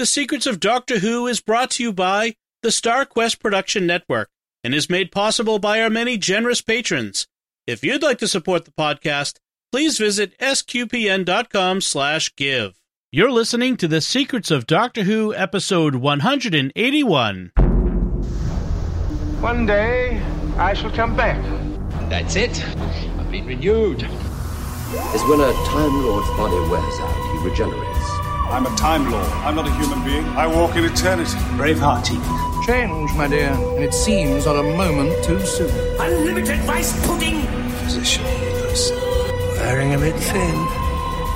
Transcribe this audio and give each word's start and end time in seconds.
The 0.00 0.06
Secrets 0.06 0.46
of 0.46 0.60
Doctor 0.60 1.00
Who 1.00 1.26
is 1.26 1.42
brought 1.42 1.72
to 1.72 1.82
you 1.82 1.92
by 1.92 2.34
the 2.62 2.70
Star 2.70 3.04
Quest 3.04 3.38
Production 3.38 3.86
Network 3.86 4.30
and 4.64 4.74
is 4.74 4.88
made 4.88 5.12
possible 5.12 5.58
by 5.58 5.78
our 5.82 5.90
many 5.90 6.16
generous 6.16 6.62
patrons. 6.62 7.26
If 7.66 7.84
you'd 7.84 8.02
like 8.02 8.16
to 8.20 8.26
support 8.26 8.64
the 8.64 8.70
podcast, 8.70 9.40
please 9.70 9.98
visit 9.98 10.38
sqpn.com 10.38 11.82
slash 11.82 12.34
give. 12.34 12.80
You're 13.12 13.30
listening 13.30 13.76
to 13.76 13.86
The 13.86 14.00
Secrets 14.00 14.50
of 14.50 14.66
Doctor 14.66 15.02
Who, 15.02 15.34
episode 15.34 15.96
181. 15.96 17.52
One 19.40 19.66
day, 19.66 20.18
I 20.56 20.72
shall 20.72 20.92
come 20.92 21.14
back. 21.14 21.44
That's 22.08 22.36
it. 22.36 22.64
I've 23.18 23.30
been 23.30 23.44
renewed. 23.44 24.02
is 24.04 25.22
when 25.24 25.40
a 25.40 25.52
Time 25.66 26.02
Lord's 26.06 26.30
body 26.30 26.70
wears 26.70 27.00
out, 27.00 27.42
he 27.42 27.50
regenerates. 27.50 28.19
I'm 28.50 28.66
a 28.66 28.76
Time 28.76 29.08
Lord. 29.10 29.26
I'm 29.44 29.54
not 29.54 29.68
a 29.68 29.72
human 29.74 30.04
being. 30.04 30.24
I 30.36 30.46
walk 30.46 30.74
in 30.74 30.84
eternity. 30.84 31.38
Bravehearty. 31.56 32.18
Change, 32.66 33.12
my 33.14 33.28
dear, 33.28 33.52
and 33.52 33.84
it 33.84 33.94
seems 33.94 34.44
on 34.46 34.58
a 34.58 34.76
moment 34.76 35.24
too 35.24 35.38
soon. 35.46 35.70
Unlimited 36.00 36.58
rice 36.66 36.92
pudding. 37.06 37.46
Position 37.84 38.24
healers. 38.24 38.90
Wearing 39.56 39.94
a 39.94 39.98
bit 39.98 40.16
thin. 40.16 40.66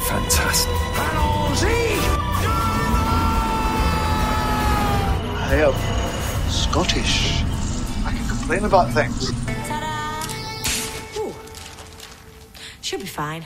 Fantastic. 0.09 0.73
I 5.47 5.55
am 5.67 6.51
Scottish. 6.51 7.43
I 8.05 8.11
can 8.11 8.29
complain 8.29 8.65
about 8.65 8.91
things. 8.93 9.31
Ooh. 11.17 11.33
She'll 12.81 12.99
be 12.99 13.07
fine. 13.07 13.45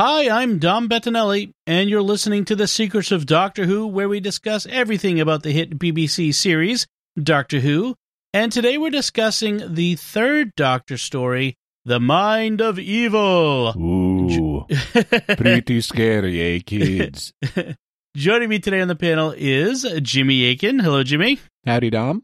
Hi, 0.00 0.30
I'm 0.30 0.60
Dom 0.60 0.88
Bettinelli, 0.88 1.50
and 1.66 1.90
you're 1.90 2.02
listening 2.02 2.44
to 2.44 2.54
The 2.54 2.68
Secrets 2.68 3.10
of 3.10 3.26
Doctor 3.26 3.66
Who, 3.66 3.84
where 3.88 4.08
we 4.08 4.20
discuss 4.20 4.64
everything 4.70 5.18
about 5.18 5.42
the 5.42 5.50
hit 5.50 5.76
BBC 5.76 6.32
series, 6.36 6.86
Doctor 7.20 7.58
Who. 7.58 7.96
And 8.32 8.52
today 8.52 8.78
we're 8.78 8.90
discussing 8.90 9.74
the 9.74 9.96
third 9.96 10.52
Doctor 10.54 10.98
story, 10.98 11.56
The 11.84 11.98
Mind 11.98 12.60
of 12.60 12.78
Evil. 12.78 13.74
Ooh, 13.76 14.66
pretty 15.36 15.80
scary, 15.80 16.42
eh, 16.42 16.60
kids? 16.64 17.32
Joining 18.16 18.50
me 18.50 18.60
today 18.60 18.80
on 18.80 18.86
the 18.86 18.94
panel 18.94 19.34
is 19.36 19.84
Jimmy 20.00 20.48
Akin. 20.48 20.78
Hello, 20.78 21.02
Jimmy. 21.02 21.40
Howdy, 21.66 21.90
Dom. 21.90 22.22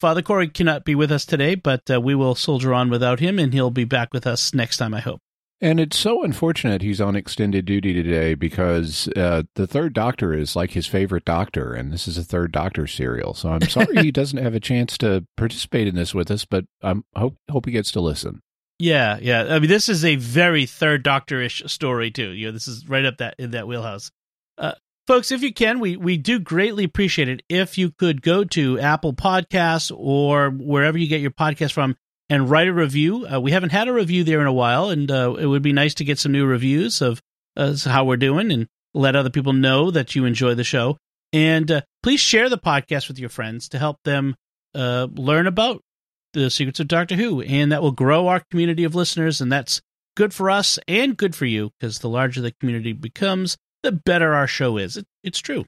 Father 0.00 0.22
Corey 0.22 0.46
cannot 0.46 0.84
be 0.84 0.94
with 0.94 1.10
us 1.10 1.26
today, 1.26 1.56
but 1.56 1.90
uh, 1.90 2.00
we 2.00 2.14
will 2.14 2.36
soldier 2.36 2.72
on 2.72 2.88
without 2.88 3.18
him, 3.18 3.40
and 3.40 3.52
he'll 3.52 3.72
be 3.72 3.82
back 3.82 4.14
with 4.14 4.28
us 4.28 4.54
next 4.54 4.76
time, 4.76 4.94
I 4.94 5.00
hope. 5.00 5.18
And 5.64 5.80
it's 5.80 5.98
so 5.98 6.22
unfortunate 6.22 6.82
he's 6.82 7.00
on 7.00 7.16
extended 7.16 7.64
duty 7.64 7.94
today 7.94 8.34
because 8.34 9.08
uh, 9.16 9.44
the 9.54 9.66
third 9.66 9.94
Doctor 9.94 10.34
is 10.34 10.54
like 10.54 10.72
his 10.72 10.86
favorite 10.86 11.24
Doctor, 11.24 11.72
and 11.72 11.90
this 11.90 12.06
is 12.06 12.18
a 12.18 12.22
third 12.22 12.52
Doctor 12.52 12.86
serial. 12.86 13.32
So 13.32 13.48
I'm 13.48 13.62
sorry 13.62 13.96
he 14.02 14.10
doesn't 14.12 14.42
have 14.42 14.54
a 14.54 14.60
chance 14.60 14.98
to 14.98 15.26
participate 15.38 15.88
in 15.88 15.94
this 15.94 16.14
with 16.14 16.30
us, 16.30 16.44
but 16.44 16.66
I 16.82 16.96
hope 17.16 17.38
hope 17.50 17.64
he 17.64 17.72
gets 17.72 17.90
to 17.92 18.02
listen. 18.02 18.42
Yeah, 18.78 19.18
yeah. 19.22 19.54
I 19.54 19.58
mean, 19.58 19.70
this 19.70 19.88
is 19.88 20.04
a 20.04 20.16
very 20.16 20.66
third 20.66 21.02
Doctor-ish 21.02 21.62
story 21.68 22.10
too. 22.10 22.32
You 22.32 22.48
know, 22.48 22.52
this 22.52 22.68
is 22.68 22.86
right 22.86 23.06
up 23.06 23.16
that 23.16 23.36
in 23.38 23.52
that 23.52 23.66
wheelhouse. 23.66 24.10
Uh, 24.58 24.72
folks, 25.06 25.32
if 25.32 25.42
you 25.42 25.54
can, 25.54 25.80
we 25.80 25.96
we 25.96 26.18
do 26.18 26.40
greatly 26.40 26.84
appreciate 26.84 27.30
it 27.30 27.42
if 27.48 27.78
you 27.78 27.90
could 27.90 28.20
go 28.20 28.44
to 28.44 28.78
Apple 28.80 29.14
Podcasts 29.14 29.90
or 29.96 30.50
wherever 30.50 30.98
you 30.98 31.08
get 31.08 31.22
your 31.22 31.30
podcast 31.30 31.72
from 31.72 31.96
and 32.28 32.50
write 32.50 32.68
a 32.68 32.72
review. 32.72 33.26
Uh, 33.26 33.40
we 33.40 33.52
haven't 33.52 33.72
had 33.72 33.88
a 33.88 33.92
review 33.92 34.24
there 34.24 34.40
in 34.40 34.46
a 34.46 34.52
while, 34.52 34.88
and 34.88 35.10
uh, 35.10 35.34
it 35.38 35.46
would 35.46 35.62
be 35.62 35.72
nice 35.72 35.94
to 35.94 36.04
get 36.04 36.18
some 36.18 36.32
new 36.32 36.46
reviews 36.46 37.02
of 37.02 37.20
uh, 37.56 37.76
how 37.84 38.04
we're 38.04 38.16
doing 38.16 38.50
and 38.50 38.66
let 38.94 39.16
other 39.16 39.30
people 39.30 39.52
know 39.52 39.90
that 39.90 40.14
you 40.14 40.24
enjoy 40.24 40.54
the 40.54 40.64
show. 40.64 40.96
And 41.32 41.70
uh, 41.70 41.80
please 42.02 42.20
share 42.20 42.48
the 42.48 42.58
podcast 42.58 43.08
with 43.08 43.18
your 43.18 43.28
friends 43.28 43.68
to 43.70 43.78
help 43.78 43.98
them 44.04 44.36
uh, 44.74 45.08
learn 45.12 45.46
about 45.46 45.82
the 46.32 46.50
secrets 46.50 46.80
of 46.80 46.88
Doctor 46.88 47.16
Who, 47.16 47.42
and 47.42 47.72
that 47.72 47.82
will 47.82 47.92
grow 47.92 48.28
our 48.28 48.42
community 48.50 48.84
of 48.84 48.94
listeners, 48.94 49.40
and 49.40 49.50
that's 49.50 49.80
good 50.16 50.32
for 50.32 50.50
us 50.50 50.78
and 50.86 51.16
good 51.16 51.34
for 51.34 51.46
you 51.46 51.70
because 51.78 51.98
the 51.98 52.08
larger 52.08 52.40
the 52.40 52.52
community 52.52 52.92
becomes, 52.92 53.56
the 53.82 53.92
better 53.92 54.32
our 54.32 54.46
show 54.46 54.76
is. 54.76 54.96
It, 54.96 55.06
it's 55.22 55.40
true. 55.40 55.64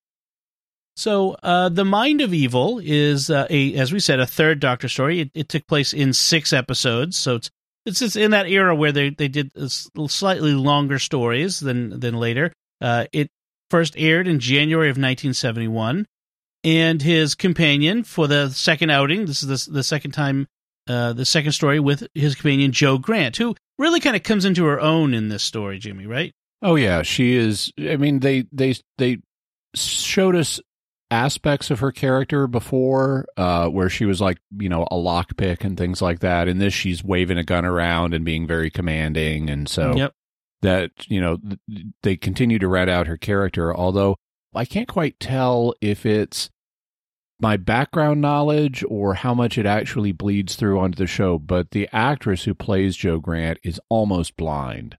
So, 0.96 1.36
uh, 1.42 1.68
the 1.68 1.84
Mind 1.84 2.22
of 2.22 2.32
Evil 2.32 2.80
is 2.82 3.28
uh, 3.28 3.46
a, 3.50 3.74
as 3.74 3.92
we 3.92 4.00
said, 4.00 4.18
a 4.18 4.26
third 4.26 4.60
Doctor 4.60 4.88
story. 4.88 5.20
It, 5.20 5.30
it 5.34 5.48
took 5.50 5.66
place 5.66 5.92
in 5.92 6.14
six 6.14 6.54
episodes, 6.54 7.16
so 7.18 7.36
it's 7.36 7.50
it's, 7.84 8.02
it's 8.02 8.16
in 8.16 8.32
that 8.32 8.48
era 8.48 8.74
where 8.74 8.92
they 8.92 9.10
they 9.10 9.28
did 9.28 9.50
slightly 9.70 10.52
longer 10.52 10.98
stories 10.98 11.60
than 11.60 12.00
than 12.00 12.14
later. 12.14 12.52
Uh, 12.80 13.06
it 13.12 13.28
first 13.70 13.94
aired 13.96 14.26
in 14.26 14.40
January 14.40 14.88
of 14.88 14.94
1971, 14.94 16.06
and 16.64 17.02
his 17.02 17.34
companion 17.34 18.02
for 18.02 18.26
the 18.26 18.48
second 18.50 18.90
outing. 18.90 19.26
This 19.26 19.42
is 19.42 19.66
the, 19.66 19.72
the 19.72 19.82
second 19.84 20.12
time, 20.12 20.46
uh, 20.88 21.12
the 21.12 21.24
second 21.24 21.52
story 21.52 21.78
with 21.78 22.06
his 22.14 22.34
companion 22.34 22.72
Jo 22.72 22.96
Grant, 22.98 23.36
who 23.36 23.54
really 23.78 24.00
kind 24.00 24.16
of 24.16 24.22
comes 24.22 24.44
into 24.44 24.64
her 24.64 24.80
own 24.80 25.14
in 25.14 25.28
this 25.28 25.42
story, 25.42 25.78
Jimmy. 25.78 26.06
Right? 26.06 26.32
Oh 26.62 26.74
yeah, 26.74 27.02
she 27.02 27.34
is. 27.34 27.70
I 27.78 27.96
mean, 27.96 28.20
they 28.20 28.46
they 28.50 28.74
they 28.98 29.18
showed 29.74 30.34
us 30.34 30.60
aspects 31.10 31.70
of 31.70 31.78
her 31.80 31.92
character 31.92 32.46
before 32.48 33.26
uh 33.36 33.68
where 33.68 33.88
she 33.88 34.04
was 34.04 34.20
like 34.20 34.38
you 34.58 34.68
know 34.68 34.82
a 34.90 34.96
lockpick 34.96 35.62
and 35.64 35.76
things 35.78 36.02
like 36.02 36.20
that. 36.20 36.48
In 36.48 36.58
this 36.58 36.74
she's 36.74 37.04
waving 37.04 37.38
a 37.38 37.44
gun 37.44 37.64
around 37.64 38.12
and 38.14 38.24
being 38.24 38.46
very 38.46 38.70
commanding. 38.70 39.48
And 39.48 39.68
so 39.68 39.94
Yep. 39.96 40.12
that 40.62 40.90
you 41.08 41.20
know 41.20 41.36
th- 41.36 41.86
they 42.02 42.16
continue 42.16 42.58
to 42.58 42.68
rat 42.68 42.88
out 42.88 43.06
her 43.06 43.16
character. 43.16 43.74
Although 43.74 44.16
i 44.54 44.64
can't 44.64 44.88
quite 44.88 45.20
tell 45.20 45.74
if 45.82 46.06
it's 46.06 46.48
my 47.38 47.58
background 47.58 48.20
knowledge 48.22 48.82
or 48.88 49.12
how 49.14 49.34
much 49.34 49.58
it 49.58 49.66
actually 49.66 50.12
bleeds 50.12 50.56
through 50.56 50.78
onto 50.80 50.96
the 50.96 51.06
show 51.06 51.38
but 51.38 51.72
the 51.72 51.86
actress 51.92 52.44
who 52.44 52.54
plays 52.54 52.96
jo 52.96 53.18
grant 53.18 53.58
is 53.62 53.78
almost 53.90 54.34
blind 54.38 54.96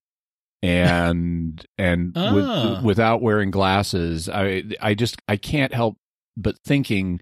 and 0.63 1.65
and 1.77 2.13
Ah. 2.15 2.33
with, 2.77 2.83
without 2.83 3.21
wearing 3.21 3.51
glasses 3.51 4.27
i 4.27 4.63
i 4.81 4.93
just 4.95 5.21
i 5.27 5.37
can't 5.37 5.73
help 5.73 5.97
but 6.35 6.55
thinking 6.65 7.21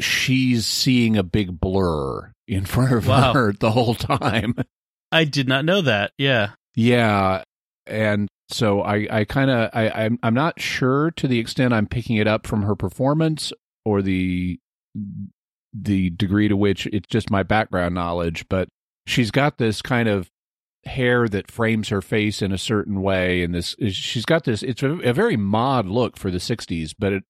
she's 0.00 0.66
seeing 0.66 1.16
a 1.16 1.22
big 1.22 1.58
blur 1.60 2.32
in 2.46 2.64
front 2.66 2.92
of 2.92 3.06
Wow. 3.06 3.32
her 3.34 3.52
the 3.52 3.70
whole 3.70 3.94
time 3.94 4.54
I 5.10 5.24
did 5.24 5.48
not 5.48 5.64
know 5.64 5.80
that. 5.80 6.12
Yeah. 6.18 6.50
yeah, 6.76 7.42
and 7.86 8.28
so 8.50 8.82
I, 8.82 9.06
I 9.10 9.24
kind 9.24 9.50
of, 9.50 9.70
I, 9.72 9.88
I'm, 9.88 10.18
I'm 10.22 10.34
not 10.34 10.60
sure 10.60 11.10
to 11.12 11.26
the 11.26 11.38
extent 11.38 11.72
I'm 11.72 11.86
picking 11.86 12.16
it 12.16 12.26
up 12.26 12.46
from 12.46 12.60
her 12.60 12.76
performance 12.76 13.50
or 13.86 14.02
the, 14.02 14.58
the 15.72 16.10
degree 16.10 16.48
to 16.48 16.58
which 16.58 16.86
it's 16.88 17.08
just 17.08 17.30
my 17.30 17.42
background 17.42 17.94
knowledge. 17.94 18.44
But 18.50 18.68
she's 19.06 19.30
got 19.30 19.56
this 19.56 19.80
kind 19.80 20.10
of 20.10 20.28
hair 20.88 21.28
that 21.28 21.50
frames 21.50 21.88
her 21.90 22.02
face 22.02 22.42
in 22.42 22.50
a 22.52 22.58
certain 22.58 23.00
way, 23.02 23.42
and 23.42 23.54
this, 23.54 23.76
she's 23.90 24.24
got 24.24 24.44
this. 24.44 24.62
It's 24.62 24.82
a, 24.82 24.90
a 25.00 25.12
very 25.12 25.36
mod 25.36 25.86
look 25.86 26.16
for 26.16 26.30
the 26.30 26.38
'60s, 26.38 26.94
but 26.98 27.12
it 27.12 27.24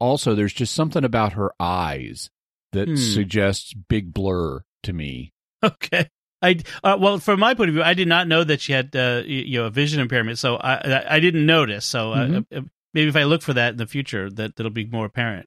also 0.00 0.34
there's 0.34 0.52
just 0.54 0.74
something 0.74 1.04
about 1.04 1.34
her 1.34 1.52
eyes 1.60 2.30
that 2.72 2.88
Hmm. 2.88 2.96
suggests 2.96 3.74
big 3.74 4.12
blur 4.14 4.62
to 4.84 4.92
me. 4.92 5.32
Okay. 5.64 6.08
I 6.44 6.58
uh, 6.82 6.96
well, 6.98 7.18
from 7.20 7.38
my 7.38 7.54
point 7.54 7.68
of 7.68 7.74
view, 7.74 7.84
I 7.84 7.94
did 7.94 8.08
not 8.08 8.26
know 8.26 8.42
that 8.42 8.60
she 8.60 8.72
had 8.72 8.96
uh, 8.96 9.22
you 9.24 9.60
know 9.60 9.66
a 9.66 9.70
vision 9.70 10.00
impairment, 10.00 10.38
so 10.40 10.56
I 10.56 11.14
I, 11.16 11.20
didn't 11.20 11.46
notice. 11.46 11.86
So 11.86 12.12
uh, 12.12 12.26
Mhm. 12.26 12.46
uh, 12.52 12.60
maybe 12.94 13.08
if 13.08 13.14
I 13.14 13.22
look 13.24 13.42
for 13.42 13.52
that 13.52 13.70
in 13.70 13.76
the 13.76 13.86
future, 13.86 14.28
that 14.28 14.56
that'll 14.56 14.72
be 14.72 14.86
more 14.86 15.06
apparent. 15.06 15.46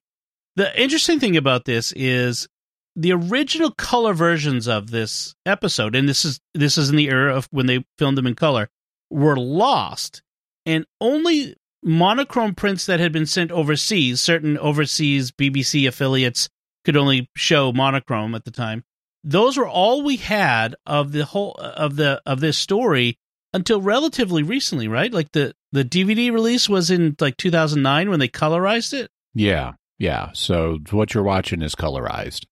The 0.54 0.72
interesting 0.80 1.20
thing 1.20 1.36
about 1.36 1.66
this 1.66 1.92
is 1.92 2.48
the 2.96 3.12
original 3.12 3.70
color 3.70 4.14
versions 4.14 4.66
of 4.66 4.90
this 4.90 5.34
episode, 5.44 5.94
and 5.94 6.08
this 6.08 6.24
is 6.24 6.40
this 6.54 6.78
is 6.78 6.90
in 6.90 6.96
the 6.96 7.08
era 7.08 7.34
of 7.34 7.46
when 7.50 7.66
they 7.66 7.84
filmed 7.98 8.18
them 8.18 8.26
in 8.26 8.34
color, 8.34 8.68
were 9.10 9.36
lost, 9.36 10.22
and 10.64 10.84
only 11.00 11.54
monochrome 11.82 12.54
prints 12.54 12.86
that 12.86 12.98
had 12.98 13.12
been 13.12 13.26
sent 13.26 13.52
overseas, 13.52 14.20
certain 14.20 14.58
overseas 14.58 15.30
BBC 15.30 15.86
affiliates 15.86 16.48
could 16.84 16.96
only 16.96 17.30
show 17.36 17.72
monochrome 17.72 18.34
at 18.34 18.44
the 18.44 18.50
time 18.50 18.82
those 19.26 19.56
were 19.56 19.68
all 19.68 20.02
we 20.02 20.16
had 20.16 20.76
of 20.86 21.10
the 21.10 21.24
whole 21.24 21.52
of 21.54 21.96
the 21.96 22.22
of 22.24 22.40
this 22.40 22.56
story 22.56 23.18
until 23.52 23.80
relatively 23.80 24.44
recently, 24.44 24.86
right? 24.86 25.12
Like 25.12 25.32
the 25.32 25.52
the 25.72 25.84
DVD 25.84 26.32
release 26.32 26.68
was 26.68 26.90
in 26.90 27.16
like 27.20 27.36
2009 27.36 28.08
when 28.08 28.20
they 28.20 28.28
colorized 28.28 28.94
it. 28.94 29.10
Yeah, 29.34 29.72
yeah. 29.98 30.30
So 30.32 30.78
what 30.90 31.12
you're 31.12 31.24
watching 31.24 31.60
is 31.60 31.74
colorized. 31.74 32.46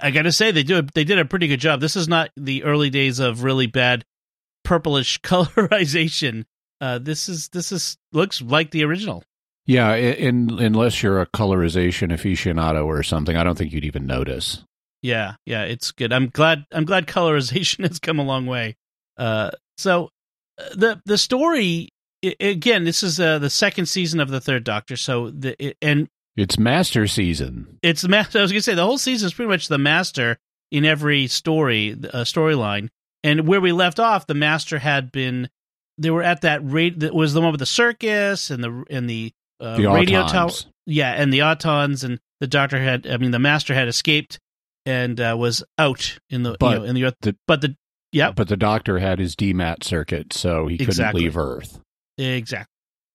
I 0.00 0.10
got 0.10 0.22
to 0.22 0.32
say 0.32 0.50
they 0.50 0.62
do 0.62 0.82
they 0.82 1.04
did 1.04 1.18
a 1.18 1.24
pretty 1.24 1.48
good 1.48 1.60
job. 1.60 1.80
This 1.80 1.96
is 1.96 2.08
not 2.08 2.30
the 2.36 2.64
early 2.64 2.90
days 2.90 3.18
of 3.18 3.42
really 3.42 3.66
bad 3.66 4.04
purplish 4.64 5.20
colorization. 5.22 6.44
Uh, 6.80 6.98
this 6.98 7.28
is 7.28 7.48
this 7.48 7.72
is 7.72 7.96
looks 8.12 8.40
like 8.40 8.70
the 8.70 8.84
original. 8.84 9.24
Yeah, 9.66 9.94
in, 9.96 10.58
unless 10.60 11.02
you're 11.02 11.20
a 11.20 11.26
colorization 11.26 12.10
aficionado 12.10 12.86
or 12.86 13.02
something, 13.02 13.36
I 13.36 13.44
don't 13.44 13.58
think 13.58 13.70
you'd 13.70 13.84
even 13.84 14.06
notice. 14.06 14.64
Yeah, 15.02 15.34
yeah, 15.44 15.64
it's 15.64 15.92
good. 15.92 16.10
I'm 16.12 16.28
glad. 16.28 16.64
I'm 16.72 16.84
glad 16.84 17.06
colorization 17.06 17.82
has 17.88 17.98
come 17.98 18.18
a 18.18 18.24
long 18.24 18.46
way. 18.46 18.76
Uh, 19.16 19.50
so 19.76 20.10
uh, 20.58 20.68
the 20.74 21.02
the 21.04 21.18
story 21.18 21.90
again, 22.40 22.84
this 22.84 23.02
is 23.02 23.20
uh, 23.20 23.38
the 23.38 23.50
second 23.50 23.86
season 23.86 24.20
of 24.20 24.30
the 24.30 24.40
Third 24.40 24.64
Doctor. 24.64 24.96
So 24.96 25.30
the 25.30 25.54
it, 25.62 25.76
and 25.82 26.08
It's 26.38 26.58
master 26.58 27.06
season. 27.06 27.78
it's 27.82 28.02
the 28.02 28.08
master. 28.08 28.38
I 28.38 28.42
was 28.42 28.52
gonna 28.52 28.62
say 28.62 28.74
the 28.74 28.84
whole 28.84 28.98
season 28.98 29.26
is 29.26 29.34
pretty 29.34 29.48
much 29.48 29.68
the 29.68 29.78
master 29.78 30.36
in 30.70 30.84
every 30.84 31.26
story 31.26 31.92
uh, 31.92 32.22
storyline. 32.24 32.88
And 33.24 33.46
where 33.48 33.60
we 33.60 33.72
left 33.72 33.98
off, 33.98 34.26
the 34.26 34.34
master 34.34 34.78
had 34.78 35.10
been. 35.10 35.48
They 36.00 36.10
were 36.10 36.22
at 36.22 36.42
that 36.42 36.60
rate 36.62 37.00
that 37.00 37.12
was 37.12 37.34
the 37.34 37.40
one 37.40 37.50
with 37.50 37.58
the 37.58 37.66
circus 37.66 38.50
and 38.50 38.62
the 38.62 38.84
and 38.88 39.10
the, 39.10 39.32
uh, 39.60 39.76
The 39.76 39.86
radio 39.90 40.26
tower. 40.28 40.50
Yeah, 40.86 41.10
and 41.12 41.32
the 41.32 41.40
Autons 41.40 42.04
and 42.04 42.20
the 42.40 42.46
doctor 42.46 42.78
had. 42.80 43.06
I 43.08 43.16
mean, 43.16 43.32
the 43.32 43.40
master 43.40 43.74
had 43.74 43.88
escaped 43.88 44.38
and 44.86 45.20
uh, 45.20 45.34
was 45.36 45.64
out 45.76 46.18
in 46.30 46.44
the 46.44 46.56
But 46.60 46.70
you 46.74 46.78
know, 46.78 46.84
in 46.84 46.94
the 46.94 47.04
earth. 47.06 47.14
the- 47.22 47.36
but 47.48 47.60
the 47.62 47.74
yeah, 48.12 48.30
But 48.30 48.46
the 48.48 48.56
doctor 48.56 49.00
had 49.00 49.18
his 49.18 49.34
DMAT 49.34 49.82
circuit, 49.82 50.32
so 50.32 50.68
he 50.68 50.78
couldn't 50.78 50.90
Exactly. 50.92 51.22
leave 51.22 51.36
Earth. 51.36 51.80
Exactly. 52.16 52.72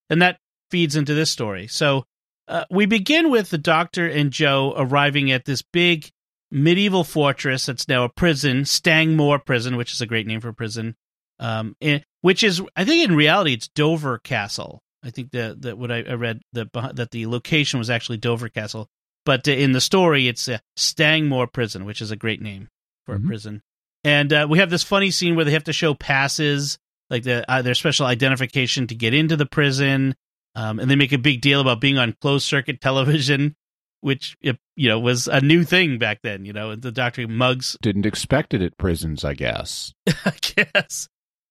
And 0.10 0.22
that 0.22 0.38
feeds 0.70 0.96
into 0.98 1.14
this 1.16 1.31
story. 1.31 1.66
So 1.68 2.04
uh, 2.48 2.66
we 2.69 2.86
begin 2.86 3.30
with 3.31 3.50
the 3.50 3.57
doctor 3.57 4.07
and 4.07 4.31
Jo 4.31 4.74
arriving 4.75 5.31
at 5.31 5.45
this 5.45 5.62
big 5.62 6.10
medieval 6.51 7.04
fortress 7.04 7.66
that's 7.66 7.88
now 7.88 8.04
a 8.04 8.10
prison, 8.10 8.62
Stangmoor 8.63 9.44
Prison, 9.45 9.75
which 9.75 9.92
is 9.94 10.01
a 10.01 10.06
great 10.06 10.28
name 10.28 10.40
for 10.42 10.50
a 10.50 10.54
prison. 10.54 10.95
Um, 11.40 11.75
and, 11.81 12.04
which 12.22 12.44
is, 12.44 12.62
I 12.75 12.86
think, 12.86 13.07
in 13.10 13.16
reality, 13.16 13.54
it's 13.54 13.68
Dover 13.69 14.19
Castle. 14.19 14.81
I 15.04 15.10
think 15.10 15.31
that 15.31 15.62
that 15.63 15.78
what 15.78 15.92
I, 15.92 16.04
I 16.04 16.13
read 16.13 16.42
that 16.54 16.72
that 16.94 17.12
the 17.12 17.25
location 17.28 17.80
was 17.80 17.90
actually 17.90 18.18
Dover 18.18 18.48
Castle, 18.50 18.88
but 19.25 19.46
uh, 19.48 19.51
in 19.51 19.74
the 19.74 19.81
story, 19.81 20.28
it's 20.30 20.48
uh, 20.48 20.60
Stangmoor 20.78 21.51
Prison, 21.51 21.84
which 21.86 22.01
is 22.01 22.12
a 22.12 22.16
great 22.16 22.42
name 22.42 22.69
for 23.06 23.18
Mhm. 23.18 23.25
a 23.25 23.28
prison. 23.28 23.62
And 24.06 24.31
uh, 24.31 24.48
we 24.50 24.60
have 24.60 24.69
this 24.69 24.84
funny 24.84 25.12
scene 25.12 25.36
where 25.36 25.44
they 25.44 25.51
have 25.51 25.63
to 25.66 25.74
show 25.74 25.94
passes, 25.94 26.78
like 27.10 27.24
the, 27.24 27.50
uh, 27.51 27.62
their 27.62 27.74
special 27.74 28.06
identification 28.06 28.88
to 28.88 28.96
get 28.96 29.13
into 29.13 29.36
the 29.36 29.46
prison, 29.46 30.16
um, 30.55 30.79
and 30.79 30.89
they 30.89 30.95
make 30.95 31.11
a 31.11 31.17
big 31.17 31.41
deal 31.41 31.61
about 31.61 31.81
being 31.81 31.97
on 31.97 32.15
closed 32.21 32.45
circuit 32.45 32.81
television, 32.81 33.55
which 34.01 34.35
you 34.41 34.89
know 34.89 35.00
was 35.00 35.27
a 35.27 35.41
new 35.41 35.63
thing 35.63 35.97
back 35.97 36.19
then. 36.23 36.45
You 36.45 36.53
know, 36.53 36.75
the 36.75 36.91
doctor 36.91 37.27
mugs 37.27 37.77
Didn't 37.81 38.05
expect 38.05 38.53
it 38.53 38.61
at 38.61 38.77
prisons, 38.77 39.23
I 39.25 39.33
guess. 39.33 39.94
I 40.25 40.33
guess. 40.41 41.07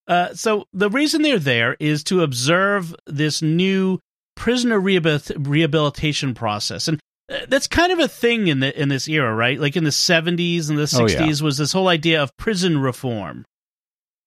Uh, 0.09 0.35
so 0.35 0.67
the 0.73 0.91
reason 0.91 1.23
they're 1.23 1.39
there 1.39 1.77
is 1.79 2.03
to 2.05 2.23
observe 2.23 2.95
this 3.07 3.41
new 3.41 3.99
prisoner 4.35 4.81
rehabil- 4.81 5.47
rehabilitation 5.47 6.35
process, 6.35 6.89
and 6.89 6.99
uh, 7.31 7.39
that's 7.49 7.69
kind 7.69 7.93
of 7.93 7.99
a 8.01 8.09
thing 8.09 8.49
in 8.49 8.61
the 8.61 8.79
in 8.81 8.89
this 8.89 9.09
era, 9.09 9.35
right? 9.35 9.61
Like 9.61 9.77
in 9.77 9.85
the 9.85 9.93
seventies 9.93 10.69
and 10.69 10.79
the 10.79 10.93
Oh, 10.97 11.03
yeah. 11.03 11.07
sixties 11.07 11.43
was 11.43 11.57
this 11.57 11.73
whole 11.73 11.89
idea 11.89 12.23
of 12.23 12.37
prison 12.37 12.79
reform. 12.79 13.45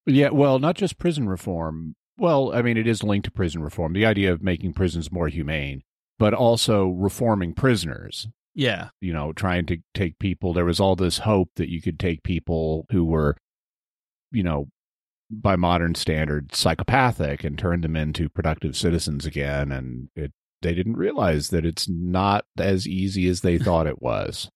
Yeah, 0.05 0.29
well, 0.29 0.59
not 0.59 0.75
just 0.75 0.97
prison 0.97 1.27
reform. 1.27 1.95
Well, 2.17 2.53
I 2.53 2.61
mean, 2.61 2.77
it 2.77 2.87
is 2.87 3.03
linked 3.03 3.25
to 3.25 3.31
prison 3.31 3.61
reform. 3.61 3.93
The 3.93 4.05
idea 4.05 4.31
of 4.31 4.41
making 4.41 4.73
prisons 4.73 5.11
more 5.11 5.27
humane, 5.27 5.83
but 6.17 6.33
also 6.33 6.87
reforming 6.87 7.53
prisoners. 7.53 8.27
Yeah, 8.57 8.89
You 9.01 9.11
know, 9.11 9.33
trying 9.33 9.65
to 9.65 9.77
take 9.93 10.17
people. 10.17 10.53
There 10.53 10.63
was 10.63 10.79
all 10.79 10.95
this 10.95 11.17
hope 11.19 11.49
that 11.57 11.69
you 11.69 11.81
could 11.81 11.99
take 11.99 12.23
people 12.23 12.85
who 12.89 13.03
were, 13.03 13.35
you 14.31 14.43
know, 14.43 14.69
by 15.29 15.57
modern 15.57 15.93
standards, 15.95 16.57
psychopathic 16.57 17.43
and 17.43 17.57
turn 17.59 17.81
them 17.81 17.97
into 17.97 18.29
productive 18.29 18.77
citizens 18.77 19.25
again. 19.25 19.73
And 19.73 20.07
it, 20.15 20.31
they 20.61 20.73
didn't 20.73 20.95
realize 20.95 21.49
that 21.49 21.65
it's 21.65 21.89
not 21.89 22.45
as 22.57 22.87
easy 22.87 23.27
as 23.27 23.41
they 23.41 23.57
thought 23.57 23.87
it 23.87 24.01
was. 24.01 24.47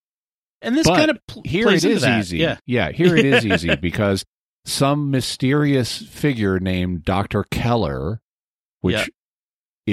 and 0.61 0.77
this 0.77 0.87
But 0.87 0.95
kind 0.95 1.11
of 1.11 1.17
pl- 1.27 1.41
here 1.43 1.67
it 1.67 1.83
is 1.83 2.01
that. 2.03 2.19
easy. 2.19 2.37
Yeah, 2.65 2.91
here 2.93 3.17
it 3.17 3.25
is 3.25 3.45
easy 3.45 3.75
because 3.81 4.23
some 4.69 5.11
mysterious 5.11 5.97
figure 5.97 6.59
named 6.59 7.03
Dr. 7.05 7.43
Keller, 7.51 8.21
which 8.81 8.95
Yeah. 8.95 9.05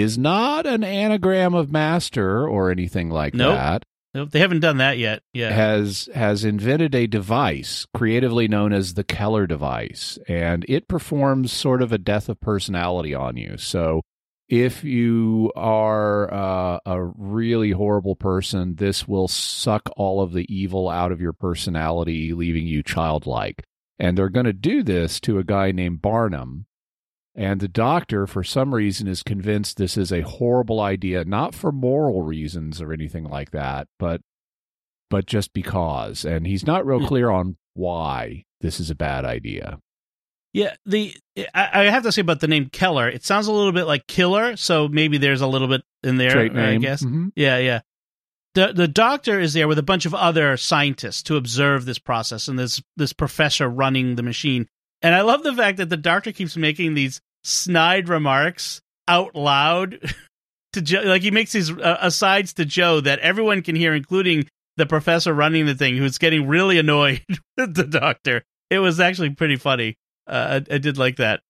is 0.03 0.19
not 0.19 0.67
an 0.67 0.85
anagram 0.85 1.55
of 1.55 1.71
master 1.73 2.47
or 2.47 2.71
anything 2.71 3.11
like 3.11 3.35
Nope. 3.35 3.55
that, 3.57 3.83
Nope, 4.15 4.31
they 4.31 4.39
haven't 4.41 4.61
done 4.61 4.79
that 4.79 4.97
yet. 4.99 5.23
Yeah, 5.35 5.51
has 5.53 6.09
has 6.15 6.45
invented 6.45 6.95
a 6.95 7.07
device 7.07 7.87
creatively 7.95 8.49
known 8.49 8.73
as 8.73 8.95
the 8.95 9.05
Keller 9.05 9.47
device, 9.47 10.19
and 10.27 10.65
it 10.69 10.89
performs 10.89 11.53
sort 11.53 11.83
of 11.83 11.93
a 11.93 11.99
death 11.99 12.29
of 12.29 12.41
personality 12.41 13.15
on 13.15 13.37
you. 13.37 13.57
So. 13.59 14.03
If 14.49 14.85
you 14.85 15.51
are 15.57 16.33
uh, 16.33 16.79
a 16.87 17.03
really 17.03 17.73
horrible 17.73 18.15
person, 18.15 18.77
this 18.77 19.09
will 19.09 19.27
suck 19.27 19.91
all 19.97 20.21
of 20.23 20.33
the 20.33 20.47
evil 20.49 20.89
out 20.89 21.11
of 21.11 21.21
your 21.21 21.33
personality, 21.33 22.33
leaving 22.33 22.65
you 22.65 22.85
childlike. 22.85 23.65
And 23.99 24.17
they're 24.17 24.29
going 24.29 24.47
to 24.47 24.53
do 24.53 24.83
this 24.83 25.21
to 25.21 25.39
a 25.39 25.45
guy 25.45 25.73
named 25.73 26.03
Barnum. 26.03 26.67
And 27.35 27.61
the 27.61 27.69
doctor, 27.69 28.27
for 28.27 28.43
some 28.43 28.75
reason, 28.75 29.07
is 29.07 29.23
convinced 29.23 29.77
this 29.77 29.97
is 29.97 30.11
a 30.11 30.23
horrible 30.23 30.81
idea, 30.81 31.25
not 31.25 31.55
for 31.55 31.71
moral 31.71 32.23
reasons 32.23 32.81
or 32.81 32.93
anything 32.93 33.25
like 33.25 33.51
that, 33.51 33.89
but 33.99 34.21
but 35.11 35.27
just 35.27 35.53
because. 35.53 36.25
And 36.25 36.47
he's 36.47 36.67
not 36.67 36.87
real 36.87 37.07
clear 37.07 37.31
on 37.31 37.57
why 37.75 38.45
this 38.63 38.81
is 38.81 38.91
a 38.91 38.95
bad 38.95 39.25
idea. 39.25 39.79
Yeah, 40.55 40.75
the 40.87 41.15
I, 41.55 41.83
I 41.83 41.91
have 41.91 42.03
to 42.05 42.13
say 42.13 42.23
about 42.23 42.41
the 42.41 42.49
name 42.49 42.71
Keller, 42.71 43.09
it 43.09 43.23
sounds 43.25 43.47
a 43.47 43.53
little 43.53 43.73
bit 43.73 43.85
like 43.85 44.07
killer, 44.07 44.57
so 44.57 44.89
maybe 44.89 45.19
there's 45.19 45.43
a 45.43 45.47
little 45.47 45.69
bit 45.69 45.83
in 46.03 46.17
there. 46.17 46.31
I 46.59 46.77
guess. 46.81 47.03
Mhm. 47.03 47.33
Yeah, 47.37 47.59
yeah. 47.59 47.81
The 48.57 48.73
the 48.73 48.89
doctor 48.89 49.39
is 49.39 49.53
there 49.53 49.69
with 49.69 49.79
a 49.79 49.83
bunch 49.83 50.07
of 50.07 50.15
other 50.15 50.57
scientists 50.57 51.23
to 51.25 51.37
observe 51.37 51.85
this 51.85 51.99
process, 51.99 52.49
and 52.49 52.59
this 52.59 52.83
this 52.97 53.13
professor 53.13 53.69
running 53.69 54.17
the 54.17 54.23
machine. 54.23 54.67
And 55.03 55.15
I 55.15 55.21
love 55.21 55.43
the 55.43 55.55
fact 55.55 55.77
that 55.77 55.91
the 55.91 55.97
doctor 55.99 56.33
keeps 56.33 56.57
making 56.57 56.95
these 56.95 57.21
snide 57.45 58.09
remarks 58.09 58.81
out 59.09 59.35
loud 59.35 59.99
to 60.73 60.81
Jo. 60.81 61.03
Like 61.03 61.21
he 61.21 61.31
makes 61.31 61.53
these 61.53 61.71
uh, 61.71 61.99
asides 62.01 62.55
to 62.55 62.65
Jo 62.65 63.01
that 63.01 63.19
everyone 63.19 63.61
can 63.61 63.77
hear, 63.77 63.95
including 63.95 64.49
the 64.79 64.87
professor 64.87 65.35
running 65.35 65.67
the 65.67 65.75
thing, 65.75 65.99
who's 65.99 66.17
getting 66.17 66.49
really 66.49 66.79
annoyed 66.85 67.21
with 67.59 67.75
the 67.75 67.85
doctor. 67.85 68.43
It 68.71 68.79
was 68.79 69.01
actually 69.01 69.31
pretty 69.31 69.57
funny. 69.57 69.97
Uh, 70.27 70.61
I, 70.71 70.77
I 70.77 70.79
did 70.79 70.97
like 70.97 71.17
that. 71.17 71.41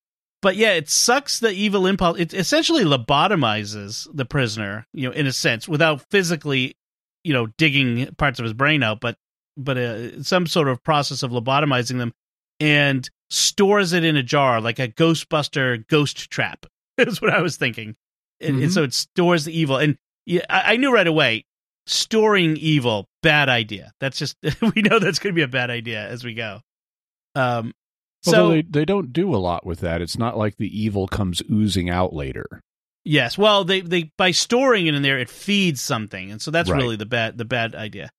But 0.43 0.56
yeah, 0.56 0.73
it 0.73 0.91
sucks 0.91 1.38
the 1.38 1.52
evil 1.52 1.87
impulse. 1.87 2.19
It 2.19 2.35
essentially 2.35 2.82
lobotomizes 2.82 4.09
the 4.12 4.25
prisoner, 4.25 4.87
you 4.93 5.09
know, 5.09 5.14
in 5.14 5.29
a 5.29 5.32
sense, 5.32 5.69
without 5.69 6.02
physically, 6.11 6.75
you 7.26 7.32
know, 7.32 7.46
digging 7.58 8.06
parts 8.14 8.38
of 8.38 8.44
his 8.44 8.52
brain 8.55 8.82
out, 8.82 9.00
but 9.00 9.17
but 9.56 9.76
uh, 9.76 10.23
some 10.23 10.46
sort 10.46 10.69
of 10.69 10.82
process 10.84 11.23
of 11.23 11.31
lobotomizing 11.32 11.99
them, 11.99 12.12
and 12.61 13.08
stores 13.31 13.93
it 13.93 14.05
in 14.05 14.17
a 14.17 14.23
jar 14.23 14.61
like 14.61 14.78
a 14.78 14.88
Ghostbuster 14.88 15.87
ghost 15.88 16.31
trap. 16.31 16.67
Is 16.99 17.20
what 17.20 17.32
I 17.34 17.43
was 17.43 17.56
thinking. 17.56 17.96
And, 18.40 18.56
and 18.61 18.69
Mhm. 18.70 18.73
so 18.73 18.82
it 18.84 18.94
stores 18.94 19.44
the 19.44 19.58
evil, 19.58 19.76
and 19.78 19.99
yeah, 20.26 20.43
I, 20.49 20.75
I 20.75 20.76
knew 20.76 20.93
right 20.94 21.06
away. 21.06 21.44
Storing 21.88 22.56
evil, 22.56 23.09
bad 23.23 23.49
idea. 23.49 23.92
That's 24.00 24.18
just 24.18 24.37
we 24.75 24.83
know 24.83 24.99
that's 24.99 25.18
going 25.21 25.33
to 25.33 25.37
be 25.37 25.42
a 25.42 25.49
bad 25.49 25.71
idea 25.71 26.06
as 26.09 26.25
we 26.25 26.35
go. 26.35 26.61
Um, 27.35 27.73
Although 28.26 28.49
so 28.49 28.49
they, 28.50 28.62
they 28.62 28.85
don't 28.85 29.12
do 29.12 29.33
a 29.35 29.38
lot 29.38 29.64
with 29.64 29.80
that. 29.80 30.02
It's 30.02 30.18
not 30.18 30.37
like 30.37 30.56
the 30.56 30.66
evil 30.80 31.06
comes 31.06 31.42
oozing 31.50 31.88
out 31.88 32.12
later. 32.12 32.61
Yes. 33.09 33.39
Well, 33.39 33.63
they 33.65 33.81
they 33.83 34.11
by 34.19 34.33
storing 34.33 34.89
it 34.89 34.95
in 34.95 35.03
there, 35.03 35.19
it 35.19 35.31
feeds 35.31 35.81
something, 35.81 36.31
and 36.31 36.43
so 36.43 36.51
that's 36.51 36.69
Right. 36.69 36.83
really 36.83 36.97
the 36.97 37.07
bad 37.07 37.39
the 37.39 37.45
bad 37.45 37.75
idea. 37.77 38.11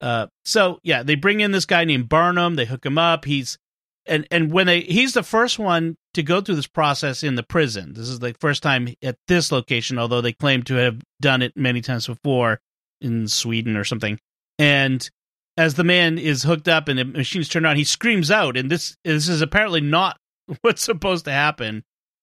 Uh, 0.00 0.28
so 0.44 0.78
yeah, 0.84 1.02
they 1.02 1.16
bring 1.16 1.40
in 1.40 1.50
this 1.50 1.66
guy 1.66 1.84
named 1.84 2.08
Barnum. 2.08 2.54
They 2.54 2.64
hook 2.64 2.86
him 2.86 2.96
up. 2.96 3.24
He's 3.24 3.58
and 4.06 4.24
and 4.30 4.52
when 4.52 4.66
they 4.68 4.82
he's 4.82 5.14
the 5.14 5.24
first 5.24 5.58
one 5.58 5.96
to 6.14 6.22
go 6.22 6.40
through 6.40 6.54
this 6.54 6.68
process 6.68 7.24
in 7.24 7.34
the 7.34 7.42
prison. 7.42 7.94
This 7.94 8.08
is 8.08 8.20
the 8.20 8.36
first 8.40 8.62
time 8.62 8.88
at 9.02 9.16
this 9.26 9.50
location, 9.50 9.98
although 9.98 10.20
they 10.20 10.32
claim 10.32 10.62
to 10.64 10.74
have 10.74 11.02
done 11.20 11.42
it 11.42 11.56
many 11.56 11.80
times 11.80 12.06
before 12.06 12.60
in 13.00 13.26
Sweden 13.26 13.76
or 13.76 13.82
something. 13.84 14.16
And 14.60 15.10
as 15.56 15.74
the 15.74 15.84
man 15.84 16.18
is 16.18 16.44
hooked 16.44 16.68
up 16.68 16.86
and 16.86 16.98
the 17.00 17.04
machine's 17.04 17.48
turned 17.48 17.66
on, 17.66 17.76
he 17.76 17.84
screams 17.84 18.30
out, 18.30 18.56
and 18.56 18.70
this 18.70 18.96
this 19.04 19.28
is 19.28 19.40
apparently 19.42 19.80
not 19.80 20.18
what's 20.60 20.82
supposed 20.82 21.24
to 21.24 21.32
happen. 21.32 21.82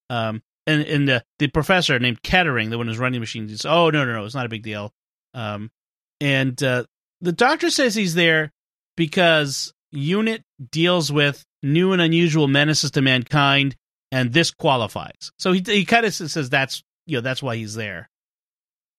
Um, 0.09 0.41
and 0.65 0.81
and 0.83 1.07
the, 1.07 1.23
the 1.39 1.47
professor 1.47 1.99
named 1.99 2.21
Kettering, 2.23 2.69
the 2.69 2.77
one 2.77 2.87
who's 2.87 2.99
running 2.99 3.13
the 3.13 3.19
machine, 3.19 3.47
says, 3.49 3.65
"Oh 3.65 3.89
no, 3.89 4.05
no, 4.05 4.13
no, 4.13 4.25
it's 4.25 4.35
not 4.35 4.45
a 4.45 4.49
big 4.49 4.63
deal." 4.63 4.93
Um, 5.33 5.71
and 6.21 6.61
uh, 6.63 6.85
the 7.21 7.31
doctor 7.31 7.69
says 7.69 7.95
he's 7.95 8.13
there 8.15 8.51
because 8.95 9.73
unit 9.91 10.43
deals 10.71 11.11
with 11.11 11.43
new 11.61 11.93
and 11.93 12.01
unusual 12.01 12.47
menaces 12.47 12.91
to 12.91 13.01
mankind, 13.01 13.75
and 14.11 14.33
this 14.33 14.51
qualifies. 14.51 15.31
So 15.37 15.51
he 15.51 15.63
he 15.65 15.85
kind 15.85 16.05
of 16.05 16.13
says 16.13 16.49
that's 16.49 16.83
you 17.05 17.17
know 17.17 17.21
that's 17.21 17.43
why 17.43 17.55
he's 17.55 17.75
there. 17.75 18.09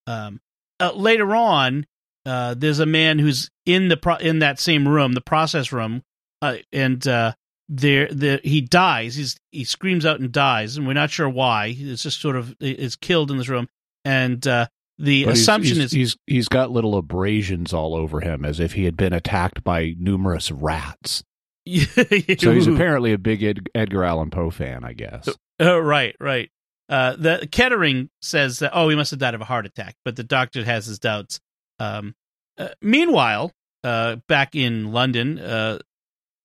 Um, 0.06 0.40
uh, 0.80 0.92
later 0.92 1.35
on, 1.35 1.87
uh, 2.26 2.54
there's 2.54 2.80
a 2.80 2.87
man 2.87 3.18
who's 3.18 3.50
in 3.64 3.88
the 3.88 3.97
pro- 3.97 4.16
in 4.16 4.40
that 4.40 4.59
same 4.59 4.87
room, 4.87 5.12
the 5.12 5.21
process 5.21 5.73
room, 5.73 6.02
uh, 6.42 6.56
and 6.73 7.06
uh, 7.06 7.33
there 7.68 8.09
the 8.09 8.40
he 8.44 8.61
dies. 8.61 9.14
He's 9.16 9.37
he 9.52 9.64
screams 9.64 10.04
out 10.06 10.21
and 10.21 10.30
dies, 10.33 10.76
and 10.76 10.87
we're 10.87 10.92
not 10.92 11.11
sure 11.11 11.28
why. 11.28 11.75
It's 11.78 12.02
just 12.02 12.21
sort 12.21 12.37
of 12.37 12.54
is 12.61 12.97
killed 12.97 13.30
in 13.30 13.38
this 13.38 13.49
room, 13.49 13.68
and 14.04 14.47
uh, 14.47 14.66
the 14.99 15.25
But 15.25 15.30
he's- 15.35 15.42
assumption 15.42 15.76
he's, 15.76 15.85
is 15.87 15.92
he's 15.92 16.16
he's 16.26 16.49
got 16.49 16.71
little 16.71 16.97
abrasions 16.97 17.73
all 17.73 17.94
over 17.94 18.21
him 18.21 18.44
as 18.44 18.61
if 18.61 18.75
he 18.75 18.85
had 18.85 18.97
been 18.97 19.12
attacked 19.12 19.64
by 19.64 19.94
numerous 19.99 20.50
rats. 20.50 21.23
So 21.66 22.52
he's 22.52 22.66
apparently 22.66 23.12
a 23.14 23.18
big 23.18 23.42
Ed, 23.42 23.66
Edgar 23.75 24.04
Allan 24.04 24.28
Poe 24.30 24.50
fan, 24.50 24.85
I 24.85 24.92
guess. 24.92 25.28
Uh, 25.59 25.80
right, 25.80 26.14
right. 26.21 26.50
Uh, 26.90 27.16
the 27.16 27.49
Kettering 27.50 28.11
says 28.21 28.59
that 28.59 28.73
oh 28.75 28.88
he 28.90 28.97
must 28.97 29.11
have 29.12 29.21
died 29.21 29.35
of 29.35 29.40
a 29.40 29.44
heart 29.47 29.64
attack, 29.64 29.94
but 30.04 30.16
the 30.16 30.25
doctor 30.25 30.62
has 30.62 30.85
his 30.85 30.99
doubts. 30.99 31.40
Um, 31.78 32.14
uh, 32.59 32.68
meanwhile, 32.83 33.50
uh, 33.83 34.16
back 34.28 34.54
in 34.54 34.92
London, 34.92 35.38
uh, 35.38 35.78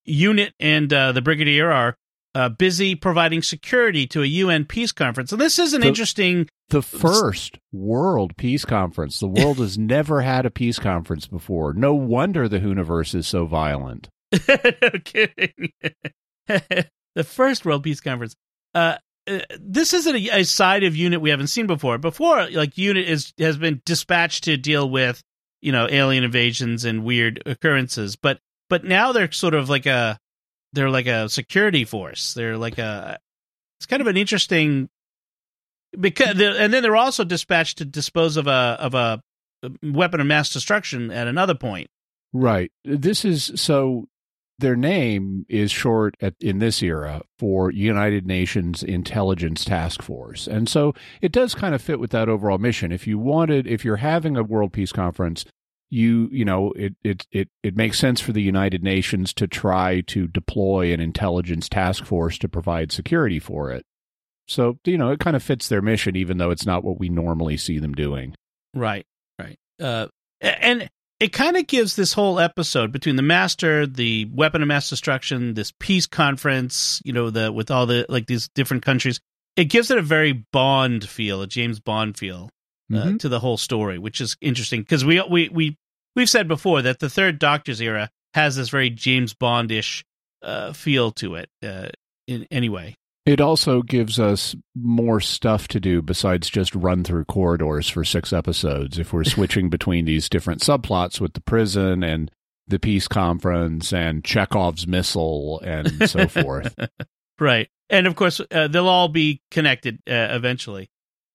Unit 0.09 0.53
and 0.59 0.91
uh, 0.91 1.11
the 1.11 1.21
Brigadier 1.21 1.71
are 1.71 1.95
uh, 2.35 2.49
busy 2.49 2.95
providing 2.95 3.41
security 3.41 4.05
to 4.07 4.21
a 4.21 4.25
UN 4.25 4.65
peace 4.65 4.91
conference. 4.91 5.31
And 5.31 5.41
this 5.41 5.57
is 5.59 5.73
an 5.73 5.81
The- 5.81 5.87
interesting. 5.87 6.47
The 6.69 6.81
first 6.83 7.57
World 7.71 8.37
Peace 8.37 8.63
Conference. 8.63 9.19
The 9.19 9.27
world 9.27 9.57
has 9.57 9.77
never 9.79 10.21
had 10.21 10.45
a 10.45 10.51
peace 10.51 10.77
conference 10.77 11.25
before. 11.25 11.73
No 11.73 11.95
wonder 11.95 12.47
the 12.47 12.59
Whoniverse 12.59 13.15
is 13.15 13.27
so 13.27 13.45
violent. 13.47 14.07
no 14.47 14.91
kidding. 15.03 15.71
the 16.47 17.23
first 17.23 17.65
World 17.65 17.83
Peace 17.83 18.01
Conference. 18.01 18.35
Uh, 18.75 18.97
uh, 19.27 19.39
this 19.59 19.93
isn't 19.93 20.15
a, 20.15 20.39
a 20.39 20.43
side 20.43 20.83
of 20.83 20.95
Unit 20.95 21.21
we 21.21 21.31
haven't 21.31 21.47
seen 21.47 21.65
before. 21.65 21.97
Before, 21.97 22.47
like 22.51 22.77
Unit 22.77 23.07
is 23.07 23.33
has 23.39 23.57
been 23.57 23.81
dispatched 23.85 24.43
to 24.43 24.55
deal 24.57 24.87
with 24.89 25.21
you 25.61 25.71
know 25.71 25.87
alien 25.89 26.23
invasions 26.23 26.85
and 26.85 27.03
weird 27.03 27.41
occurrences, 27.47 28.15
but 28.15 28.39
but 28.69 28.83
now 28.83 29.11
they're 29.11 29.31
sort 29.31 29.53
of 29.53 29.69
like 29.69 29.85
a 29.85 30.17
they're 30.73 30.89
like 30.89 31.07
a 31.07 31.29
security 31.29 31.85
force. 31.85 32.33
They're 32.33 32.57
like 32.57 32.77
a 32.77 33.19
it's 33.79 33.85
kind 33.85 34.01
of 34.01 34.07
an 34.07 34.17
interesting 34.17 34.89
because 35.99 36.39
and 36.39 36.73
then 36.73 36.83
they're 36.83 36.95
also 36.95 37.23
dispatched 37.23 37.79
to 37.79 37.85
dispose 37.85 38.37
of 38.37 38.47
a 38.47 38.77
of 38.79 38.93
a 38.93 39.21
weapon 39.83 40.21
of 40.21 40.27
mass 40.27 40.51
destruction 40.51 41.11
at 41.11 41.27
another 41.27 41.55
point. 41.55 41.89
Right. 42.31 42.71
This 42.85 43.25
is 43.25 43.51
so 43.55 44.07
their 44.59 44.75
name 44.75 45.45
is 45.47 45.71
short 45.71 46.15
at, 46.21 46.35
in 46.41 46.59
this 46.59 46.83
era 46.83 47.21
for 47.39 47.71
United 47.71 48.27
Nations 48.27 48.83
Intelligence 48.83 49.63
Task 49.63 50.01
Force. 50.01 50.47
And 50.47 50.67
so 50.67 50.93
it 51.21 51.31
does 51.31 51.55
kind 51.55 51.73
of 51.73 51.81
fit 51.81 51.99
with 51.99 52.11
that 52.11 52.27
overall 52.27 52.57
mission. 52.57 52.91
If 52.91 53.07
you 53.07 53.17
wanted 53.17 53.65
if 53.65 53.83
you're 53.83 53.97
having 53.97 54.37
a 54.37 54.43
World 54.43 54.73
Peace 54.73 54.91
Conference, 54.91 55.45
you 55.89 56.29
you 56.31 56.45
know, 56.45 56.71
it 56.75 56.95
it 57.03 57.25
it 57.31 57.49
it 57.63 57.75
makes 57.75 57.99
sense 57.99 58.21
for 58.21 58.31
the 58.31 58.41
United 58.41 58.83
Nations 58.83 59.33
to 59.33 59.47
try 59.47 60.01
to 60.01 60.27
deploy 60.27 60.93
an 60.93 60.99
intelligence 60.99 61.67
task 61.67 62.05
force 62.05 62.37
to 62.39 62.49
provide 62.49 62.91
security 62.91 63.39
for 63.39 63.71
it. 63.71 63.85
So, 64.47 64.79
you 64.83 64.97
know, 64.97 65.11
it 65.11 65.19
kind 65.19 65.35
of 65.35 65.43
fits 65.43 65.67
their 65.67 65.81
mission 65.81 66.15
even 66.15 66.37
though 66.37 66.51
it's 66.51 66.65
not 66.65 66.83
what 66.83 66.99
we 66.99 67.09
normally 67.09 67.57
see 67.57 67.77
them 67.79 67.93
doing. 67.93 68.35
Right, 68.73 69.05
right. 69.39 69.57
Uh, 69.79 70.07
and 70.41 70.89
it 71.19 71.33
kind 71.33 71.57
of 71.57 71.67
gives 71.67 71.95
this 71.95 72.13
whole 72.13 72.39
episode 72.39 72.91
between 72.91 73.15
the 73.15 73.21
master, 73.21 73.85
the 73.85 74.25
weapon 74.33 74.61
of 74.61 74.67
mass 74.67 74.89
destruction, 74.89 75.53
this 75.53 75.73
peace 75.79 76.07
conference, 76.07 77.01
you 77.03 77.13
know, 77.13 77.29
the 77.29 77.51
with 77.51 77.69
all 77.71 77.85
the 77.85 78.05
like 78.09 78.27
these 78.27 78.47
different 78.49 78.83
countries. 78.83 79.19
It 79.55 79.65
gives 79.65 79.91
it 79.91 79.97
a 79.97 80.03
very 80.03 80.45
Bond 80.53 81.07
feel, 81.07 81.41
a 81.41 81.47
James 81.47 81.79
Bond 81.79 82.17
feel 82.17 82.49
uh, 82.93 82.95
Mhm. 83.05 83.19
to 83.19 83.29
the 83.29 83.39
whole 83.39 83.57
story, 83.57 83.97
which 83.97 84.19
is 84.21 84.35
interesting 84.41 84.81
because 84.81 85.03
we 85.05 85.21
we 85.29 85.49
we 85.49 85.77
we've 86.15 86.29
said 86.29 86.47
before 86.47 86.81
that 86.81 86.99
the 86.99 87.09
third 87.09 87.39
Doctor's 87.39 87.81
era 87.81 88.09
has 88.33 88.55
this 88.55 88.69
very 88.69 88.89
James 88.89 89.33
Bondish 89.33 90.03
uh, 90.41 90.73
feel 90.73 91.11
to 91.11 91.35
it. 91.35 91.49
Uh, 91.63 91.89
in 92.27 92.45
anyway, 92.51 92.95
It 93.25 93.41
also 93.41 93.81
gives 93.81 94.19
us 94.19 94.55
more 94.75 95.19
stuff 95.19 95.67
to 95.69 95.79
do 95.79 96.01
besides 96.01 96.49
just 96.49 96.73
run 96.75 97.03
through 97.03 97.25
corridors 97.25 97.89
for 97.89 98.03
six 98.03 98.31
episodes. 98.33 98.97
If 98.99 99.11
we're 99.13 99.23
switching 99.35 99.69
between 99.69 100.05
these 100.05 100.29
different 100.29 100.61
subplots 100.61 101.19
with 101.19 101.33
the 101.33 101.41
prison 101.41 102.03
and 102.03 102.31
the 102.67 102.79
peace 102.79 103.07
conference 103.07 103.91
and 103.91 104.23
Chekhov's 104.23 104.85
missile 104.87 105.59
and 105.63 106.07
so 106.09 106.27
forth. 106.27 106.75
right 107.39 107.67
and 107.89 108.05
of 108.05 108.15
course 108.15 108.39
uh, 108.51 108.67
they'll 108.67 108.87
all 108.87 109.07
be 109.07 109.41
connected 109.49 109.95
uh, 110.07 110.27
eventually 110.31 110.89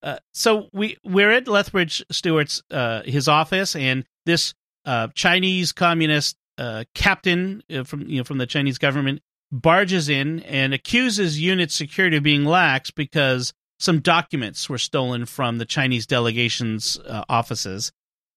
uh, 0.05 0.19
so 0.33 0.69
we 0.73 0.97
we're 1.03 1.31
at 1.31 1.49
lethbridge 1.49 2.05
stewart's 2.11 2.63
uh, 2.71 3.03
his 3.05 3.27
office 3.27 3.75
and 3.75 4.05
this 4.27 4.55
uh, 4.85 5.09
chinese 5.15 5.73
communist 5.73 6.37
uh, 6.59 6.85
captain 6.95 7.63
uh, 7.75 7.83
from 7.83 8.09
you 8.09 8.19
know 8.19 8.25
from 8.25 8.39
the 8.39 8.47
chinese 8.47 8.79
government 8.79 9.21
barges 9.51 10.09
in 10.09 10.41
and 10.41 10.75
accuses 10.75 11.41
unit 11.41 11.71
security 11.71 12.17
of 12.19 12.23
being 12.23 12.45
lax 12.45 12.91
because 12.91 13.53
some 13.79 14.01
documents 14.01 14.69
were 14.69 14.79
stolen 14.79 15.27
from 15.27 15.59
the 15.59 15.65
chinese 15.65 16.07
delegation's 16.07 16.99
offices. 17.29 17.93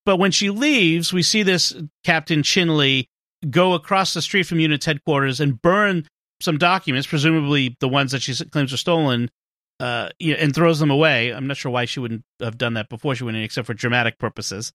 But 0.05 0.17
when 0.17 0.31
she 0.31 0.49
leaves 0.49 1.11
we 1.11 1.21
see 1.21 1.43
this 1.43 1.75
captain 2.03 2.43
chin 2.43 2.77
lee 2.77 3.09
go 3.49 3.73
across 3.73 4.13
the 4.13 4.21
street 4.21 4.43
from 4.43 4.59
unit's 4.59 4.85
headquarters 4.85 5.39
and 5.39 5.61
burn 5.61 6.07
some 6.39 6.57
documents, 6.57 7.07
presumably 7.07 7.75
the 7.79 7.87
ones 7.87 8.11
that 8.11 8.21
she 8.21 8.33
claims 8.45 8.73
are 8.73 8.77
stolen, 8.77 9.29
uh, 9.79 10.09
you 10.19 10.33
know, 10.33 10.39
and 10.39 10.53
throws 10.55 10.79
them 10.79 10.89
away. 10.91 11.31
I'm 11.31 11.47
not 11.47 11.57
sure 11.57 11.71
why 11.71 11.85
she 11.85 11.99
wouldn't 11.99 12.23
have 12.39 12.57
done 12.57 12.73
that 12.75 12.89
before 12.89 13.15
she 13.15 13.23
went 13.23 13.37
in, 13.37 13.43
except 13.43 13.67
for 13.67 13.73
dramatic 13.73 14.17
purposes. 14.17 14.73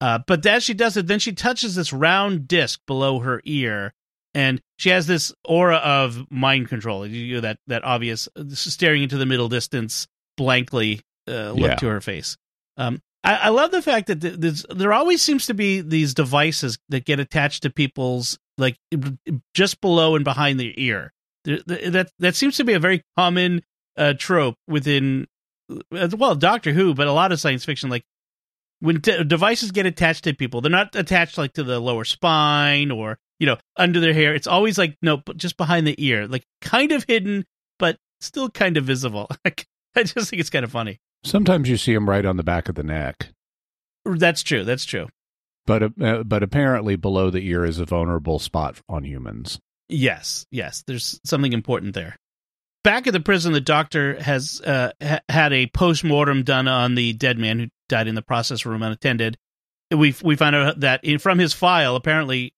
Uh, 0.00 0.18
but 0.26 0.44
as 0.46 0.64
she 0.64 0.74
does 0.74 0.96
it, 0.96 1.06
then 1.06 1.18
she 1.20 1.32
touches 1.32 1.74
this 1.76 1.92
round 1.92 2.48
disc 2.48 2.80
below 2.86 3.20
her 3.20 3.40
ear, 3.44 3.94
and 4.34 4.60
she 4.78 4.88
has 4.90 5.06
this 5.06 5.32
aura 5.44 5.76
of 5.76 6.26
mind 6.30 6.68
control. 6.68 7.06
You 7.06 7.36
know, 7.36 7.40
that 7.42 7.58
that 7.68 7.84
obvious 7.84 8.28
staring 8.52 9.04
into 9.04 9.16
the 9.16 9.26
middle 9.26 9.48
distance 9.48 10.08
blankly 10.36 11.00
uh, 11.28 11.52
look 11.52 11.70
Yeah. 11.70 11.74
to 11.76 11.86
her 11.86 12.00
face. 12.00 12.36
Um, 12.76 13.00
I, 13.22 13.34
I 13.34 13.48
love 13.50 13.70
the 13.70 13.82
fact 13.82 14.08
that 14.08 14.20
th- 14.20 14.64
there 14.74 14.92
always 14.92 15.22
seems 15.22 15.46
to 15.46 15.54
be 15.54 15.80
these 15.82 16.14
devices 16.14 16.78
that 16.88 17.04
get 17.04 17.20
attached 17.20 17.62
to 17.62 17.70
people's 17.70 18.38
like 18.58 18.76
just 19.54 19.80
below 19.80 20.16
and 20.16 20.24
behind 20.24 20.58
the 20.58 20.74
ear. 20.82 21.12
That 21.44 22.10
that 22.18 22.34
seems 22.34 22.56
to 22.56 22.64
be 22.64 22.72
a 22.72 22.80
very 22.80 23.04
common 23.16 23.62
uh, 23.96 24.14
trope 24.18 24.56
within 24.68 25.26
uh, 25.70 26.08
well 26.16 26.34
Doctor 26.34 26.72
Who, 26.72 26.94
but 26.94 27.06
a 27.06 27.12
lot 27.12 27.32
of 27.32 27.40
science 27.40 27.64
fiction. 27.64 27.90
Like 27.90 28.04
when 28.80 29.00
de- 29.00 29.24
devices 29.24 29.70
get 29.70 29.86
attached 29.86 30.24
to 30.24 30.34
people, 30.34 30.60
they're 30.60 30.70
not 30.70 30.94
attached 30.96 31.38
like 31.38 31.54
to 31.54 31.62
the 31.62 31.80
lower 31.80 32.04
spine 32.04 32.90
or 32.90 33.18
you 33.38 33.46
know 33.46 33.56
under 33.76 34.00
their 34.00 34.14
hair. 34.14 34.34
It's 34.34 34.46
always 34.46 34.78
like 34.78 34.96
no, 35.02 35.18
but 35.18 35.36
just 35.36 35.56
behind 35.56 35.86
the 35.86 35.94
ear, 36.04 36.26
like 36.26 36.44
kind 36.60 36.92
of 36.92 37.04
hidden, 37.06 37.44
but 37.78 37.98
still 38.20 38.48
kind 38.50 38.76
of 38.76 38.84
visible. 38.84 39.28
I 39.44 40.04
just 40.04 40.30
think 40.30 40.40
it's 40.40 40.50
kind 40.50 40.64
of 40.64 40.72
funny. 40.72 41.00
Sometimes 41.24 41.68
you 41.68 41.76
see 41.76 41.94
them 41.94 42.08
right 42.08 42.24
on 42.24 42.36
the 42.36 42.42
back 42.42 42.68
of 42.68 42.74
the 42.74 42.82
neck. 42.82 43.28
That's 44.04 44.42
true. 44.42 44.64
That's 44.64 44.84
true. 44.84 45.08
But 45.66 45.92
uh, 46.00 46.24
but 46.24 46.42
apparently 46.42 46.96
below 46.96 47.30
the 47.30 47.46
ear 47.46 47.64
is 47.64 47.78
a 47.78 47.84
vulnerable 47.84 48.38
spot 48.38 48.80
on 48.88 49.04
humans. 49.04 49.60
Yes, 49.88 50.46
yes. 50.50 50.82
There's 50.86 51.20
something 51.24 51.52
important 51.52 51.94
there. 51.94 52.16
Back 52.84 53.06
at 53.06 53.12
the 53.12 53.20
prison, 53.20 53.52
the 53.52 53.60
doctor 53.60 54.20
has 54.20 54.60
uh, 54.60 54.90
ha- 55.00 55.20
had 55.28 55.52
a 55.52 55.68
post 55.68 56.02
mortem 56.02 56.42
done 56.42 56.66
on 56.66 56.94
the 56.96 57.12
dead 57.12 57.38
man 57.38 57.58
who 57.60 57.66
died 57.88 58.08
in 58.08 58.14
the 58.16 58.22
process 58.22 58.66
room 58.66 58.82
unattended. 58.82 59.36
We 59.90 60.14
we 60.22 60.36
found 60.36 60.56
out 60.56 60.80
that 60.80 61.04
in, 61.04 61.18
from 61.18 61.38
his 61.38 61.52
file, 61.52 61.94
apparently, 61.96 62.54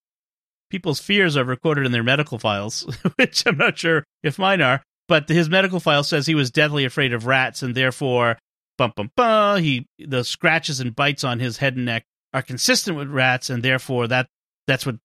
people's 0.71 1.01
fears 1.01 1.37
are 1.37 1.45
recorded 1.45 1.85
in 1.85 1.93
their 1.93 2.03
medical 2.03 2.39
files, 2.39 2.83
which 3.17 3.45
I'm 3.47 3.59
not 3.59 3.77
sure 3.79 4.05
if 4.23 4.39
mine 4.39 4.63
are. 4.63 4.83
But 5.09 5.29
his 5.29 5.51
medical 5.51 5.81
file 5.81 6.05
says 6.05 6.27
he 6.27 6.35
was 6.35 6.51
deathly 6.51 6.85
afraid 6.87 7.13
of 7.13 7.27
rats, 7.27 7.63
and 7.63 7.75
therefore, 7.75 8.39
bum 8.79 8.93
bum 8.97 9.11
bum, 9.17 9.61
he 9.63 9.87
the 9.99 10.25
scratches 10.25 10.81
and 10.81 10.97
bites 10.97 11.23
on 11.25 11.39
his 11.39 11.59
head 11.59 11.77
and 11.77 11.85
neck 11.85 12.05
are 12.33 12.41
consistent 12.43 12.97
with 12.97 13.09
rats, 13.11 13.51
and 13.51 13.63
therefore 13.63 14.09
that 14.09 14.29
that's 14.67 14.87
what 14.87 14.97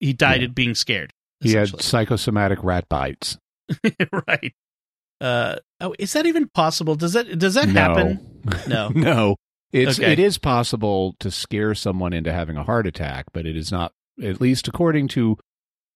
he 0.00 0.12
died 0.12 0.40
Yeah. 0.40 0.48
at 0.48 0.54
being 0.56 0.74
scared. 0.74 1.12
He 1.40 1.52
had 1.52 1.80
psychosomatic 1.80 2.58
rat 2.64 2.88
bites. 2.88 3.38
right. 4.26 4.52
Uh, 5.24 5.56
oh, 5.80 5.94
is 5.98 6.12
that 6.12 6.26
even 6.26 6.48
possible? 6.48 6.94
Does 6.96 7.14
that 7.14 7.38
does 7.38 7.54
that 7.54 7.68
No. 7.68 7.80
happen? 7.80 8.40
No. 8.68 8.88
no. 8.94 9.36
It's 9.72 9.98
Okay. 9.98 10.12
it 10.12 10.18
is 10.18 10.36
possible 10.38 11.16
to 11.20 11.30
scare 11.30 11.74
someone 11.74 12.12
into 12.12 12.30
having 12.32 12.56
a 12.58 12.62
heart 12.64 12.86
attack, 12.86 13.26
but 13.32 13.46
it 13.46 13.56
is 13.56 13.72
not 13.72 13.92
at 14.22 14.40
least 14.40 14.68
according 14.68 15.08
to 15.08 15.36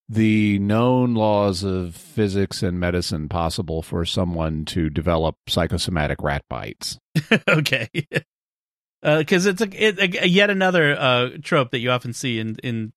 the 0.08 0.58
known 0.60 1.14
laws 1.14 1.62
of 1.62 1.94
physics 1.94 2.62
and 2.62 2.80
medicine 2.80 3.28
possible 3.28 3.82
for 3.82 4.06
someone 4.06 4.64
to 4.64 4.88
develop 4.88 5.34
psychosomatic 5.46 6.22
rat 6.22 6.42
bites. 6.48 6.98
okay. 7.48 7.88
Because 9.02 9.44
it's 9.46 9.60
a, 9.60 9.68
it, 9.72 9.98
a, 10.24 10.26
yet 10.28 10.48
another 10.50 10.96
uh, 10.98 11.28
trope 11.42 11.70
that 11.72 11.80
you 11.80 11.90
often 11.90 12.12
see 12.14 12.38
in 12.40 12.56
in 12.64 12.92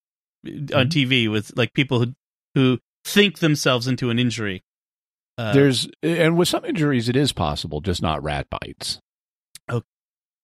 on 0.73 0.87
TV 0.87 1.29
with 1.29 1.51
like 1.57 1.73
people 1.73 1.99
who 1.99 2.13
who 2.55 2.79
think 3.05 3.39
themselves 3.39 3.85
into 3.87 4.09
an 4.09 4.17
injury. 4.17 4.63
Uh, 5.41 5.53
There's 5.53 5.87
and 6.03 6.37
with 6.37 6.47
some 6.47 6.65
injuries 6.65 7.09
it 7.09 7.15
is 7.15 7.31
possible, 7.33 7.81
just 7.81 8.01
not 8.01 8.21
rat 8.23 8.47
bites. 8.49 8.99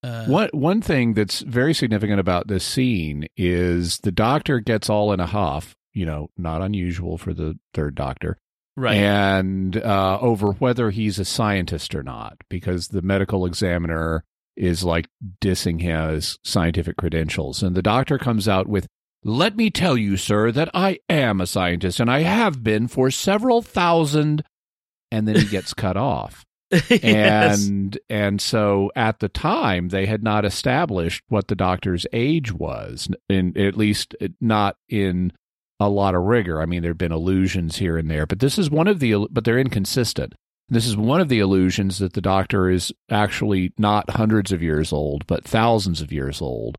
uh, 0.04 0.25
One 0.25 0.50
one 0.54 0.82
thing 0.82 1.13
that's 1.13 1.42
very 1.42 1.74
significant 1.74 2.20
about 2.20 2.48
this 2.48 2.63
scene 2.63 3.27
is 3.36 3.98
the 4.00 4.12
doctor 4.12 4.60
gets 4.60 4.89
all 4.89 5.12
in 5.12 5.20
a 5.20 5.25
huff, 5.25 5.75
you 5.94 6.06
know, 6.06 6.30
not 6.38 6.62
unusual 6.62 7.18
for 7.18 7.34
the 7.34 7.58
third 7.74 7.96
doctor. 7.96 8.38
right. 8.75 8.96
And 8.96 9.75
uh, 9.77 10.20
over 10.22 10.51
whether 10.54 10.92
he's 10.92 11.20
a 11.20 11.25
scientist 11.25 11.96
or 11.96 12.04
not, 12.04 12.38
because 12.50 12.89
the 12.89 13.01
medical 13.01 13.46
examiner 13.46 14.24
is 14.56 14.84
like 14.84 15.08
dissing 15.42 15.82
his 15.82 16.38
scientific 16.44 16.98
credentials. 16.98 17.62
And 17.62 17.75
the 17.75 17.82
doctor 17.84 18.18
comes 18.18 18.48
out 18.48 18.68
with, 18.68 18.88
Let 19.24 19.56
me 19.58 19.70
tell 19.70 19.98
you, 19.98 20.16
sir, 20.18 20.51
that 20.51 20.70
I 20.74 21.00
am 21.10 21.42
a 21.42 21.48
scientist 21.48 22.00
and 22.00 22.10
I 22.10 22.22
have 22.22 22.63
been 22.63 22.88
for 22.88 23.10
several 23.12 23.62
thousand. 23.62 24.44
And 25.12 25.28
then 25.28 25.36
he 25.36 25.46
gets 25.46 25.74
cut 25.74 25.98
off. 25.98 26.44
Yes. 26.90 27.66
and 27.66 27.98
and 28.10 28.42
so 28.42 28.92
at 28.94 29.20
the 29.20 29.30
time 29.30 29.88
they 29.88 30.06
had 30.06 30.22
not 30.22 30.44
established 30.44 31.24
what 31.30 31.48
the 31.48 31.56
doctor's 31.56 32.06
age 32.12 32.52
was 32.52 33.08
in 33.30 33.58
at 33.58 33.78
least 33.78 34.18
eh, 34.20 34.28
not 34.42 34.76
in 34.90 35.32
a 35.80 35.88
lot 35.88 36.14
of 36.14 36.24
rigor 36.24 36.62
i 36.62 36.66
mean 36.66 36.84
there've 36.84 36.98
been 36.98 37.14
illusions 37.14 37.78
here 37.78 37.98
and 37.98 38.12
there 38.12 38.26
but 38.26 38.40
this 38.40 38.58
is 38.58 38.70
one 38.70 38.90
of 38.90 39.00
the 39.00 39.16
but 39.32 39.46
they're 39.46 39.58
inconsistent 39.58 40.34
this 40.68 40.86
is 40.86 40.98
one 40.98 41.22
of 41.22 41.30
the 41.30 41.40
illusions 41.40 42.00
that 42.00 42.12
the 42.12 42.22
doctor 42.22 42.70
is 42.70 42.92
actually 43.10 43.72
not 43.78 44.10
hundreds 44.10 44.52
of 44.52 44.62
years 44.62 44.92
old 44.92 45.26
but 45.26 45.46
thousands 45.46 46.02
of 46.02 46.12
years 46.12 46.42
old 46.42 46.76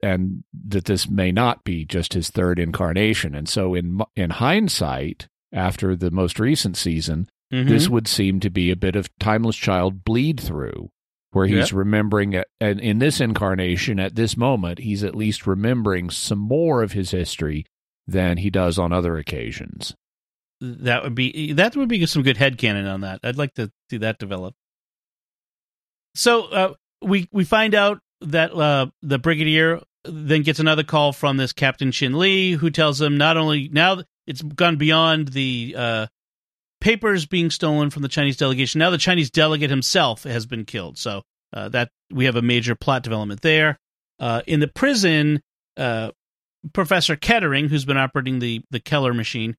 and 0.00 0.44
that 0.68 0.84
this 0.84 1.08
may 1.10 1.32
not 1.32 1.64
be 1.64 1.84
just 1.84 2.12
his 2.12 2.30
third 2.30 2.60
incarnation 2.60 3.34
and 3.34 3.48
so 3.48 3.74
in 3.74 3.98
in 4.14 4.30
hindsight 4.30 5.26
after 5.52 5.96
the 5.96 6.12
most 6.12 6.38
recent 6.38 6.76
season 6.76 7.28
Mhm. 7.52 7.68
this 7.68 7.88
would 7.88 8.06
seem 8.08 8.40
to 8.40 8.50
be 8.50 8.70
a 8.70 8.76
bit 8.76 8.94
of 8.96 9.08
timeless 9.18 9.56
child 9.56 10.04
bleed 10.04 10.38
through 10.40 10.90
where 11.30 11.46
he's 11.46 11.70
Yep. 11.70 11.72
remembering 11.72 12.42
and 12.60 12.80
in 12.80 12.98
this 12.98 13.20
incarnation 13.20 13.98
at 14.00 14.14
this 14.16 14.36
moment 14.36 14.78
he's 14.80 15.02
at 15.04 15.14
least 15.14 15.46
remembering 15.46 16.10
some 16.10 16.38
more 16.38 16.82
of 16.82 16.92
his 16.92 17.10
history 17.10 17.64
than 18.06 18.38
he 18.38 18.50
does 18.50 18.78
on 18.78 18.92
other 18.92 19.16
occasions 19.16 19.94
that 20.60 21.02
would 21.04 21.14
be 21.14 21.52
that 21.52 21.76
would 21.76 21.88
be 21.88 22.04
some 22.06 22.22
good 22.22 22.36
head 22.36 22.56
headcanon 22.58 22.92
on 22.92 23.02
that. 23.02 23.20
I'd 23.22 23.36
like 23.38 23.54
to 23.54 23.70
see 23.90 23.98
that 23.98 24.18
develop. 24.18 24.54
So 26.14 26.44
uh, 26.46 26.74
we 27.02 27.28
we 27.32 27.44
find 27.44 27.74
out 27.74 28.00
that 28.20 28.52
uh, 28.52 28.86
the 29.02 29.18
brigadier 29.18 29.80
then 30.04 30.42
gets 30.42 30.58
another 30.58 30.82
call 30.82 31.12
from 31.12 31.36
this 31.36 31.52
Captain 31.52 31.92
Chin 31.92 32.18
Lee, 32.18 32.52
who 32.52 32.70
tells 32.70 33.00
him 33.00 33.16
not 33.16 33.36
only 33.36 33.68
now 33.68 34.02
it's 34.26 34.42
gone 34.42 34.76
beyond 34.76 35.28
the 35.28 35.74
uh, 35.78 36.06
papers 36.80 37.26
being 37.26 37.50
stolen 37.50 37.90
from 37.90 38.02
the 38.02 38.08
Chinese 38.08 38.36
delegation. 38.36 38.78
Now 38.78 38.90
the 38.90 38.98
Chinese 38.98 39.30
delegate 39.30 39.70
himself 39.70 40.24
has 40.24 40.46
been 40.46 40.64
killed. 40.64 40.98
So 40.98 41.22
uh, 41.52 41.68
that 41.70 41.90
we 42.12 42.26
have 42.26 42.36
a 42.36 42.42
major 42.42 42.74
plot 42.74 43.02
development 43.02 43.40
there. 43.40 43.78
Uh, 44.18 44.42
in 44.46 44.60
the 44.60 44.68
prison, 44.68 45.40
uh, 45.76 46.10
Professor 46.72 47.16
Kettering, 47.16 47.68
who's 47.68 47.84
been 47.84 47.96
operating 47.96 48.38
the 48.38 48.62
the 48.70 48.80
Keller 48.80 49.14
machine, 49.14 49.56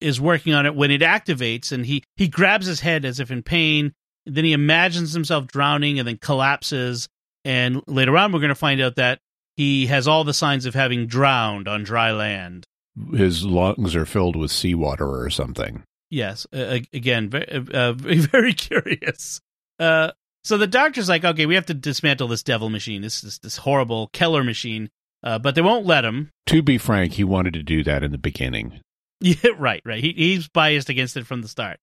is 0.00 0.20
working 0.20 0.54
on 0.54 0.66
it 0.66 0.74
when 0.74 0.90
it 0.90 1.00
activates, 1.00 1.72
and 1.72 1.86
he 1.86 2.04
he 2.16 2.28
grabs 2.28 2.66
his 2.66 2.80
head 2.80 3.04
as 3.04 3.20
if 3.20 3.30
in 3.30 3.42
pain. 3.42 3.92
Then 4.26 4.44
he 4.44 4.52
imagines 4.52 5.12
himself 5.12 5.46
drowning 5.46 5.98
and 5.98 6.06
then 6.06 6.18
collapses. 6.18 7.08
And 7.44 7.82
later 7.86 8.16
on, 8.18 8.30
we're 8.30 8.40
going 8.40 8.50
to 8.50 8.54
find 8.54 8.80
out 8.80 8.96
that 8.96 9.20
he 9.56 9.86
has 9.86 10.06
all 10.06 10.22
the 10.22 10.34
signs 10.34 10.66
of 10.66 10.74
having 10.74 11.06
drowned 11.06 11.66
on 11.66 11.82
dry 11.82 12.12
land. 12.12 12.66
his 13.12 13.44
lungs 13.44 13.96
are 13.96 14.04
filled 14.04 14.36
with 14.36 14.50
seawater 14.50 15.08
or 15.08 15.30
something 15.30 15.82
Yes, 16.10 16.46
uh, 16.54 16.78
again, 16.92 17.28
very, 17.30 17.46
uh, 17.48 17.92
very 17.92 18.54
curious. 18.54 19.40
Uh, 19.78 20.12
so 20.44 20.56
the 20.56 20.66
doctor's 20.66 21.08
like, 21.08 21.24
okay, 21.24 21.46
we 21.46 21.54
have 21.54 21.66
to 21.66 21.74
dismantle 21.74 22.28
this 22.28 22.42
devil 22.42 22.70
machine, 22.70 23.02
this 23.02 23.20
this, 23.20 23.38
this 23.38 23.58
horrible 23.58 24.08
Keller 24.12 24.44
machine, 24.44 24.90
uh, 25.22 25.38
but 25.38 25.54
they 25.54 25.62
won't 25.62 25.86
let 25.86 26.04
him. 26.04 26.30
to 26.46 26.62
be 26.62 26.78
frank 26.78 27.12
he 27.12 27.24
wanted 27.24 27.52
to 27.54 27.62
do 27.62 27.84
that 27.84 28.02
in 28.02 28.12
the 28.12 28.18
beginning 28.18 28.80
Yeah, 29.20 29.50
right, 29.58 29.82
right. 29.84 30.02
He, 30.02 30.12
he's 30.12 30.46
biased 30.46 30.88
against 30.88 31.16
it 31.16 31.26
from 31.26 31.42
the 31.42 31.48
start. 31.48 31.80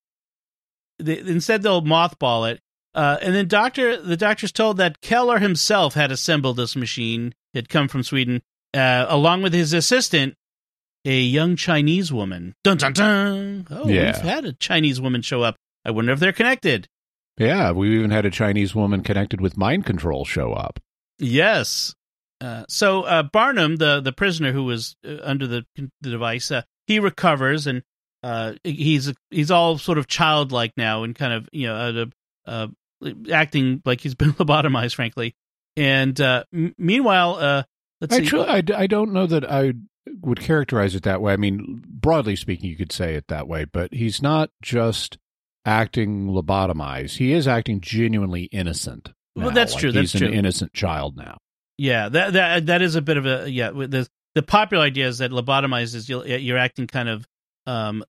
They, 1.00 1.20
instead, 1.20 1.64
they'll 1.64 1.82
mothball 1.82 2.50
it, 2.50 2.62
uh, 2.94 3.18
and 3.22 3.36
then 3.36 3.50
doctor 3.50 4.02
the 4.02 4.16
doctor's 4.16 4.54
told 4.54 4.78
that 4.78 5.02
Keller 5.02 5.40
himself 5.40 5.96
had 5.96 6.12
assembled 6.12 6.56
this 6.56 6.78
machine. 6.78 7.36
It 7.54 7.68
come 7.68 7.90
from 7.90 8.04
Sweden, 8.04 8.42
uh, 8.74 9.06
along 9.10 9.42
with 9.42 9.54
his 9.54 9.74
assistant, 9.74 10.36
a 11.06 11.20
young 11.22 11.56
Chinese 11.56 12.12
woman. 12.12 12.56
Dun 12.64 12.78
dun 12.78 12.94
dun. 12.94 13.68
Oh, 13.70 13.88
Yeah. 13.88 14.08
we've 14.14 14.22
had 14.30 14.46
a 14.46 14.54
Chinese 14.54 15.00
woman 15.00 15.22
show 15.22 15.42
up. 15.44 15.56
I 15.86 15.92
wonder 15.92 16.12
if 16.12 16.20
they're 16.20 16.34
connected. 16.34 16.88
yeah 17.38 17.72
we've 17.72 17.92
even 17.92 18.12
had 18.12 18.26
a 18.26 18.32
chinese 18.32 18.74
woman 18.74 19.04
connected 19.04 19.42
with 19.42 19.58
mind 19.58 19.86
control 19.86 20.24
show 20.26 20.54
up 20.54 20.80
Yes. 21.20 21.94
Uh, 22.42 22.64
so 22.68 23.04
uh, 23.04 23.24
Barnum, 23.24 23.78
the 23.78 24.02
the 24.02 24.12
prisoner 24.12 24.52
who 24.52 24.64
was 24.66 24.96
uh, 25.08 25.18
under 25.24 25.48
the 25.48 25.66
the 25.78 26.10
device, 26.10 26.52
uh, 26.52 26.64
he 26.88 27.00
recovers 27.00 27.68
and 27.68 27.84
uh, 28.24 28.54
he's 28.64 29.14
he's 29.32 29.50
all 29.52 29.78
sort 29.78 29.98
of 29.98 30.08
childlike 30.08 30.74
now 30.76 31.04
and 31.04 31.16
kind 31.16 31.32
of 31.34 31.48
you 31.54 31.68
know 31.68 32.06
uh, 32.48 32.50
uh, 32.52 32.68
acting 33.32 33.82
like 33.86 34.02
he's 34.02 34.16
been 34.24 34.34
lobotomized, 34.34 34.96
frankly. 34.96 35.36
And 35.78 36.20
uh, 36.20 36.44
m- 36.54 36.76
meanwhile, 36.78 37.36
uh, 37.36 37.64
let's 38.02 38.16
see. 38.16 38.24
Actually, 38.24 38.48
I, 38.48 38.64
I 38.84 38.88
don't 38.88 39.14
know 39.14 39.28
that 39.28 39.50
I 39.50 39.74
would 40.22 40.40
characterize 40.40 40.96
it 40.96 41.04
that 41.04 41.22
way. 41.22 41.34
I 41.34 41.38
mean, 41.38 41.84
broadly 41.88 42.36
speaking, 42.36 42.70
you 42.70 42.78
could 42.78 42.92
say 42.92 43.16
it 43.16 43.28
that 43.28 43.48
way, 43.48 43.66
but 43.66 43.94
he's 43.94 44.22
not 44.22 44.50
just 44.62 45.18
acting 45.66 46.28
lobotomized. 46.28 47.18
He 47.18 47.32
is 47.34 47.48
acting 47.48 47.82
genuinely 47.82 48.44
innocent. 48.46 49.12
Well, 49.36 49.52
that's 49.52 49.74
Like, 49.74 49.82
true, 49.82 49.92
that's 49.92 50.12
he's 50.12 50.22
true. 50.22 50.28
an 50.30 50.34
innocent 50.34 50.74
child 50.74 51.18
now. 51.18 51.38
Yeah, 51.78 52.08
that 52.10 52.34
that 52.34 52.66
that 52.68 52.82
is 52.82 52.96
a 52.96 53.02
bit 53.02 53.18
of 53.18 53.26
a 53.26 53.50
yeah. 53.52 53.72
The 53.72 54.08
the 54.34 54.44
popular 54.44 54.84
idea 54.84 55.08
is 55.08 55.18
that 55.18 55.32
lobotomized 55.32 55.96
is 55.96 56.08
you're, 56.08 56.26
you're 56.26 56.58
acting 56.58 56.88
kind 56.88 57.10
of 57.10 57.28
um 57.68 58.04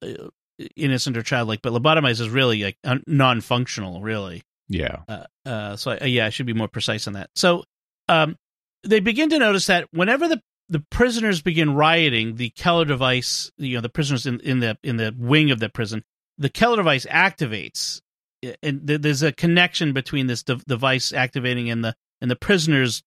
innocent 0.76 1.16
or 1.16 1.22
childlike, 1.22 1.62
but 1.62 1.72
lobotomized 1.72 2.20
is 2.20 2.28
really 2.28 2.62
like 2.62 2.76
non-functional, 3.06 4.00
really. 4.02 4.42
Yeah. 4.68 4.98
Uh, 5.08 5.24
uh, 5.44 5.76
so 5.76 5.92
I, 6.00 6.04
yeah, 6.04 6.26
I 6.26 6.30
should 6.30 6.46
be 6.46 6.52
more 6.52 6.68
precise 6.68 7.06
on 7.06 7.14
that. 7.14 7.30
So 7.34 7.64
um, 8.08 8.36
they 8.84 9.00
begin 9.00 9.30
to 9.30 9.38
notice 9.38 9.66
that 9.66 9.88
whenever 9.92 10.28
the 10.28 10.40
the 10.68 10.80
prisoners 10.90 11.42
begin 11.42 11.74
rioting, 11.74 12.36
the 12.36 12.50
Keller 12.50 12.84
device, 12.84 13.50
you 13.56 13.76
know, 13.76 13.80
the 13.80 13.88
prisoners 13.88 14.26
in, 14.26 14.40
in 14.40 14.60
the 14.60 14.76
in 14.82 14.96
the 14.96 15.14
wing 15.16 15.50
of 15.50 15.60
the 15.60 15.68
prison, 15.68 16.02
the 16.38 16.48
Keller 16.48 16.76
device 16.76 17.06
activates, 17.06 18.00
and 18.62 18.86
th- 18.86 19.00
there's 19.00 19.22
a 19.22 19.32
connection 19.32 19.92
between 19.92 20.26
this 20.26 20.42
de- 20.42 20.56
device 20.66 21.12
activating 21.12 21.70
and 21.70 21.84
the 21.84 21.94
and 22.20 22.30
the 22.30 22.36
prisoners' 22.36 23.02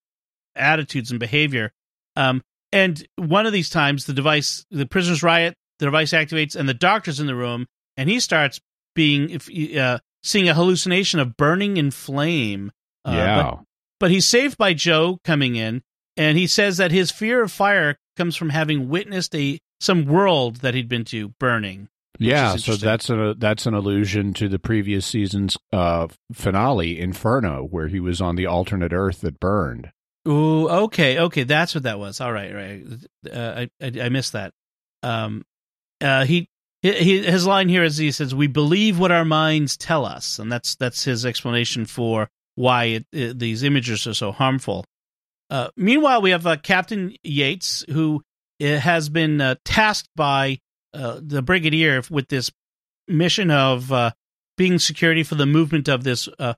attitudes 0.56 1.12
and 1.12 1.20
behavior. 1.20 1.74
Um, 2.16 2.42
and 2.72 3.06
one 3.16 3.46
of 3.46 3.54
these 3.54 3.70
times, 3.70 4.06
the 4.06 4.14
device, 4.14 4.66
the 4.70 4.86
prisoners 4.86 5.24
riot, 5.24 5.56
the 5.80 5.86
device 5.86 6.12
activates, 6.12 6.56
and 6.56 6.70
the 6.70 6.74
doctor's 6.74 7.20
in 7.20 7.28
the 7.28 7.36
room, 7.36 7.68
and 7.98 8.10
he 8.10 8.20
starts 8.20 8.60
being 8.96 9.30
if 9.30 9.50
uh, 9.78 10.00
seeing 10.24 10.50
a 10.50 10.54
hallucination 10.54 11.20
of 11.20 11.36
burning 11.36 11.78
in 11.78 11.92
flame. 11.92 12.72
Uh, 13.06 13.14
yeah. 13.16 13.44
but, 13.44 13.60
but 14.00 14.12
he's 14.12 14.26
saved 14.26 14.58
by 14.58 14.74
Jo 14.74 15.20
coming 15.24 15.56
in, 15.56 15.82
and 16.18 16.38
he 16.38 16.48
says 16.48 16.78
that 16.78 16.92
his 16.92 17.12
fear 17.12 17.42
of 17.44 17.52
fire 17.52 17.98
comes 18.18 18.36
from 18.36 18.50
having 18.50 18.90
witnessed 18.90 19.36
a 19.36 19.60
some 19.80 20.06
world 20.06 20.58
that 20.58 20.74
he'd 20.74 20.90
been 20.90 21.06
to 21.06 21.30
burning. 21.40 21.88
yeah, 22.18 22.58
so 22.58 22.76
that's 22.76 23.10
a 23.10 23.34
that's 23.38 23.66
an 23.66 23.74
allusion 23.74 24.34
to 24.34 24.50
the 24.50 24.60
previous 24.60 25.06
season's 25.06 25.58
uh, 25.72 26.08
finale, 26.34 27.00
Inferno, 27.00 27.64
where 27.64 27.88
he 27.88 28.00
was 28.00 28.20
on 28.20 28.36
the 28.36 28.46
alternate 28.46 28.92
Earth 28.94 29.22
that 29.22 29.40
burned. 29.40 29.92
Ooh, 30.28 30.68
okay, 30.68 31.18
okay, 31.18 31.44
that's 31.44 31.74
what 31.74 31.84
that 31.84 31.98
was. 31.98 32.20
All 32.20 32.34
right, 32.34 32.54
right. 32.54 32.84
Uh, 33.32 33.66
I, 33.82 33.86
I 33.86 34.06
I 34.06 34.10
missed 34.10 34.34
that. 34.34 34.52
Um, 35.02 35.46
uh, 36.02 36.26
he, 36.26 36.50
he 36.82 37.24
his 37.24 37.48
line 37.48 37.70
here 37.70 37.84
is 37.84 37.98
he 37.98 38.12
says, 38.12 38.36
"We 38.36 38.48
believe 38.48 39.00
what 39.00 39.12
our 39.12 39.26
minds 39.26 39.78
tell 39.78 40.06
us," 40.06 40.40
and 40.40 40.52
that's 40.52 40.76
that's 40.76 41.06
his 41.06 41.26
explanation 41.26 41.86
for 41.86 42.30
why 42.56 42.84
it, 42.86 43.06
it, 43.14 43.40
these 43.40 43.64
images 43.64 44.06
are 44.06 44.14
so 44.14 44.34
harmful. 44.34 44.84
Uh, 45.50 45.70
meanwhile, 45.76 46.22
we 46.22 46.32
have 46.32 46.46
uh, 46.46 46.58
Captain 46.58 47.16
Yates, 47.24 47.84
who 47.90 48.22
uh, 48.62 48.78
has 48.78 49.10
been 49.10 49.42
uh, 49.42 49.56
tasked 49.66 50.10
by 50.16 50.60
uh, 50.94 51.20
the 51.22 51.42
brigadier 51.42 52.02
with 52.10 52.28
this 52.28 52.52
mission 53.08 53.50
of 53.52 53.92
uh, 53.92 54.12
being 54.58 54.80
security 54.80 55.24
for 55.24 55.36
the 55.36 55.46
movement 55.46 55.88
of 55.88 56.04
this 56.04 56.28
uh, 56.38 56.54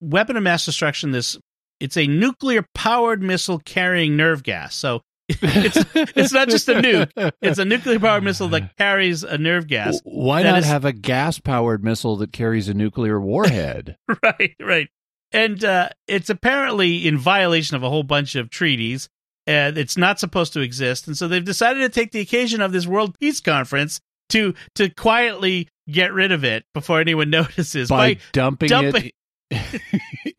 weapon 0.00 0.36
of 0.36 0.42
mass 0.42 0.64
destruction. 0.64 1.12
This 1.12 1.38
it's 1.80 1.96
a 1.96 2.06
nuclear 2.06 2.64
powered 2.74 3.22
missile 3.22 3.58
carrying 3.58 4.16
nerve 4.16 4.42
gas. 4.42 4.74
So 4.74 5.02
it's 5.28 5.78
it's 5.94 6.32
not 6.32 6.48
just 6.48 6.68
a 6.68 6.74
nuke; 6.74 7.32
it's 7.42 7.58
a 7.58 7.64
nuclear 7.64 7.98
powered 7.98 8.22
missile 8.22 8.48
that 8.48 8.76
carries 8.76 9.24
a 9.24 9.36
nerve 9.36 9.66
gas. 9.66 10.00
Why 10.04 10.42
not 10.42 10.60
is- 10.60 10.66
have 10.66 10.84
a 10.84 10.92
gas 10.92 11.40
powered 11.40 11.82
missile 11.82 12.16
that 12.18 12.32
carries 12.32 12.68
a 12.68 12.74
nuclear 12.74 13.20
warhead? 13.20 13.96
right, 14.22 14.54
right. 14.60 14.88
And 15.36 15.64
uh, 15.64 15.88
it's 16.08 16.30
apparently 16.30 17.06
in 17.06 17.18
violation 17.18 17.76
of 17.76 17.82
a 17.82 17.90
whole 17.90 18.02
bunch 18.02 18.34
of 18.34 18.50
treaties, 18.50 19.08
and 19.46 19.76
it's 19.78 19.96
not 19.96 20.18
supposed 20.18 20.52
to 20.54 20.60
exist. 20.60 21.06
And 21.06 21.16
so 21.16 21.28
they've 21.28 21.44
decided 21.44 21.80
to 21.80 21.88
take 21.88 22.12
the 22.12 22.20
occasion 22.20 22.60
of 22.60 22.72
this 22.72 22.86
World 22.86 23.18
Peace 23.20 23.40
Conference 23.40 24.00
to 24.30 24.54
to 24.74 24.88
quietly 24.90 25.68
get 25.88 26.12
rid 26.12 26.32
of 26.32 26.42
it 26.44 26.64
before 26.74 27.00
anyone 27.00 27.30
notices 27.40 27.88
by, 27.88 28.16
dumping, 28.32 28.68
dumping- 28.68 29.10
it 29.50 29.82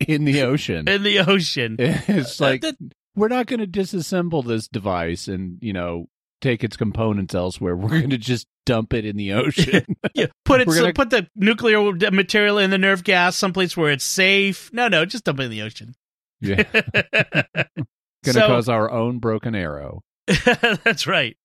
in 0.08 0.24
the 0.24 0.42
ocean. 0.42 0.86
in 0.88 1.02
the 1.02 1.20
ocean. 1.20 1.76
it's 1.78 2.40
Uh, 2.40 2.44
like 2.44 2.60
that- 2.62 2.76
we're 3.16 3.28
not 3.28 3.46
going 3.46 3.60
to 3.60 3.66
disassemble 3.66 4.44
this 4.46 4.68
device 4.68 5.26
and 5.26 5.58
you 5.62 5.72
know 5.72 6.06
take 6.40 6.62
its 6.64 6.76
components 6.76 7.34
elsewhere. 7.34 7.76
We're 7.76 7.88
going 7.88 8.10
to 8.10 8.18
just 8.18 8.46
dump 8.66 8.92
it 8.94 9.04
in 9.04 9.16
the 9.16 9.32
ocean. 9.32 9.84
Yeah, 10.14 10.26
put 10.44 10.60
it 10.60 10.70
so, 10.70 10.80
gonna- 10.80 10.92
put 10.94 11.10
the 11.10 11.28
nuclear 11.36 11.92
material 12.10 12.58
in 12.58 12.70
the 12.70 12.78
nerve 12.78 13.04
gas 13.04 13.36
someplace 13.36 13.76
where 13.76 13.90
it's 13.92 14.04
safe. 14.04 14.70
No, 14.72 14.88
no, 14.88 15.04
just 15.04 15.24
dump 15.24 15.38
it 15.40 15.44
in 15.44 15.50
the 15.50 15.62
ocean. 15.62 15.94
yeah, 16.40 16.62
going 16.72 17.76
to 18.24 18.32
So- 18.32 18.46
cause 18.46 18.68
our 18.68 18.90
own 18.90 19.18
broken 19.18 19.54
arrow. 19.54 20.02
That's 20.26 21.06
right. 21.06 21.36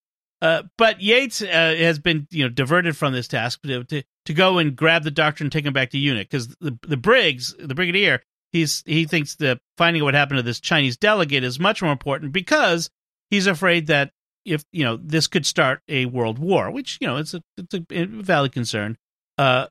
Uh, 0.41 0.63
but 0.77 1.01
Yates 1.01 1.41
uh, 1.41 1.45
has 1.47 1.99
been 1.99 2.27
you 2.29 2.43
know 2.43 2.49
diverted 2.49 2.97
from 2.97 3.13
this 3.13 3.27
task 3.29 3.61
to, 3.63 3.83
to 3.85 4.03
to 4.25 4.33
go 4.33 4.57
and 4.57 4.75
grab 4.75 5.03
the 5.03 5.11
doctor 5.11 5.43
and 5.43 5.51
take 5.51 5.65
him 5.65 5.71
back 5.71 5.91
to 5.91 5.97
unit 5.97 6.27
because 6.29 6.47
the 6.59 6.77
the 6.85 6.97
Briggs, 6.97 7.55
the 7.57 7.73
brigadier, 7.75 8.21
he's 8.51 8.83
he 8.85 9.05
thinks 9.05 9.35
that 9.37 9.59
finding 9.77 10.01
out 10.01 10.05
what 10.05 10.13
happened 10.15 10.39
to 10.39 10.43
this 10.43 10.59
Chinese 10.59 10.97
delegate 10.97 11.45
is 11.45 11.59
much 11.61 11.81
more 11.81 11.93
important 11.93 12.33
because 12.33 12.89
he's 13.29 13.47
afraid 13.47 13.87
that 13.87 14.11
if 14.45 14.63
you 14.71 14.83
know 14.83 14.97
this 14.97 15.27
could 15.27 15.45
start 15.45 15.81
a 15.87 16.05
world 16.05 16.39
war, 16.39 16.71
which 16.71 16.97
you 17.01 17.07
know 17.07 17.17
it's 17.17 17.33
a 17.33 17.41
it's 17.57 17.73
a 17.73 18.05
valid 18.05 18.51
concern. 18.51 18.97
Uh, 19.37 19.67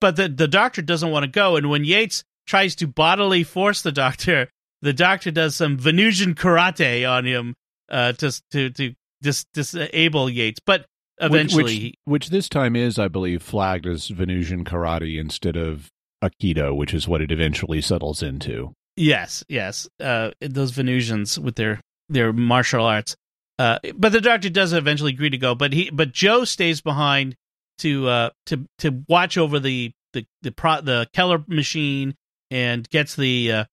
but 0.00 0.16
the 0.16 0.28
the 0.28 0.48
doctor 0.48 0.82
doesn't 0.82 1.10
want 1.10 1.24
to 1.24 1.30
go, 1.30 1.56
and 1.56 1.70
when 1.70 1.84
Yates 1.84 2.24
tries 2.46 2.74
to 2.76 2.86
bodily 2.86 3.44
force 3.44 3.82
the 3.82 3.92
doctor, 3.92 4.48
the 4.82 4.92
doctor 4.92 5.30
does 5.30 5.56
some 5.56 5.76
Venusian 5.76 6.34
karate 6.34 7.08
on 7.08 7.24
him 7.24 7.54
uh, 7.88 8.12
to 8.12 8.32
to 8.50 8.70
to 8.70 8.94
dis- 9.22 9.46
disable 9.52 10.30
Yates. 10.30 10.60
But 10.64 10.86
eventually, 11.20 11.62
which, 11.62 11.82
which, 11.82 11.94
which 12.04 12.28
this 12.30 12.48
time 12.48 12.76
is, 12.76 12.98
I 12.98 13.08
believe, 13.08 13.42
flagged 13.42 13.86
as 13.86 14.08
Venusian 14.08 14.64
karate 14.64 15.18
instead 15.18 15.56
of 15.56 15.90
Aikido, 16.22 16.74
which 16.76 16.94
is 16.94 17.06
what 17.08 17.20
it 17.20 17.30
eventually 17.30 17.80
settles 17.80 18.22
into. 18.22 18.72
Yes, 18.96 19.44
yes, 19.48 19.88
uh, 20.00 20.32
those 20.40 20.72
Venusians 20.72 21.38
with 21.38 21.56
their 21.56 21.80
their 22.08 22.32
martial 22.32 22.84
arts. 22.84 23.16
Uh, 23.58 23.78
but 23.94 24.12
the 24.12 24.20
doctor 24.20 24.48
does 24.48 24.72
eventually 24.72 25.12
agree 25.12 25.30
to 25.30 25.38
go. 25.38 25.54
But 25.54 25.72
he, 25.72 25.90
but 25.90 26.12
Jo 26.12 26.44
stays 26.44 26.80
behind 26.80 27.36
to 27.78 28.08
uh, 28.08 28.30
to 28.46 28.66
to 28.78 29.04
watch 29.08 29.36
over 29.36 29.58
the 29.58 29.92
the 30.12 30.26
the 30.42 30.52
pro, 30.52 30.80
the 30.80 31.08
Keller 31.12 31.44
machine 31.48 32.14
and 32.50 32.88
gets 32.90 33.16
the 33.16 33.52
uh, 33.52 33.64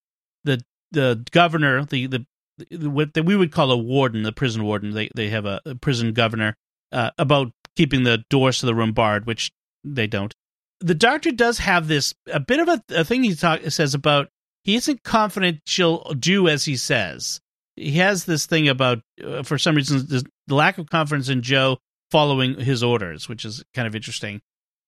the 0.44 0.64
the 0.92 1.24
governor 1.32 1.86
the 1.86 2.08
the 2.08 2.26
what 2.72 3.16
we 3.26 3.36
would 3.36 3.52
call 3.52 3.72
a 3.72 3.78
warden, 3.78 4.24
the 4.24 4.32
prison 4.32 4.64
warden. 4.64 4.92
They 4.92 5.10
they 5.16 5.30
have 5.30 5.46
a, 5.46 5.62
a 5.66 5.76
prison 5.76 6.14
governor 6.14 6.56
uh, 6.92 7.12
about 7.18 7.52
keeping 7.76 8.04
the 8.04 8.24
doors 8.30 8.60
to 8.60 8.66
the 8.66 8.76
room 8.76 8.94
barred, 8.94 9.26
which 9.26 9.52
they 9.84 10.08
don't. 10.08 10.34
The 10.80 10.96
doctor 10.96 11.32
does 11.32 11.60
have 11.60 11.88
this 11.88 12.14
a 12.32 12.40
bit 12.40 12.60
of 12.60 12.68
a, 12.68 12.84
a 12.90 13.06
thing 13.06 13.24
he 13.24 13.36
talk, 13.36 13.62
says 13.70 13.94
about 13.94 14.30
he 14.64 14.76
isn't 14.76 15.04
confident 15.04 15.62
she'll 15.66 16.04
do 16.14 16.48
as 16.48 16.66
he 16.66 16.76
says. 16.76 17.40
He 17.76 17.94
has 17.94 18.26
this 18.26 18.46
thing 18.46 18.68
about 18.68 19.00
uh, 19.24 19.44
for 19.44 19.58
some 19.58 19.76
reason 19.76 20.08
the 20.08 20.56
lack 20.56 20.78
of 20.78 20.90
confidence 20.90 21.30
in 21.30 21.42
Jo 21.42 21.78
following 22.12 22.60
his 22.60 22.84
orders, 22.84 23.28
which 23.28 23.46
is 23.46 23.64
kind 23.74 23.88
of 23.88 23.96
interesting. 23.96 24.42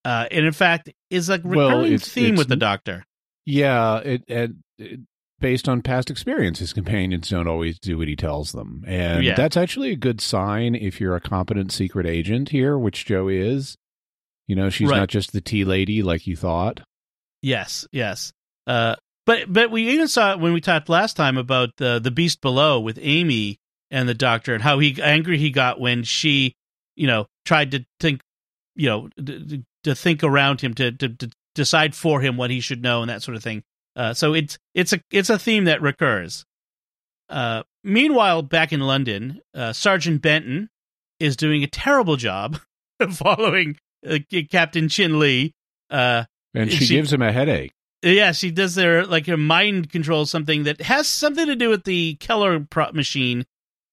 Uh, 0.06 0.26
and 0.32 0.45
in 0.45 0.54
fact, 0.54 0.89
is 1.10 1.30
a 1.30 1.34
recurring 1.34 1.56
well, 1.56 1.84
it's, 1.84 2.08
theme 2.08 2.36
it's, 2.36 2.38
with 2.39 2.47
the 2.47 2.56
doctor. 2.56 3.06
Yeah, 3.45 3.97
it, 3.97 4.23
it, 4.28 4.52
it 4.78 5.00
based 5.39 5.67
on 5.67 5.82
past 5.82 6.10
experience, 6.10 6.60
his 6.60 6.73
companions 6.73 7.30
don't 7.30 7.47
always 7.47 7.80
do 7.80 7.97
what 7.97 8.08
he 8.08 8.15
tells 8.15 8.52
them. 8.52 8.84
And 8.88 9.23
yeah. 9.23 9.36
that's 9.36 9.58
actually 9.58 9.91
a 9.91 9.97
good 9.97 10.21
sign 10.21 10.76
if 10.76 11.00
you're 11.00 11.15
a 11.15 11.21
competent 11.21 11.71
secret 11.71 12.06
agent 12.06 12.50
here, 12.50 12.78
which 12.78 13.06
Jo 13.06 13.28
is. 13.28 13.78
You 14.47 14.56
know, 14.56 14.69
she's 14.69 14.89
right. 14.89 15.00
not 15.00 15.10
just 15.10 15.34
the 15.34 15.41
tea 15.41 15.65
lady 15.65 16.02
like 16.04 16.26
you 16.26 16.36
thought. 16.36 16.80
Yes, 17.41 17.86
yes. 17.91 18.32
Uh, 18.65 18.95
but 19.27 19.51
but 19.51 19.69
we 19.69 19.89
even 19.89 20.07
saw 20.07 20.31
it 20.31 20.39
when 20.39 20.53
we 20.53 20.61
talked 20.61 20.87
last 20.87 21.15
time 21.17 21.37
about 21.37 21.75
the 21.75 21.99
the 21.99 22.09
beast 22.09 22.41
below 22.41 22.79
with 22.79 22.97
Amy 23.01 23.59
and 23.91 24.07
the 24.07 24.13
doctor 24.13 24.53
and 24.53 24.63
how 24.63 24.79
he 24.79 24.99
angry 25.01 25.37
he 25.37 25.51
got 25.51 25.79
when 25.79 26.03
she, 26.03 26.55
you 26.95 27.07
know, 27.07 27.27
tried 27.45 27.71
to 27.71 27.85
think, 27.99 28.21
you 28.75 28.87
know, 28.87 29.09
to, 29.23 29.63
to 29.83 29.93
think 29.93 30.23
around 30.23 30.61
him 30.61 30.73
to, 30.75 30.93
to 30.93 31.09
to 31.09 31.29
decide 31.53 31.93
for 31.93 32.21
him 32.21 32.37
what 32.37 32.49
he 32.49 32.61
should 32.61 32.81
know 32.81 33.01
and 33.01 33.09
that 33.09 33.21
sort 33.21 33.35
of 33.35 33.43
thing. 33.43 33.63
Uh, 33.97 34.13
so 34.13 34.33
it's 34.33 34.57
it's 34.73 34.93
a 34.93 35.01
it's 35.11 35.29
a 35.29 35.37
theme 35.37 35.65
that 35.65 35.81
recurs. 35.81 36.45
Uh, 37.27 37.63
meanwhile, 37.83 38.41
back 38.41 38.71
in 38.71 38.79
London, 38.79 39.41
uh, 39.53 39.73
Sergeant 39.73 40.21
Benton 40.21 40.69
is 41.19 41.35
doing 41.35 41.63
a 41.63 41.67
terrible 41.67 42.15
job 42.15 42.59
following 43.11 43.77
uh, 44.07 44.19
Captain 44.49 44.87
Chin 44.87 45.19
Lee. 45.19 45.53
Uh, 45.89 46.23
and 46.53 46.71
she, 46.71 46.85
she, 46.85 46.95
gives 46.95 47.11
him 47.11 47.21
a 47.21 47.31
headache. 47.31 47.73
Yeah, 48.03 48.31
she 48.31 48.51
does 48.51 48.75
their 48.75 49.05
like 49.05 49.27
a 49.27 49.38
mind 49.38 49.89
control 49.89 50.25
something 50.25 50.63
that 50.63 50.81
has 50.81 51.07
something 51.07 51.47
to 51.47 51.55
do 51.55 51.69
with 51.69 51.83
the 51.83 52.15
Keller 52.15 52.60
prop 52.60 52.93
machine 52.93 53.45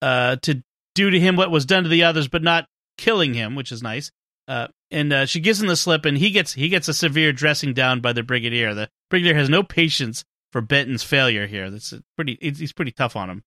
uh, 0.03 0.37
to 0.43 0.63
do 0.95 1.11
to 1.11 1.19
him 1.19 1.37
what 1.37 1.51
was 1.51 1.65
done 1.65 1.85
to 1.85 1.89
the 1.89 2.05
others, 2.05 2.29
but 2.29 2.43
not 2.43 2.69
killing 2.99 3.35
him, 3.35 3.55
which 3.55 3.73
is 3.73 3.83
nice. 3.83 4.11
Uh, 4.47 4.69
and 4.91 5.13
uh, 5.13 5.27
she 5.27 5.41
gives 5.41 5.61
him 5.61 5.69
the 5.69 5.77
slip, 5.77 6.05
and 6.05 6.19
he 6.19 6.31
gets 6.31 6.53
he 6.53 6.69
gets 6.69 6.89
a 6.89 6.95
severe 6.95 7.33
dressing 7.33 7.73
down 7.73 8.01
by 8.01 8.13
the 8.13 8.23
brigadier. 8.23 8.75
The 8.75 8.91
brigadier 9.09 9.35
has 9.35 9.49
no 9.49 9.63
patience 9.63 10.25
for 10.53 10.61
Benton's 10.61 11.03
failure 11.03 11.47
here. 11.47 11.71
That's 11.71 11.95
pretty. 12.17 12.39
He's 12.41 12.73
pretty 12.73 12.93
tough 12.93 13.17
on 13.17 13.31
him. 13.31 13.45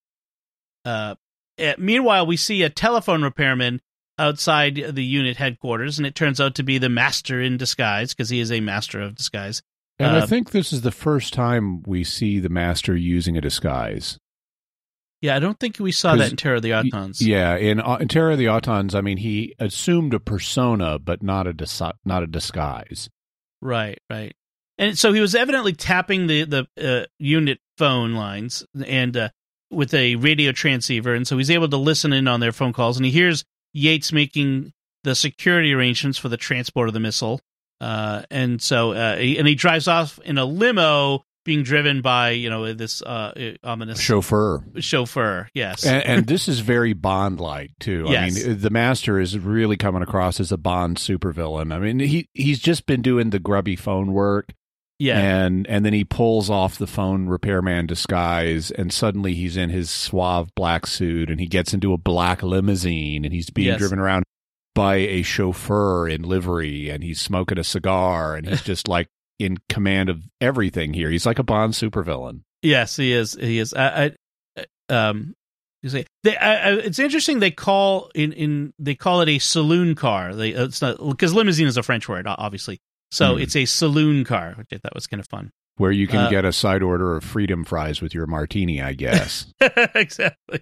Uh, 0.84 1.15
eh, 1.58 1.76
meanwhile, 1.78 2.26
we 2.26 2.36
see 2.36 2.63
a 2.63 2.70
telephone 2.70 3.22
repairman 3.22 3.82
outside 4.17 4.76
the 4.91 5.04
unit 5.04 5.38
headquarters, 5.38 6.00
and 6.00 6.08
it 6.08 6.15
turns 6.15 6.41
out 6.41 6.56
to 6.56 6.63
be 6.63 6.80
the 6.80 6.89
master 6.89 7.41
in 7.41 7.58
disguise 7.58 8.13
because 8.13 8.30
he 8.30 8.39
is 8.39 8.52
a 8.52 8.60
master 8.60 9.00
of 9.00 9.15
disguise. 9.15 9.62
And 10.00 10.16
I 10.16 10.20
uh, 10.20 10.28
think 10.28 10.52
this 10.52 10.72
is 10.72 10.82
the 10.82 10.92
first 10.92 11.34
time 11.34 11.82
we 11.84 12.04
see 12.04 12.40
the 12.40 12.50
master 12.50 12.96
using 12.96 13.36
a 13.38 13.42
disguise. 13.42 14.20
Yeah, 15.22 15.36
I 15.36 15.40
don't 15.40 15.60
think 15.60 15.80
we 15.80 15.92
saw 15.92 16.16
that 16.16 16.30
in 16.30 16.38
Terror 16.38 16.58
of 16.58 16.62
the 16.62 16.72
Autons. 16.72 17.20
Yeah, 17.20 17.56
in, 17.56 17.80
uh, 17.80 17.96
in 17.96 18.08
Terror 18.08 18.32
of 18.32 18.38
the 18.38 18.46
Autons, 18.46 18.94
I 18.94 19.02
mean, 19.02 19.18
he 19.18 19.56
assumed 19.58 20.14
a 20.14 20.20
persona, 20.20 21.00
but 21.00 21.24
not 21.24 21.48
a 21.48 21.54
dis- 21.54 21.82
not 22.06 22.22
a 22.22 22.28
disguise. 22.28 23.10
Right, 23.60 23.98
right. 24.12 24.36
And 24.78 24.98
so 24.98 25.14
he 25.14 25.20
was 25.20 25.34
evidently 25.34 25.74
tapping 25.74 26.28
the 26.28 26.44
the 26.44 26.68
uh, 26.80 27.06
unit 27.18 27.60
phone 27.78 28.14
lines 28.14 28.64
and 28.86 29.18
uh, 29.18 29.30
with 29.72 29.94
a 29.96 30.16
radio 30.18 30.52
transceiver, 30.52 31.16
and 31.16 31.28
so 31.28 31.38
he's 31.38 31.50
able 31.50 31.70
to 31.70 31.78
listen 31.78 32.14
in 32.14 32.28
on 32.28 32.40
their 32.40 32.52
phone 32.52 32.74
calls, 32.74 32.98
and 32.98 33.06
he 33.06 33.12
hears 33.12 33.44
Yates 33.74 34.14
making 34.14 34.72
the 35.04 35.16
security 35.16 35.74
arrangements 35.74 36.20
for 36.20 36.30
the 36.30 36.38
transport 36.38 36.90
of 36.90 36.94
the 36.94 37.00
missile. 37.00 37.42
Uh, 37.80 38.24
and 38.32 38.62
so, 38.62 38.94
uh, 38.94 39.18
he, 39.18 39.38
and 39.38 39.48
he 39.48 39.56
drives 39.56 39.88
off 39.88 40.20
in 40.26 40.38
a 40.38 40.46
limo 40.46 41.24
being 41.48 41.63
driven 41.63 42.02
by 42.02 42.32
you 42.32 42.50
know 42.50 42.74
this 42.74 43.02
uh, 43.02 43.54
ominous 43.63 44.00
chauffeur. 44.00 44.63
Chauffeur, 44.80 45.48
yes, 45.54 45.86
and, 45.86 46.06
and 46.06 46.28
this 46.28 46.48
is 46.48 46.60
very 46.60 46.94
Bond-like 46.94 47.72
too. 47.80 48.06
Yes. 48.10 48.46
I 48.46 48.48
mean, 48.50 48.60
the 48.60 48.70
Master 48.70 49.18
is 49.20 49.40
really 49.40 49.78
coming 49.78 50.04
across 50.04 50.40
as 50.40 50.52
a 50.52 50.58
Bond 50.58 50.98
supervillain. 50.98 51.74
I 51.74 51.80
mean, 51.80 52.00
he 52.00 52.28
he's 52.34 52.60
just 52.60 52.86
been 52.86 53.02
doing 53.02 53.32
the 53.32 53.40
grubby 53.40 53.78
phone 53.78 54.12
work. 54.12 54.54
Yeah. 55.00 55.20
And 55.20 55.66
and 55.68 55.86
then 55.86 55.94
he 55.94 56.04
pulls 56.04 56.50
off 56.50 56.78
the 56.78 56.88
phone 56.88 57.28
repairman 57.28 57.86
disguise 57.86 58.72
and 58.72 58.92
suddenly 58.92 59.36
he's 59.36 59.56
in 59.56 59.70
his 59.70 59.92
suave 59.92 60.50
black 60.56 60.88
suit 60.88 61.30
and 61.30 61.40
he 61.40 61.46
gets 61.46 61.72
into 61.72 61.94
a 61.94 62.00
black 62.00 62.42
limousine 62.42 63.24
and 63.24 63.32
he's 63.32 63.52
being 63.52 63.68
yes. 63.68 63.78
driven 63.78 64.00
around 64.00 64.24
by 64.78 64.96
a 64.98 65.24
chauffeur 65.24 66.08
in 66.08 66.22
livery 66.22 66.90
and 66.90 67.04
he's 67.04 67.20
smoking 67.20 67.58
a 67.58 67.63
cigar 67.63 68.36
and 68.36 68.48
he's 68.48 68.62
just 68.63 68.88
like 68.88 69.08
in 69.40 69.58
command 69.70 70.08
of 70.08 70.22
everything 70.40 70.94
here. 70.94 71.10
He's 71.10 71.26
like 71.26 71.40
a 71.40 71.44
Bond 71.44 71.74
supervillain. 71.74 72.42
Yes, 72.62 72.96
he 72.96 73.12
is. 73.12 73.34
He 73.34 73.58
is. 73.58 73.74
I, 73.74 74.12
I 74.56 74.66
um, 74.90 75.34
you 75.82 75.90
say 75.90 76.06
they, 76.24 76.38
I, 76.38 76.70
I, 76.70 76.74
it's 76.74 77.00
interesting. 77.00 77.40
They 77.40 77.50
call 77.50 78.12
in 78.13 78.34
in 78.34 78.74
they 78.78 78.94
call 78.94 79.22
it 79.22 79.30
a 79.30 79.40
saloon 79.40 79.96
car. 79.96 80.36
They 80.36 80.54
uh, 80.54 80.66
it's 80.66 80.82
not 80.82 80.98
because 80.98 81.34
limousine 81.34 81.68
is 81.68 81.78
a 81.78 81.84
French 81.84 82.08
word, 82.08 82.28
obviously. 82.28 82.80
So 83.12 83.36
mm. 83.36 83.42
it's 83.42 83.56
a 83.56 83.66
saloon 83.66 84.26
car, 84.26 84.54
which 84.58 84.68
I 84.74 84.78
thought 84.78 84.94
was 84.94 85.08
kind 85.08 85.20
of 85.20 85.28
fun. 85.28 85.52
Where 85.78 85.92
you 85.92 86.08
can 86.08 86.20
uh, 86.20 86.30
get 86.30 86.46
a 86.46 86.54
side 86.54 86.84
order 86.84 87.16
of 87.16 87.24
freedom 87.24 87.63
fries 87.63 88.02
with 88.02 88.13
your 88.13 88.28
martini, 88.28 88.82
I 88.82 88.94
guess. 88.94 89.52
exactly. 89.96 90.62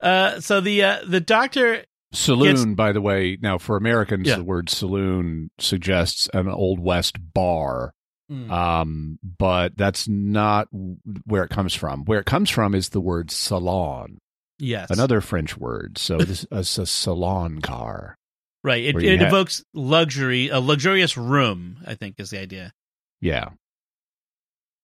Uh, 0.00 0.40
so 0.40 0.60
the 0.60 0.82
uh, 0.82 0.98
the 1.06 1.20
doctor 1.20 1.84
Saloon, 2.14 2.74
by 2.74 2.92
the 2.92 3.00
way, 3.00 3.36
now 3.40 3.58
for 3.58 3.76
Americans, 3.76 4.28
yeah. 4.28 4.36
the 4.36 4.44
word 4.44 4.70
saloon 4.70 5.50
suggests 5.58 6.28
an 6.32 6.48
old 6.48 6.78
west 6.78 7.16
bar. 7.34 7.92
Mm. 8.30 8.50
Um, 8.50 9.18
but 9.22 9.76
that's 9.76 10.08
not 10.08 10.68
where 11.26 11.44
it 11.44 11.50
comes 11.50 11.74
from. 11.74 12.04
Where 12.04 12.20
it 12.20 12.26
comes 12.26 12.48
from 12.48 12.74
is 12.74 12.90
the 12.90 13.00
word 13.00 13.30
salon. 13.30 14.18
Yes, 14.58 14.90
another 14.90 15.20
French 15.20 15.58
word. 15.58 15.98
So 15.98 16.18
this 16.18 16.46
is 16.50 16.78
a 16.78 16.86
salon 16.86 17.60
car. 17.60 18.16
Right. 18.62 18.84
It, 18.84 19.02
it 19.02 19.20
evokes 19.20 19.62
luxury, 19.74 20.48
a 20.48 20.58
luxurious 20.58 21.18
room. 21.18 21.78
I 21.86 21.96
think 21.96 22.14
is 22.18 22.30
the 22.30 22.40
idea. 22.40 22.72
Yeah. 23.20 23.50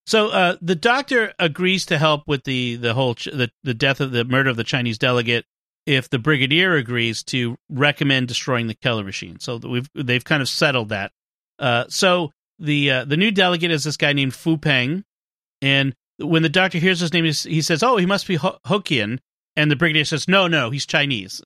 So 0.07 0.29
uh, 0.29 0.57
the 0.61 0.75
doctor 0.75 1.33
agrees 1.39 1.87
to 1.87 1.97
help 1.97 2.25
with 2.27 2.45
the 2.45 2.77
the 2.77 2.95
whole 2.95 3.15
ch- 3.15 3.27
the 3.33 3.51
the 3.63 3.75
death 3.75 4.01
of 4.01 4.11
the 4.11 4.25
murder 4.25 4.51
of 4.51 4.57
the 4.57 4.65
Chinese 4.65 4.99
delegate 4.99 5.47
if 5.87 6.09
the 6.11 6.19
brigadier 6.19 6.75
agrees 6.75 7.23
to 7.25 7.57
recommend 7.69 8.29
destroying 8.29 8.67
the 8.67 8.75
Keller 8.75 9.05
machine. 9.05 9.39
So 9.41 9.57
we've 9.57 9.89
they've 9.95 10.25
kind 10.25 10.43
of 10.43 10.49
settled 10.49 10.91
that. 10.91 11.13
Uh, 11.59 11.85
so 11.89 12.33
the 12.59 12.91
uh, 12.91 13.05
the 13.05 13.17
new 13.17 13.31
delegate 13.31 13.71
is 13.71 13.85
this 13.85 13.97
guy 13.97 14.13
named 14.13 14.35
Fu 14.35 14.57
Peng, 14.57 15.05
and 15.63 15.95
when 16.19 16.43
the 16.43 16.49
doctor 16.49 16.79
hears 16.79 17.01
his 17.01 17.13
name, 17.13 17.25
he 17.25 17.63
says, 17.63 17.83
"Oh, 17.83 17.97
he 17.97 18.07
must 18.07 18.27
be 18.27 18.37
Ho- 18.37 18.59
Hokkien," 18.67 19.19
and 19.57 19.71
the 19.71 19.77
brigadier 19.77 20.05
says, 20.05 20.29
"No, 20.29 20.47
no, 20.47 20.71
he's 20.71 20.87
Chinese." 20.87 21.43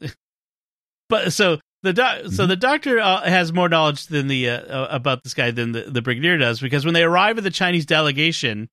but 1.09 1.33
so 1.33 1.59
the 1.83 1.93
do- 1.93 2.03
mm-hmm. 2.03 2.29
so 2.31 2.47
the 2.47 2.57
doctor 2.57 2.99
uh, 2.99 3.23
has 3.23 3.53
more 3.53 3.69
knowledge 3.69 4.07
than 4.07 4.27
the 4.27 4.51
uh, 4.51 4.61
uh, 4.61 4.89
about 4.91 5.23
this 5.23 5.35
guy 5.35 5.51
than 5.51 5.73
the, 5.73 5.83
the 5.83 6.03
brigadier 6.03 6.39
does 6.39 6.61
because 6.61 6.85
when 6.85 6.95
they 6.95 7.05
arrive 7.05 7.39
at 7.39 7.45
the 7.45 7.51
Chinese 7.51 7.87
delegation, 7.87 8.69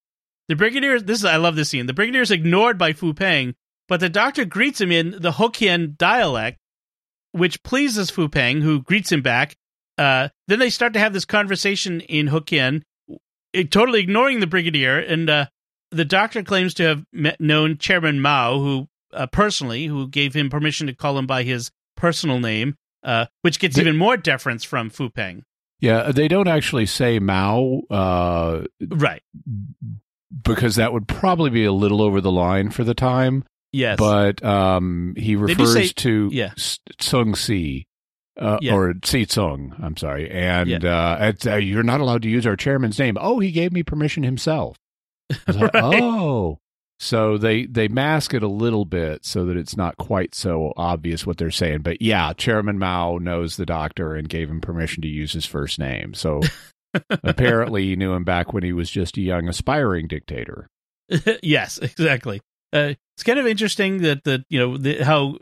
the 0.48 0.56
brigadier 0.56 1.00
this 1.00 1.20
is 1.20 1.26
I 1.26 1.38
love 1.38 1.56
this 1.56 1.70
scene. 1.70 1.86
The 1.86 1.94
brigadier 1.94 2.22
is 2.22 2.32
ignored 2.32 2.78
by 2.78 2.94
Fu 2.94 3.14
Peng 3.14 3.54
but 3.92 4.00
the 4.00 4.08
doctor 4.08 4.46
greets 4.46 4.80
him 4.80 4.90
in 4.90 5.12
the 5.20 5.32
Hokkien 5.34 5.98
dialect, 5.98 6.58
which 7.34 7.62
pleases 7.62 8.10
Fu 8.10 8.30
Peng, 8.30 8.62
who 8.62 8.82
greets 8.82 9.12
him 9.12 9.22
back. 9.22 9.54
Uh, 9.98 10.30
then 10.48 10.60
they 10.60 10.70
start 10.70 10.94
to 10.94 11.00
have 11.00 11.12
this 11.12 11.26
conversation 11.26 12.00
in 12.00 12.30
Hokkien, 12.30 12.84
totally 13.70 14.00
ignoring 14.00 14.40
the 14.40 14.48
brigadier. 14.48 14.98
And 14.98 15.30
uh, 15.30 15.46
the 15.92 16.06
doctor 16.06 16.42
claims 16.42 16.74
to 16.76 16.84
have 16.84 17.04
met, 17.12 17.42
known 17.42 17.78
Chairman 17.78 18.22
Mao, 18.22 18.60
who 18.60 18.88
uh, 19.12 19.28
personally, 19.28 19.88
who 19.88 20.08
gave 20.08 20.34
him 20.34 20.50
permission 20.50 20.88
to 20.88 20.96
call 20.96 21.18
him 21.18 21.28
by 21.28 21.44
his 21.44 21.70
personal 21.98 22.40
name, 22.40 22.76
uh, 23.04 23.26
which 23.42 23.60
gets 23.60 23.76
The- 23.76 23.82
even 23.82 23.98
more 23.98 24.16
deference 24.16 24.64
from 24.64 24.90
Fu 24.90 25.10
Peng. 25.10 25.44
Yeah, 25.82 26.14
they 26.14 26.30
don't 26.30 26.48
actually 26.48 26.86
say 26.86 27.20
Mao 27.20 27.82
uh, 27.90 28.62
Right. 28.88 29.22
because 30.44 30.76
that 30.78 30.94
would 30.94 31.10
probably 31.10 31.50
be 31.50 31.66
a 31.66 31.74
little 31.74 32.02
over 32.02 32.22
the 32.22 32.32
line 32.32 32.70
for 32.70 32.86
the 32.86 32.94
time. 32.94 33.44
Yes. 33.74 33.98
But 33.98 34.44
um, 34.44 35.14
he 35.18 35.36
refers 35.36 35.74
say- 35.74 35.88
to 35.88 36.30
yeah. 36.32 36.52
Sung 37.00 37.36
Si. 37.36 37.86
Uh, 38.40 38.58
Yeah. 38.62 38.74
Or 38.76 38.94
Si 39.04 39.26
Tsung, 39.26 39.76
I'm 39.82 39.98
sorry. 39.98 40.30
And 40.32 40.70
Yeah. 40.70 40.78
uh, 40.80 41.18
it's, 41.30 41.46
uh, 41.46 41.56
you're 41.58 41.84
not 41.84 42.00
allowed 42.00 42.22
to 42.24 42.30
use 42.30 42.48
our 42.48 42.56
chairman's 42.56 42.98
name. 42.98 43.18
Oh, 43.20 43.40
he 43.40 43.52
gave 43.52 43.72
me 43.74 43.84
permission 43.84 44.24
himself. 44.24 44.78
Was 45.48 45.58
like, 45.58 45.72
Oh. 45.76 46.58
So 47.00 47.38
they, 47.38 47.66
they 47.66 47.88
mask 47.88 48.34
it 48.34 48.44
a 48.44 48.48
little 48.48 48.86
bit 48.86 49.26
so 49.26 49.46
that 49.46 49.58
it's 49.58 49.76
not 49.76 49.98
quite 49.98 50.34
so 50.36 50.72
obvious 50.78 51.26
what 51.26 51.38
they're 51.38 51.52
saying. 51.52 51.80
But 51.82 52.02
yeah, 52.02 52.32
Chairman 52.34 52.78
Mao 52.80 53.18
knows 53.18 53.58
the 53.58 53.66
doctor 53.66 54.16
and 54.16 54.30
gave 54.30 54.50
him 54.50 54.62
permission 54.62 55.02
to 55.02 55.08
use 55.08 55.34
his 55.34 55.46
first 55.46 55.78
name. 55.80 56.14
So 56.14 56.42
apparently 57.24 57.86
he 57.86 57.96
knew 57.96 58.14
him 58.14 58.24
back 58.24 58.54
when 58.54 58.64
he 58.64 58.72
was 58.74 58.90
just 58.90 59.18
a 59.18 59.22
young 59.22 59.48
aspiring 59.50 60.08
dictator. 60.08 60.68
yes, 61.44 61.80
exactly. 61.80 62.40
Uh, 62.74 62.94
it's 63.16 63.24
kind 63.24 63.40
of 63.40 63.48
interesting 63.48 64.02
that 64.02 64.24
the 64.24 64.44
you 64.50 64.60
know 64.60 64.78
the, 64.78 65.04
how 65.04 65.38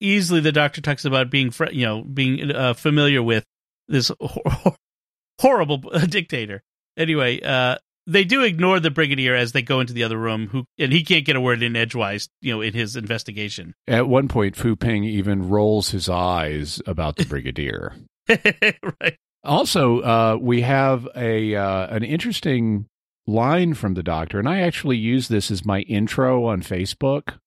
easily 0.00 0.40
the 0.40 0.52
doctor 0.52 0.80
talks 0.80 1.04
about 1.04 1.30
being 1.30 1.50
fr- 1.50 1.70
you 1.70 1.86
know 1.86 2.02
being 2.02 2.50
uh, 2.50 2.74
familiar 2.74 3.22
with 3.22 3.44
this 3.88 4.10
hor- 4.20 4.76
horrible 5.40 5.78
dictator. 6.08 6.62
Anyway, 6.96 7.40
uh, 7.42 7.76
they 8.06 8.24
do 8.24 8.42
ignore 8.42 8.80
the 8.80 8.90
brigadier 8.90 9.34
as 9.34 9.52
they 9.52 9.62
go 9.62 9.80
into 9.80 9.92
the 9.92 10.04
other 10.04 10.18
room, 10.18 10.48
who 10.48 10.64
and 10.78 10.92
he 10.92 11.02
can't 11.02 11.24
get 11.24 11.36
a 11.36 11.40
word 11.40 11.62
in 11.62 11.76
edgewise, 11.76 12.28
you 12.40 12.52
know, 12.52 12.60
in 12.60 12.74
his 12.74 12.96
investigation. 12.96 13.74
At 13.88 14.08
one 14.08 14.28
point, 14.28 14.56
Fu 14.56 14.76
Peng 14.76 15.04
even 15.04 15.48
rolls 15.48 15.90
his 15.90 16.08
eyes 16.08 16.80
about 16.86 17.16
the 17.16 17.24
brigadier. 17.24 17.94
right. 18.28 19.16
Also, 19.42 20.00
uh, 20.00 20.38
we 20.40 20.62
have 20.62 21.08
a 21.16 21.54
uh, 21.54 21.94
an 21.94 22.02
interesting 22.02 22.86
line 23.26 23.74
from 23.74 23.94
the 23.94 24.02
doctor, 24.02 24.38
and 24.38 24.48
I 24.48 24.60
actually 24.60 24.96
use 24.98 25.28
this 25.28 25.50
as 25.50 25.64
my 25.64 25.80
intro 25.80 26.44
on 26.46 26.62
Facebook. 26.62 27.38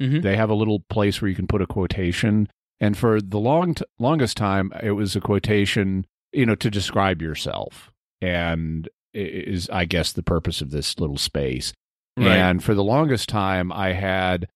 Mhm. 0.00 0.22
They 0.22 0.36
have 0.36 0.50
a 0.50 0.54
little 0.54 0.80
place 0.88 1.20
where 1.20 1.28
you 1.28 1.34
can 1.34 1.46
put 1.46 1.60
a 1.62 1.66
quotation, 1.66 2.48
and 2.80 2.96
for 2.96 3.20
the 3.20 3.38
long 3.38 3.74
t- 3.74 3.84
longest 3.98 4.36
time, 4.36 4.72
it 4.82 4.92
was 4.92 5.14
a 5.14 5.20
quotation, 5.20 6.06
you 6.32 6.46
know, 6.46 6.54
to 6.54 6.70
describe 6.70 7.20
yourself, 7.20 7.90
and 8.22 8.88
is 9.12 9.68
I 9.70 9.84
guess 9.84 10.12
the 10.12 10.22
purpose 10.22 10.60
of 10.62 10.70
this 10.70 10.98
little 10.98 11.18
space. 11.18 11.72
Right. 12.16 12.28
And 12.36 12.62
for 12.62 12.74
the 12.74 12.84
longest 12.84 13.28
time, 13.28 13.72
I 13.72 13.92
had 13.92 14.48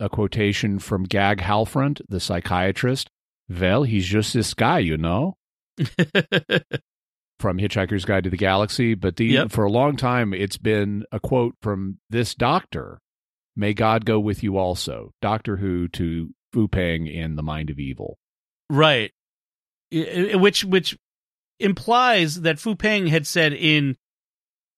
a 0.00 0.08
quotation 0.08 0.78
from 0.78 1.04
Gag 1.04 1.38
Halfrunt, 1.40 2.00
the 2.08 2.20
psychiatrist. 2.20 3.08
Well, 3.48 3.82
he's 3.82 4.06
just 4.06 4.32
this 4.32 4.54
guy, 4.54 4.78
you 4.78 4.96
know 4.96 5.36
from 7.44 7.58
Hitchhiker's 7.58 8.06
Guide 8.06 8.24
to 8.24 8.30
the 8.30 8.38
Galaxy, 8.38 8.94
but 8.94 9.16
the 9.16 9.26
Yep. 9.26 9.50
for 9.50 9.64
a 9.64 9.70
long 9.70 9.96
time 9.98 10.32
it's 10.32 10.56
been 10.56 11.04
a 11.12 11.20
quote 11.20 11.54
from 11.60 11.98
this 12.08 12.34
doctor. 12.34 13.00
May 13.54 13.74
God 13.74 14.06
go 14.06 14.18
with 14.18 14.42
you 14.42 14.56
also. 14.56 15.12
Doctor 15.20 15.58
Who 15.58 15.86
to 15.88 16.30
Fu 16.54 16.68
Peng 16.68 17.06
in 17.06 17.36
The 17.36 17.42
Mind 17.42 17.68
of 17.68 17.78
Evil. 17.78 18.16
Right. 18.70 19.12
Which 19.92 20.64
which 20.64 20.96
implies 21.60 22.40
that 22.40 22.58
Fu 22.58 22.74
Peng 22.76 23.08
had 23.08 23.26
said 23.26 23.52
in 23.52 23.98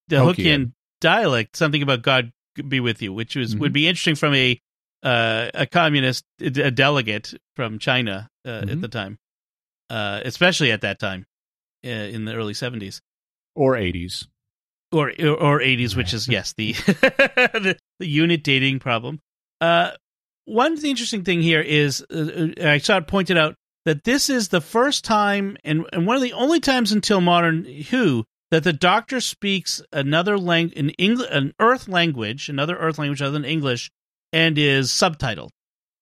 the 0.09 0.17
Hokkien. 0.17 0.35
Hokkien 0.35 0.71
dialect 0.99 1.55
something 1.55 1.81
about 1.81 2.01
God 2.01 2.33
be 2.67 2.81
with 2.81 3.01
you, 3.01 3.13
which 3.13 3.37
was 3.37 3.55
would 3.55 3.71
be 3.71 3.87
interesting 3.87 4.15
from 4.15 4.33
a 4.35 4.59
uh, 5.03 5.51
a 5.53 5.65
communist 5.65 6.25
a 6.41 6.69
delegate 6.69 7.33
from 7.55 7.79
China 7.79 8.29
uh, 8.45 8.49
at 8.49 8.67
Mhm. 8.67 8.81
the 8.81 8.87
time, 8.89 9.19
uh, 9.89 10.19
especially 10.25 10.69
at 10.73 10.81
that 10.81 10.99
time 10.99 11.25
uh, 11.85 11.89
in 11.89 12.25
the 12.25 12.33
early 12.33 12.53
seventies 12.53 13.01
Or 13.55 13.73
80s. 13.75 14.27
or 14.91 15.11
or 15.21 15.61
eighties, 15.61 15.95
which 15.95 16.13
is 16.13 16.27
yes 16.27 16.53
the, 16.57 16.73
the 16.87 17.77
the 17.99 18.07
unit 18.07 18.43
dating 18.43 18.79
problem. 18.79 19.19
Uh, 19.61 19.91
one 20.45 20.75
the 20.75 20.89
interesting 20.89 21.23
thing 21.23 21.41
here 21.41 21.61
is 21.61 22.01
uh, 22.09 22.49
I 22.63 22.77
saw 22.77 22.97
it 22.97 23.07
pointed 23.07 23.37
out 23.37 23.55
that 23.85 24.03
this 24.03 24.29
is 24.29 24.49
the 24.49 24.61
first 24.61 25.03
time 25.05 25.57
and, 25.63 25.85
and 25.93 26.05
one 26.07 26.15
of 26.15 26.21
the 26.21 26.33
only 26.33 26.59
times 26.59 26.91
until 26.91 27.21
modern 27.21 27.65
Who 27.89 28.23
that 28.51 28.63
the 28.63 28.71
Doctor 28.73 29.19
speaks 29.19 29.81
another 29.91 30.37
language 30.37 30.77
an 30.79 30.89
English 30.91 31.27
an 31.31 31.53
Earth 31.59 31.87
language, 31.89 32.47
another 32.49 32.77
Earth 32.77 32.97
language 32.97 33.21
other 33.21 33.31
than 33.31 33.45
English, 33.45 33.89
and 34.31 34.57
is 34.57 34.89
subtitled 34.89 35.49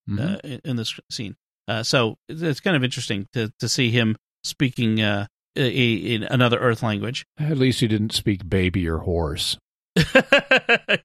Mhm. 0.08 0.20
uh, 0.36 0.38
in, 0.44 0.62
in 0.64 0.76
this 0.76 1.00
scene. 1.10 1.36
Uh, 1.68 1.82
so 1.82 2.18
it's- 2.30 2.60
kind 2.60 2.76
of 2.78 2.84
interesting 2.84 3.26
to 3.34 3.52
to 3.60 3.68
see 3.68 3.90
him 3.90 4.16
speaking 4.44 5.02
uh, 5.02 5.26
in 5.56 6.24
another 6.24 6.60
Earth 6.60 6.84
language. 6.84 7.26
At 7.40 7.58
least 7.58 7.80
he 7.80 7.88
didn't 7.88 8.14
speak 8.14 8.48
baby 8.48 8.88
or 8.88 9.00
horse. 9.00 9.58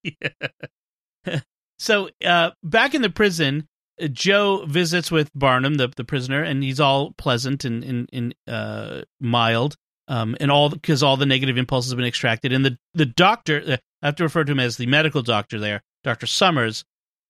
Yeah. 0.03 1.41
so 1.79 2.09
uh, 2.25 2.51
back 2.63 2.95
in 2.95 3.03
the 3.03 3.11
prison, 3.11 3.69
Jo 4.09 4.65
visits 4.67 5.11
with 5.11 5.31
Barnum, 5.35 5.75
the 5.75 5.89
the 5.89 6.05
prisoner, 6.05 6.43
and 6.43 6.63
he's 6.63 6.81
all 6.81 7.13
pleasant 7.13 7.65
and 7.65 7.85
and, 7.85 8.09
and 8.13 8.35
uh, 8.47 9.03
mild, 9.21 9.77
um, 10.09 10.37
and 10.41 10.51
all 10.51 10.71
because 10.71 11.03
all 11.03 11.17
the 11.17 11.27
negative 11.27 11.59
impulses 11.59 11.93
have 11.93 11.99
been 11.99 12.07
extracted. 12.07 12.53
And 12.53 12.65
the 12.65 12.79
the 12.95 13.07
doctor, 13.07 13.63
uh, 13.67 13.77
I 14.03 14.07
have 14.07 14.17
to 14.17 14.25
refer 14.25 14.45
to 14.45 14.53
him 14.53 14.61
as 14.61 14.77
the 14.77 14.87
medical 14.87 15.23
doctor 15.23 15.59
there, 15.59 15.83
Doctor 16.03 16.27
Summers, 16.27 16.85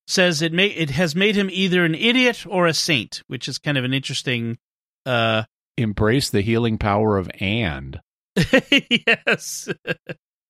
says 0.06 0.42
it 0.42 0.52
may 0.52 0.66
it 0.68 0.90
has 0.90 1.14
made 1.14 1.36
him 1.36 1.48
either 1.50 1.84
an 1.84 1.94
idiot 1.94 2.46
or 2.48 2.66
a 2.66 2.74
saint, 2.74 3.22
which 3.26 3.48
is 3.48 3.58
kind 3.58 3.78
of 3.78 3.84
an 3.84 3.94
interesting. 3.94 4.58
Uh, 5.06 5.44
Embrace 5.80 6.30
the 6.30 6.42
healing 6.42 6.78
power 6.78 7.16
of 7.16 7.30
and. 7.40 8.00
yes. 8.36 9.68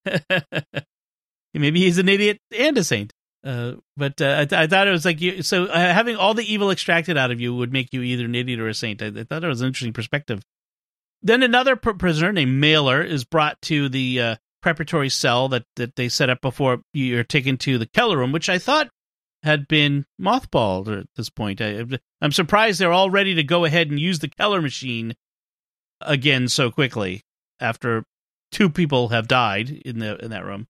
Maybe 1.53 1.81
he's 1.81 1.97
an 1.97 2.09
idiot 2.09 2.39
and 2.57 2.77
a 2.77 2.83
saint. 2.83 3.13
Uh, 3.43 3.73
but 3.97 4.21
uh, 4.21 4.35
I, 4.39 4.45
th- 4.45 4.59
I 4.59 4.67
thought 4.67 4.87
it 4.87 4.91
was 4.91 5.05
like 5.05 5.19
you. 5.19 5.41
So 5.41 5.65
uh, 5.65 5.77
having 5.77 6.15
all 6.15 6.33
the 6.33 6.51
evil 6.51 6.69
extracted 6.71 7.17
out 7.17 7.31
of 7.31 7.41
you 7.41 7.55
would 7.55 7.73
make 7.73 7.89
you 7.91 8.01
either 8.01 8.25
an 8.25 8.35
idiot 8.35 8.59
or 8.59 8.67
a 8.67 8.73
saint. 8.73 9.01
I, 9.01 9.07
I 9.07 9.23
thought 9.23 9.43
it 9.43 9.47
was 9.47 9.61
an 9.61 9.67
interesting 9.67 9.93
perspective. 9.93 10.41
Then 11.23 11.43
another 11.43 11.75
pr- 11.75 11.91
prisoner 11.91 12.31
named 12.31 12.59
Mailer 12.59 13.01
is 13.01 13.25
brought 13.25 13.61
to 13.63 13.89
the 13.89 14.21
uh, 14.21 14.35
preparatory 14.61 15.09
cell 15.09 15.49
that, 15.49 15.65
that 15.75 15.95
they 15.95 16.07
set 16.07 16.29
up 16.29 16.41
before 16.41 16.81
you're 16.93 17.23
taken 17.23 17.57
to 17.57 17.77
the 17.77 17.87
Keller 17.87 18.17
room, 18.17 18.31
which 18.31 18.49
I 18.49 18.59
thought 18.59 18.89
had 19.43 19.67
been 19.67 20.05
mothballed 20.19 20.99
at 20.99 21.07
this 21.15 21.29
point. 21.29 21.61
I, 21.61 21.85
I'm 22.21 22.31
surprised 22.31 22.79
they're 22.79 22.93
all 22.93 23.09
ready 23.09 23.33
to 23.35 23.43
go 23.43 23.65
ahead 23.65 23.89
and 23.89 23.99
use 23.99 24.19
the 24.19 24.27
Keller 24.27 24.61
machine 24.61 25.15
again 25.99 26.47
so 26.47 26.71
quickly 26.71 27.23
after 27.59 28.05
two 28.51 28.69
people 28.69 29.09
have 29.09 29.27
died 29.27 29.69
in 29.69 29.99
the 29.99 30.17
in 30.23 30.31
that 30.31 30.45
room. 30.45 30.67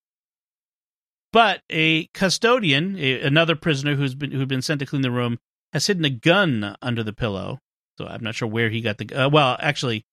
But 1.34 1.62
a 1.69 2.07
custodian, 2.13 2.97
a, 2.97 3.21
another 3.21 3.55
prisoner 3.55 3.95
who's 3.95 4.15
been 4.15 4.31
who'd 4.31 4.47
been 4.47 4.62
sent 4.62 4.79
to 4.79 4.86
clean 4.86 5.01
the 5.01 5.12
room, 5.12 5.39
has 5.73 5.88
hidden 5.88 6.05
a 6.05 6.10
gun 6.10 6.75
under 6.81 7.03
the 7.03 7.13
pillow. 7.13 7.60
So 7.97 8.07
I'm 8.07 8.23
not 8.23 8.36
sure 8.36 8.47
where 8.47 8.69
he 8.69 8.81
got 8.81 8.97
the. 8.97 9.13
Uh, 9.13 9.29
well, 9.29 9.57
actually, 9.60 10.05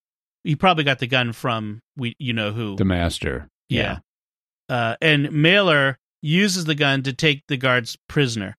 he 0.44 0.56
probably 0.56 0.84
got 0.84 0.98
the 0.98 1.06
gun 1.06 1.32
from 1.32 1.80
we 1.96 2.14
you 2.18 2.32
know 2.32 2.52
who 2.52 2.76
The 2.76 2.84
master. 2.84 3.48
yeah. 3.68 3.98
Uh, 4.68 4.96
and 5.00 5.32
Mailer 5.32 5.98
uses 6.22 6.64
the 6.64 6.74
gun 6.74 7.02
to 7.04 7.12
take 7.12 7.44
the 7.48 7.56
guards 7.56 7.96
prisoner. 8.08 8.56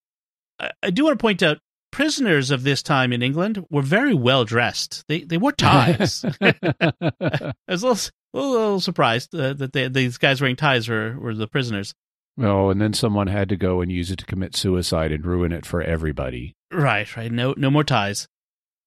I, 0.60 0.72
I 0.84 0.89
do 0.89 1.06
want 1.06 1.19
to 1.19 1.22
point 1.22 1.43
out 1.43 1.60
prisoners 1.91 2.52
of 2.52 2.63
this 2.63 2.84
time 2.84 3.12
in 3.12 3.22
England 3.22 3.65
were 3.69 3.82
very 3.82 4.13
well 4.13 4.45
dressed. 4.45 5.04
They 5.08 5.22
they 5.22 5.38
wore 5.38 5.52
ties. 5.52 6.24
I 6.41 7.54
was 7.67 7.84
a 7.84 7.88
little, 7.88 8.12
a 8.34 8.39
little 8.39 8.80
surprised 8.80 9.34
uh, 9.36 9.54
that 9.54 9.74
they, 9.74 9.88
these 9.88 10.17
guys 10.17 10.41
wearing 10.41 10.56
ties 10.56 10.88
were, 10.88 11.17
were 11.19 11.34
the 11.34 11.48
prisoners. 11.48 11.93
Oh, 12.41 12.69
and 12.69 12.82
then 12.82 12.93
someone 12.93 13.28
had 13.28 13.50
to 13.50 13.58
go 13.58 13.82
and 13.82 13.91
use 13.91 14.12
it 14.12 14.19
to 14.19 14.26
commit 14.26 14.56
suicide 14.56 15.12
and 15.12 15.26
ruin 15.26 15.52
it 15.52 15.65
for 15.65 15.82
everybody. 15.82 16.56
Right, 16.72 17.15
right. 17.17 17.32
No, 17.32 17.54
no 17.58 17.69
more 17.69 17.84
ties. 17.84 18.28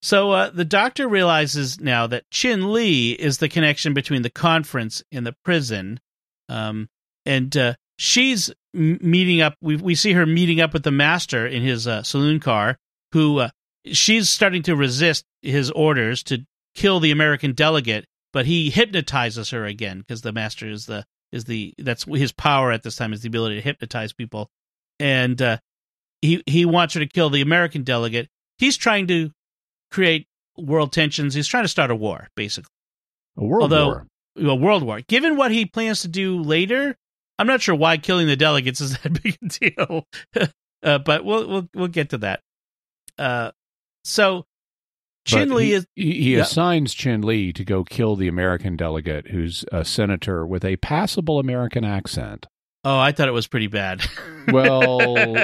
So 0.01 0.33
uh, 0.33 0.51
the 0.51 0.65
doctor 0.65 1.07
realizes 1.07 1.79
now 1.79 2.07
that 2.09 2.31
Chin 2.31 2.73
Lee 2.73 3.13
is 3.13 3.39
the 3.39 3.49
connection 3.49 3.95
between 3.95 4.23
the 4.23 4.31
conference 4.31 5.03
and 5.13 5.27
the 5.27 5.37
prison, 5.45 6.01
um, 6.49 6.89
and 7.27 7.57
uh, 7.57 7.75
she's 7.99 8.51
meeting 8.73 9.41
up. 9.41 9.55
We 9.61 9.77
we 9.77 9.95
see 9.95 10.13
her 10.13 10.27
meeting 10.27 10.61
up 10.61 10.73
with 10.73 10.83
the 10.83 10.91
master 10.91 11.47
in 11.47 11.63
his 11.63 11.87
uh, 11.87 12.03
saloon 12.03 12.41
car, 12.41 12.77
who 13.13 13.39
uh, 13.39 13.51
she's 13.87 14.29
starting 14.31 14.63
to 14.65 14.77
resist 14.77 15.25
his 15.43 15.71
orders 15.71 16.23
to 16.25 16.45
kill 16.75 17.01
the 17.01 17.11
American 17.11 17.53
delegate, 17.53 18.07
but 18.33 18.47
he 18.47 18.71
hypnotizes 18.71 19.51
her 19.51 19.65
again 19.65 19.99
because 19.99 20.23
the 20.23 20.33
master 20.33 20.69
is 20.69 20.87
the 20.87 21.05
is 21.33 21.45
the 21.45 21.75
that's 21.79 22.05
his 22.05 22.33
power 22.33 22.73
at 22.73 22.83
this 22.83 22.97
time 22.97 23.13
is 23.13 23.21
the 23.23 23.29
ability 23.29 23.57
to 23.57 23.61
hypnotize 23.63 24.13
people, 24.13 24.49
and 24.99 25.41
uh, 25.41 25.59
he 26.21 26.43
he 26.47 26.65
wants 26.65 26.95
her 26.95 27.01
to 27.01 27.07
kill 27.07 27.31
the 27.31 27.41
American 27.43 27.83
delegate. 27.83 28.29
He's 28.59 28.77
trying 28.77 29.07
to 29.09 29.31
create 29.91 30.27
world 30.57 30.93
tensions. 30.93 31.35
He's 31.35 31.49
trying 31.49 31.65
to 31.65 31.69
start 31.69 31.91
a 31.91 31.95
war, 31.95 32.29
basically. 32.37 32.69
A 33.37 33.45
world 33.45 33.63
Although- 33.63 33.87
war. 33.87 34.07
A 34.35 34.55
world 34.55 34.83
war. 34.83 35.01
Given 35.03 35.37
what 35.37 35.51
he 35.51 35.67
plans 35.67 36.01
to 36.03 36.09
do 36.09 36.41
later, 36.41 36.97
I'm 37.38 37.47
not 37.47 37.61
sure 37.62 37.75
why 37.75 37.97
killing 37.97 38.27
the 38.27 38.37
delegates 38.37 38.81
is 38.81 38.99
that 38.99 39.23
big 39.23 39.37
a 39.42 39.47
deal. 39.49 40.07
uh, 40.83 40.99
but 40.99 41.25
we'll 41.25 41.49
we'll 41.49 41.68
we'll 41.75 41.88
get 41.88 42.11
to 42.11 42.18
that. 42.18 42.40
Uh, 43.18 43.51
so 44.05 44.45
But 45.25 45.31
Chin 45.31 45.55
Lee 45.55 45.64
he, 45.66 45.73
is 45.75 45.87
he, 45.95 46.35
Yeah. 46.35 46.42
assigns 46.42 46.95
Chin 46.95 47.23
Lee 47.23 47.53
to 47.53 47.64
go 47.64 47.85
kill 47.85 48.16
the 48.16 48.29
American 48.29 48.77
delegate, 48.77 49.29
who's 49.29 49.64
a 49.73 49.85
senator 49.85 50.47
with 50.47 50.64
a 50.64 50.77
passable 50.77 51.38
American 51.38 51.85
accent. 51.85 52.47
Oh, 52.85 52.99
I 52.99 53.12
thought 53.12 53.29
it 53.29 53.33
was 53.33 53.47
pretty 53.47 53.68
bad. 53.68 54.03
Well, 54.49 55.37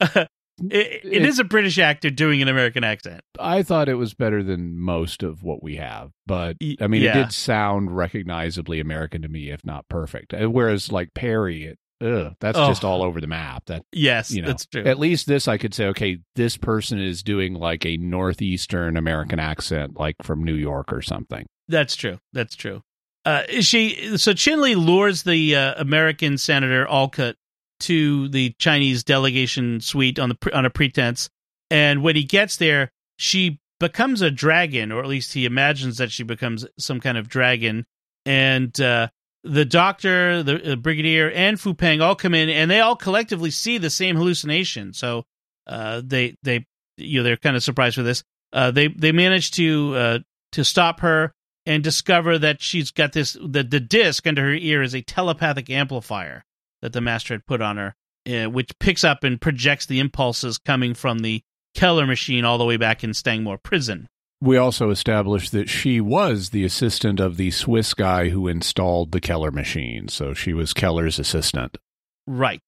it, 0.70 1.00
it 1.04 1.24
is 1.24 1.38
a 1.38 1.44
British 1.44 1.78
actor 1.78 2.10
doing 2.10 2.40
an 2.42 2.48
American 2.48 2.84
accent. 2.84 3.20
I 3.38 3.62
thought 3.62 3.88
it 3.88 3.94
was 3.94 4.14
better 4.14 4.42
than 4.42 4.78
most 4.78 5.22
of 5.22 5.42
what 5.42 5.62
we 5.62 5.76
have, 5.76 6.10
but 6.26 6.56
I 6.80 6.86
mean, 6.86 7.02
yeah. 7.02 7.10
it 7.18 7.24
did 7.24 7.32
sound 7.32 7.94
recognizably 7.96 8.80
American 8.80 9.22
to 9.22 9.28
me, 9.28 9.50
if 9.50 9.64
not 9.64 9.88
perfect. 9.88 10.32
Uh, 10.34 10.48
Whereas, 10.50 10.92
like 10.92 11.14
Peri, 11.14 11.64
it, 11.64 11.78
ugh, 12.02 12.34
that's 12.40 12.58
Oh. 12.58 12.68
just 12.68 12.84
all 12.84 13.02
over 13.02 13.20
the 13.20 13.26
map. 13.26 13.64
That 13.66 13.82
Yes, 13.92 14.30
you 14.30 14.42
know, 14.42 14.48
that's 14.48 14.66
true. 14.66 14.84
at 14.84 14.98
least 14.98 15.26
this 15.26 15.48
I 15.48 15.58
could 15.58 15.74
say, 15.74 15.86
okay, 15.86 16.18
this 16.36 16.56
person 16.56 17.00
is 17.00 17.22
doing 17.22 17.54
like 17.54 17.84
a 17.84 17.96
northeastern 17.96 18.96
American 18.96 19.38
accent, 19.38 19.98
like 19.98 20.16
from 20.22 20.44
New 20.44 20.54
York 20.54 20.92
or 20.92 21.02
something. 21.02 21.46
That's 21.68 21.96
true. 21.96 22.18
That's 22.32 22.54
true. 22.56 22.82
Uh, 23.24 23.42
she 23.60 24.18
so 24.18 24.34
Chin 24.34 24.60
Lee 24.60 24.74
lures 24.74 25.22
the 25.22 25.56
uh, 25.56 25.74
American 25.78 26.36
senator 26.36 26.86
Alcott 26.86 27.36
to 27.80 28.28
the 28.28 28.54
Chinese 28.58 29.04
delegation 29.04 29.80
suite 29.80 30.18
on 30.18 30.30
the 30.30 30.56
on 30.56 30.64
a 30.64 30.70
pretense, 30.70 31.28
and 31.70 32.02
when 32.02 32.16
he 32.16 32.24
gets 32.24 32.56
there, 32.56 32.90
she 33.16 33.60
becomes 33.80 34.22
a 34.22 34.30
dragon, 34.30 34.92
or 34.92 35.00
at 35.00 35.08
least 35.08 35.32
he 35.32 35.44
imagines 35.44 35.98
that 35.98 36.10
she 36.10 36.22
becomes 36.22 36.66
some 36.78 37.00
kind 37.00 37.18
of 37.18 37.28
dragon, 37.28 37.84
and 38.24 38.80
uh, 38.80 39.08
the 39.42 39.64
doctor, 39.64 40.42
the 40.42 40.72
uh, 40.72 40.76
brigadier, 40.76 41.30
and 41.30 41.60
Fu 41.60 41.74
Peng 41.74 42.00
all 42.00 42.14
come 42.14 42.34
in, 42.34 42.48
and 42.48 42.70
they 42.70 42.80
all 42.80 42.96
collectively 42.96 43.50
see 43.50 43.78
the 43.78 43.90
same 43.90 44.16
hallucination. 44.16 44.92
So 44.92 45.24
uh, 45.66 46.02
they 46.04 46.36
they 46.42 46.66
you 46.96 47.20
know 47.20 47.24
they're 47.24 47.36
kind 47.36 47.56
of 47.56 47.62
surprised 47.62 47.96
with 47.96 48.06
this. 48.06 48.22
Uh, 48.52 48.70
they 48.70 48.88
they 48.88 49.12
manage 49.12 49.50
to 49.52 49.94
uh, 49.96 50.18
to 50.52 50.64
stop 50.64 51.00
her 51.00 51.32
and 51.66 51.82
discover 51.82 52.38
that 52.38 52.62
she's 52.62 52.90
got 52.90 53.12
this 53.12 53.34
the 53.34 53.62
the 53.62 53.80
disc 53.80 54.26
under 54.26 54.42
her 54.42 54.54
ear 54.54 54.82
is 54.82 54.94
a 54.94 55.02
telepathic 55.02 55.70
amplifier 55.70 56.44
that 56.84 56.92
the 56.92 57.00
master 57.00 57.32
had 57.32 57.46
put 57.46 57.62
on 57.62 57.78
her, 57.78 57.94
uh, 58.28 58.44
which 58.50 58.70
picks 58.78 59.04
up 59.04 59.24
and 59.24 59.40
projects 59.40 59.86
the 59.86 60.00
impulses 60.00 60.58
coming 60.58 60.92
from 60.92 61.20
the 61.20 61.40
Keller 61.74 62.06
machine 62.06 62.44
all 62.44 62.58
the 62.58 62.64
way 62.66 62.76
back 62.76 63.02
in 63.02 63.10
Stangmoor 63.12 63.62
prison. 63.62 64.06
We 64.42 64.58
also 64.58 64.90
established 64.90 65.52
that 65.52 65.70
she 65.70 65.98
was 65.98 66.50
the 66.50 66.62
assistant 66.62 67.20
of 67.20 67.38
the 67.38 67.50
Swiss 67.52 67.94
guy 67.94 68.28
who 68.28 68.48
installed 68.48 69.12
the 69.12 69.20
Keller 69.20 69.50
machine, 69.50 70.08
so 70.08 70.34
she 70.34 70.52
was 70.52 70.74
Keller's 70.74 71.18
assistant. 71.18 71.78
Right. 72.26 72.60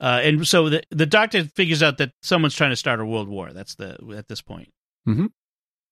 Uh, 0.00 0.20
and 0.22 0.48
so 0.48 0.70
the 0.70 0.82
the 0.90 1.04
doctor 1.04 1.44
figures 1.44 1.82
out 1.82 1.98
that 1.98 2.12
someone's 2.22 2.54
trying 2.54 2.70
to 2.70 2.76
start 2.76 3.00
a 3.00 3.04
world 3.04 3.28
war. 3.28 3.52
That's 3.52 3.74
the 3.74 3.98
at 4.16 4.28
this 4.28 4.40
point. 4.40 4.70
Mhm. 5.06 5.28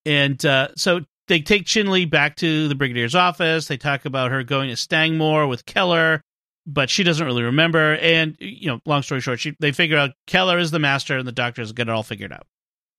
And 0.07 0.47
uh, 0.47 0.69
so 0.77 1.01
they 1.29 1.41
take 1.41 1.67
Chin 1.67 1.91
Lee 1.91 2.07
back 2.07 2.37
to 2.37 2.69
the 2.69 2.75
brigadier's 2.75 3.15
office. 3.15 3.67
They 3.69 3.77
talk 3.77 4.07
about 4.07 4.31
her 4.31 4.43
going 4.45 4.71
to 4.71 4.77
Stangmoor 4.77 5.47
with 5.47 5.67
Keller, 5.67 6.23
but 6.66 6.90
she 6.90 7.02
doesn't 7.05 7.24
really 7.24 7.42
remember. 7.44 7.94
And 7.96 8.37
you 8.40 8.68
know, 8.68 8.81
long 8.87 9.02
story 9.02 9.20
short, 9.20 9.40
she, 9.40 9.55
they 9.61 9.72
figure 9.72 9.96
out 9.98 10.11
Keller 10.26 10.59
is 10.59 10.70
the 10.70 10.79
master, 10.79 11.16
and 11.18 11.26
the 11.26 11.33
doctor's 11.33 11.72
got 11.72 11.88
it 11.88 11.90
all 11.90 12.02
figured 12.02 12.33
out. 12.33 12.46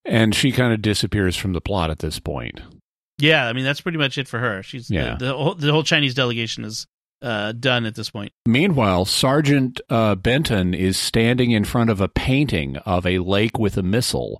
And 0.05 0.33
she 0.33 0.51
kind 0.51 0.73
of 0.73 0.81
disappears 0.81 1.35
from 1.35 1.53
the 1.53 1.61
plot 1.61 1.89
at 1.91 1.99
this 1.99 2.19
point. 2.19 2.61
Yeah, 3.19 3.47
I 3.47 3.53
mean 3.53 3.65
that's 3.65 3.81
pretty 3.81 3.97
much 3.97 4.17
it 4.17 4.27
for 4.27 4.39
her. 4.39 4.63
She's 4.63 4.89
Yeah. 4.89 5.15
the, 5.17 5.25
the 5.25 5.33
whole 5.35 5.55
the 5.55 5.71
whole 5.71 5.83
Chinese 5.83 6.13
delegation 6.13 6.63
is 6.63 6.85
uh, 7.21 7.51
done 7.51 7.85
at 7.85 7.95
this 7.95 8.11
point. 8.11 8.31
Meanwhile, 8.45 9.05
Sergeant 9.05 9.81
uh, 9.89 10.13
Benton 10.15 10.73
is 10.75 10.97
standing 10.97 11.49
in 11.51 11.65
front 11.65 11.89
of 11.89 11.99
a 11.99 12.07
painting 12.07 12.77
of 12.77 13.05
a 13.07 13.17
lake 13.19 13.57
with 13.57 13.75
a 13.75 13.81
missile 13.83 14.39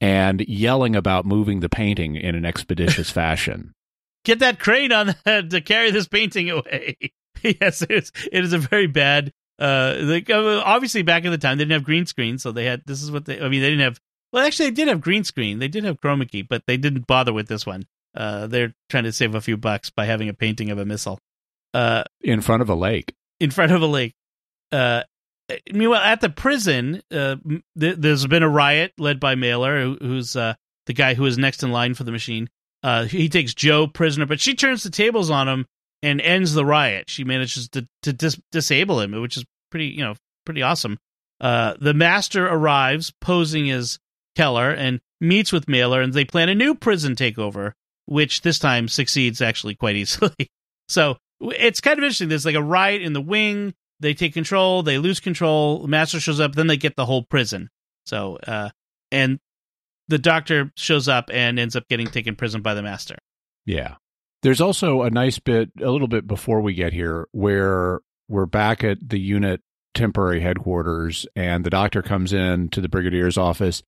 and 0.00 0.40
yelling 0.48 0.96
about 0.96 1.24
moving 1.24 1.60
the 1.60 1.68
painting 1.68 2.16
in 2.16 2.34
an 2.34 2.44
expeditious 2.44 3.10
fashion. 3.12 3.72
get 4.24 4.40
that 4.40 4.58
crane 4.58 4.90
on 4.92 5.14
that 5.24 5.48
to 5.50 5.60
carry 5.60 5.90
this 5.92 6.08
painting 6.08 6.50
away. 6.50 6.96
yes, 7.60 7.82
it 7.82 7.90
is, 7.90 8.12
it 8.32 8.44
is 8.44 8.52
a 8.52 8.58
very 8.58 8.86
bad. 8.86 9.32
Uh, 9.58 9.96
like 10.00 10.28
uh, 10.28 10.62
obviously 10.64 11.02
back 11.02 11.24
in 11.24 11.30
the 11.30 11.38
time 11.38 11.56
they 11.56 11.64
didn't 11.64 11.72
have 11.72 11.84
green 11.84 12.04
screen, 12.04 12.38
so 12.38 12.52
they 12.52 12.64
had 12.64 12.82
this 12.86 13.02
is 13.02 13.10
what 13.10 13.24
they. 13.24 13.40
I 13.40 13.48
mean, 13.48 13.62
they 13.62 13.70
didn't 13.70 13.84
have. 13.84 14.00
Well, 14.32 14.44
actually, 14.44 14.66
they 14.66 14.74
did 14.74 14.88
have 14.88 15.00
green 15.00 15.24
screen. 15.24 15.58
They 15.60 15.68
did 15.68 15.84
have 15.84 16.00
chroma 16.00 16.30
key, 16.30 16.42
but 16.42 16.62
they 16.66 16.76
didn't 16.76 17.06
bother 17.06 17.32
with 17.32 17.48
this 17.48 17.64
one. 17.64 17.86
Uh, 18.14 18.46
they're 18.46 18.74
trying 18.90 19.04
to 19.04 19.12
save 19.12 19.34
a 19.34 19.40
few 19.40 19.56
bucks 19.56 19.90
by 19.90 20.04
having 20.06 20.28
a 20.28 20.34
painting 20.34 20.70
of 20.70 20.78
a 20.78 20.84
missile. 20.84 21.18
Uh, 21.72 22.04
in 22.20 22.40
front 22.40 22.62
of 22.62 22.68
a 22.68 22.74
lake. 22.74 23.14
in 23.40 23.50
front 23.50 23.72
of 23.72 23.82
a 23.82 23.86
lake. 23.86 24.14
Uh, 24.72 25.02
meanwhile, 25.72 26.00
at 26.00 26.20
the 26.20 26.30
prison, 26.30 27.02
uh, 27.10 27.36
th- 27.78 27.96
there's 27.98 28.26
been 28.26 28.42
a 28.42 28.48
riot 28.48 28.92
led 28.98 29.20
by 29.20 29.34
Mailer, 29.34 29.80
who, 29.80 29.98
who's 30.00 30.34
uh, 30.36 30.54
the 30.86 30.92
guy 30.94 31.14
who 31.14 31.24
is 31.26 31.38
next 31.38 31.62
in 31.62 31.70
line 31.70 31.94
for 31.94 32.04
the 32.04 32.12
machine. 32.12 32.48
Uh, 32.82 33.04
he 33.04 33.28
takes 33.28 33.54
Jo 33.54 33.86
prisoner, 33.86 34.26
but 34.26 34.40
she 34.40 34.54
turns 34.54 34.82
the 34.82 34.90
tables 34.90 35.30
on 35.30 35.48
him 35.48 35.66
and 36.02 36.20
ends 36.20 36.54
the 36.54 36.64
riot. 36.64 37.08
She 37.10 37.24
manages 37.24 37.68
to 37.70 37.86
to 38.02 38.12
dis- 38.12 38.40
disable 38.52 39.00
him, 39.00 39.12
which 39.20 39.36
is 39.36 39.44
pretty, 39.70 39.86
you 39.86 40.02
know, 40.04 40.14
pretty 40.44 40.62
awesome. 40.62 40.98
Uh, 41.40 41.74
the 41.80 41.94
master 41.94 42.46
arrives 42.46 43.12
posing 43.20 43.70
as 43.70 43.98
Keller 44.36 44.70
and 44.70 45.00
meets 45.20 45.52
with 45.52 45.68
Mailer, 45.68 46.00
and 46.00 46.12
they 46.12 46.24
plan 46.24 46.48
a 46.48 46.54
new 46.54 46.74
prison 46.74 47.14
takeover, 47.14 47.72
which 48.06 48.42
this 48.42 48.58
time 48.58 48.88
succeeds 48.88 49.40
actually 49.40 49.74
quite 49.74 49.96
easily. 50.02 50.50
so 50.88 51.16
it's 51.40 51.80
kind 51.80 51.98
of 51.98 52.04
interesting. 52.04 52.28
There's 52.28 52.46
like 52.46 52.54
a 52.54 52.62
riot 52.62 53.02
in 53.02 53.12
the 53.12 53.20
wing. 53.20 53.74
They 54.00 54.14
take 54.14 54.34
control. 54.34 54.82
They 54.82 54.98
lose 54.98 55.20
control. 55.20 55.82
The 55.82 55.88
master 55.88 56.20
shows 56.20 56.40
up. 56.40 56.54
Then 56.54 56.66
they 56.66 56.76
get 56.76 56.96
the 56.96 57.06
whole 57.06 57.22
prison. 57.24 57.70
So, 58.04 58.36
uh, 58.46 58.70
and 59.10 59.38
the 60.08 60.18
doctor 60.18 60.70
shows 60.76 61.08
up 61.08 61.30
and 61.32 61.58
ends 61.58 61.76
up 61.76 61.88
getting 61.88 62.06
taken 62.06 62.36
prison 62.36 62.62
by 62.62 62.74
the 62.74 62.82
master. 62.82 63.16
Yeah. 63.64 63.96
There's 64.46 64.60
also 64.60 65.02
a 65.02 65.10
nice 65.10 65.40
bit, 65.40 65.72
a 65.82 65.90
little 65.90 66.06
bit 66.06 66.24
before 66.24 66.60
we 66.60 66.72
get 66.72 66.92
here, 66.92 67.26
where 67.32 67.98
we're 68.28 68.46
back 68.46 68.84
at 68.84 68.98
the 69.02 69.18
unit 69.18 69.60
temporary 69.92 70.40
headquarters, 70.40 71.26
and 71.34 71.64
the 71.64 71.70
doctor 71.70 72.00
comes 72.00 72.32
in 72.32 72.68
to 72.68 72.80
the 72.80 72.88
brigadier's 72.88 73.36
office, 73.36 73.82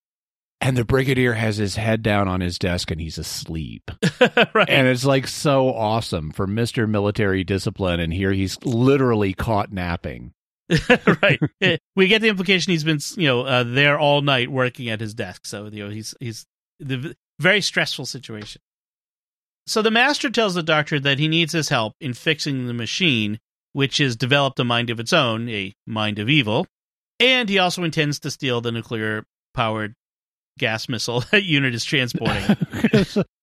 and 0.61 0.77
the 0.77 0.85
brigadier 0.85 1.35
has 1.35 1.59
his 1.59 1.77
head 1.77 2.03
down 2.03 2.27
on 2.27 2.41
his 2.41 2.59
desk 2.59 2.91
and 2.91 3.01
he's 3.01 3.19
asleep. 3.19 3.89
right. 4.53 4.69
And 4.69 4.89
it's 4.89 5.05
like 5.05 5.29
so 5.29 5.73
awesome 5.73 6.33
for 6.33 6.49
Mr. 6.49 6.89
Military 6.89 7.45
Discipline, 7.45 8.01
and 8.01 8.13
here 8.13 8.33
he's 8.33 8.59
literally 8.65 9.35
caught 9.35 9.71
napping. 9.71 10.33
right. 11.23 11.39
Eh, 11.61 11.77
We 11.95 12.09
get 12.09 12.21
the 12.21 12.31
implication 12.31 12.73
he's 12.73 12.83
been, 12.83 12.99
you 13.15 13.29
know, 13.29 13.43
uh, 13.43 13.63
there 13.63 13.97
all 13.97 14.23
night 14.23 14.51
working 14.51 14.89
at 14.89 14.99
his 14.99 15.15
desk. 15.15 15.47
So 15.47 15.69
you 15.69 15.85
know 15.85 15.91
he's 15.91 16.17
he's 16.19 16.47
the 16.81 17.15
very 17.39 17.61
stressful 17.61 18.07
situation. 18.07 18.61
So 19.69 19.83
the 19.83 19.91
master 19.91 20.31
tells 20.31 20.55
the 20.55 20.63
doctor 20.63 20.99
that 20.99 21.19
he 21.19 21.29
needs 21.29 21.53
his 21.53 21.69
help 21.69 21.95
in 22.01 22.15
fixing 22.15 22.67
the 22.67 22.73
machine, 22.75 23.39
which 23.75 23.99
has 23.99 24.17
developed 24.17 24.59
a 24.59 24.65
mind 24.65 24.89
of 24.89 24.99
its 24.99 25.13
own, 25.13 25.49
a 25.51 25.75
mind 25.87 26.19
of 26.19 26.31
evil, 26.31 26.67
and 27.21 27.51
he 27.51 27.59
also 27.59 27.85
intends 27.85 28.19
to 28.21 28.31
steal 28.31 28.63
the 28.63 28.73
nuclear 28.73 29.25
powered 29.53 29.95
gas 30.59 30.89
missile 30.89 31.21
that 31.33 31.45
unit 31.45 31.75
is 31.75 31.85
transporting. 31.85 32.57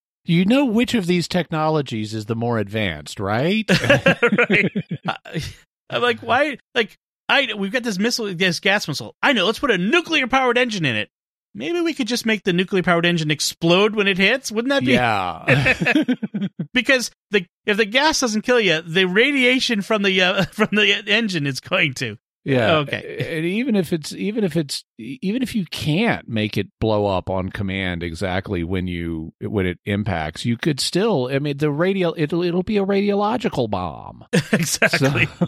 you 0.25 0.45
know 0.45 0.65
which 0.65 0.95
of 0.95 1.05
these 1.05 1.27
technologies 1.27 2.15
is 2.15 2.25
the 2.25 2.35
more 2.35 2.57
advanced, 2.57 3.19
right? 3.19 3.69
right. 4.49 4.71
I- 5.07 5.43
I'm 5.91 6.01
like, 6.01 6.21
why? 6.21 6.57
Like, 6.73 6.97
I 7.29 7.53
we've 7.55 7.71
got 7.71 7.83
this 7.83 7.99
missile, 7.99 8.33
this 8.33 8.59
gas 8.59 8.87
missile. 8.87 9.15
I 9.21 9.33
know. 9.33 9.45
Let's 9.45 9.59
put 9.59 9.69
a 9.69 9.77
nuclear 9.77 10.25
powered 10.25 10.57
engine 10.57 10.85
in 10.85 10.95
it. 10.95 11.09
Maybe 11.57 11.79
we 11.79 11.93
could 11.93 12.07
just 12.07 12.25
make 12.25 12.43
the 12.43 12.51
nuclear 12.51 12.83
powered 12.83 13.05
engine 13.05 13.31
explode 13.31 13.95
when 13.95 14.07
it 14.09 14.17
hits. 14.17 14.51
Wouldn't 14.51 14.69
that 14.69 14.83
be? 14.85 14.91
yeah. 14.91 16.13
because 16.73 17.11
the 17.31 17.45
if 17.65 17.77
the 17.77 17.85
gas 17.85 18.19
doesn't 18.19 18.41
kill 18.41 18.59
you, 18.59 18.81
the 18.81 19.05
radiation 19.05 19.81
from 19.81 20.03
the 20.03 20.21
uh, 20.21 20.43
from 20.51 20.67
the 20.73 21.03
engine 21.07 21.47
is 21.47 21.61
going 21.61 21.93
to. 21.95 22.17
Yeah. 22.43 22.75
Okay. 22.79 23.37
And 23.37 23.45
even 23.45 23.75
if 23.75 23.91
it's 23.93 24.13
even 24.13 24.43
if 24.43 24.55
it's 24.55 24.83
even 24.99 25.41
if 25.41 25.55
you 25.55 25.65
can't 25.65 26.27
make 26.27 26.57
it 26.57 26.67
blow 26.79 27.07
up 27.07 27.29
on 27.29 27.49
command 27.49 28.03
exactly 28.03 28.63
when 28.63 28.85
you 28.85 29.33
when 29.41 29.65
it 29.65 29.79
impacts, 29.85 30.45
you 30.45 30.57
could 30.57 30.79
still. 30.79 31.29
I 31.31 31.39
mean, 31.39 31.57
the 31.57 31.71
radio 31.71 32.13
it'll 32.15 32.43
it'll 32.43 32.61
be 32.63 32.77
a 32.77 32.85
radiological 32.85 33.69
bomb. 33.69 34.25
exactly. 34.51 35.25
So- 35.39 35.47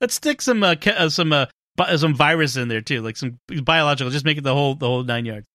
Let's 0.00 0.14
stick 0.14 0.42
some 0.42 0.64
uh, 0.64 0.74
ca- 0.74 0.90
uh, 0.98 1.08
some 1.10 1.32
uh, 1.32 1.46
some 1.96 2.14
virus 2.14 2.56
in 2.56 2.68
there 2.68 2.80
too, 2.80 3.00
like 3.02 3.16
some 3.16 3.38
biological. 3.62 4.10
Just 4.10 4.24
make 4.24 4.38
it 4.38 4.44
the 4.44 4.54
whole 4.54 4.74
the 4.74 4.86
whole 4.86 5.02
nine 5.02 5.24
yards. 5.24 5.46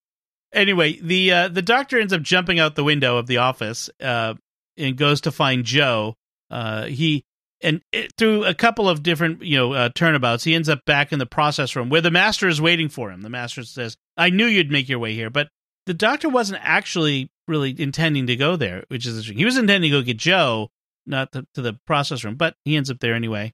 Anyway, 0.54 1.00
the 1.02 1.32
uh, 1.32 1.48
the 1.48 1.62
doctor 1.62 2.00
ends 2.00 2.14
up 2.14 2.22
jumping 2.22 2.60
out 2.60 2.76
the 2.76 2.84
window 2.84 3.18
of 3.18 3.28
the 3.28 3.38
office 3.38 3.90
uh, 4.02 4.34
and 4.78 4.98
goes 4.98 5.22
to 5.22 5.32
find 5.32 5.66
Jo. 5.66 6.16
Uh, 6.50 6.86
he 6.86 7.26
and 7.62 7.82
it, 7.92 8.14
through 8.18 8.46
a 8.46 8.54
couple 8.54 8.88
of 8.88 9.04
different 9.04 9.44
you 9.44 9.58
know 9.58 9.74
uh, 9.74 9.90
turnabouts, 9.94 10.44
he 10.44 10.56
ends 10.56 10.70
up 10.70 10.86
back 10.86 11.12
in 11.12 11.20
the 11.20 11.26
process 11.26 11.76
room 11.76 11.90
where 11.90 12.02
the 12.02 12.12
master 12.12 12.48
is 12.48 12.62
waiting 12.62 12.90
for 12.90 13.12
him. 13.12 13.22
The 13.22 13.30
master 13.30 13.64
says, 13.64 13.98
"I 14.16 14.30
knew 14.30 14.46
you'd 14.46 14.72
make 14.72 14.88
your 14.88 15.00
way 15.00 15.14
here, 15.14 15.30
but 15.30 15.50
the 15.86 15.94
doctor 15.94 16.30
wasn't 16.30 16.62
actually 16.64 17.30
really 17.48 17.76
intending 17.78 18.28
to 18.28 18.36
go 18.36 18.56
there, 18.56 18.84
which 18.90 19.06
is 19.06 19.14
interesting. 19.14 19.38
He 19.38 19.46
was 19.46 19.58
intending 19.58 19.92
to 19.92 19.98
go 19.98 20.04
get 20.04 20.18
Jo, 20.18 20.70
not 21.06 21.32
to, 21.32 21.48
to 21.56 21.62
the 21.62 21.80
process 21.86 22.24
room, 22.24 22.36
but 22.36 22.56
he 22.66 22.76
ends 22.76 22.92
up 22.92 23.00
there 23.00 23.16
anyway. 23.16 23.54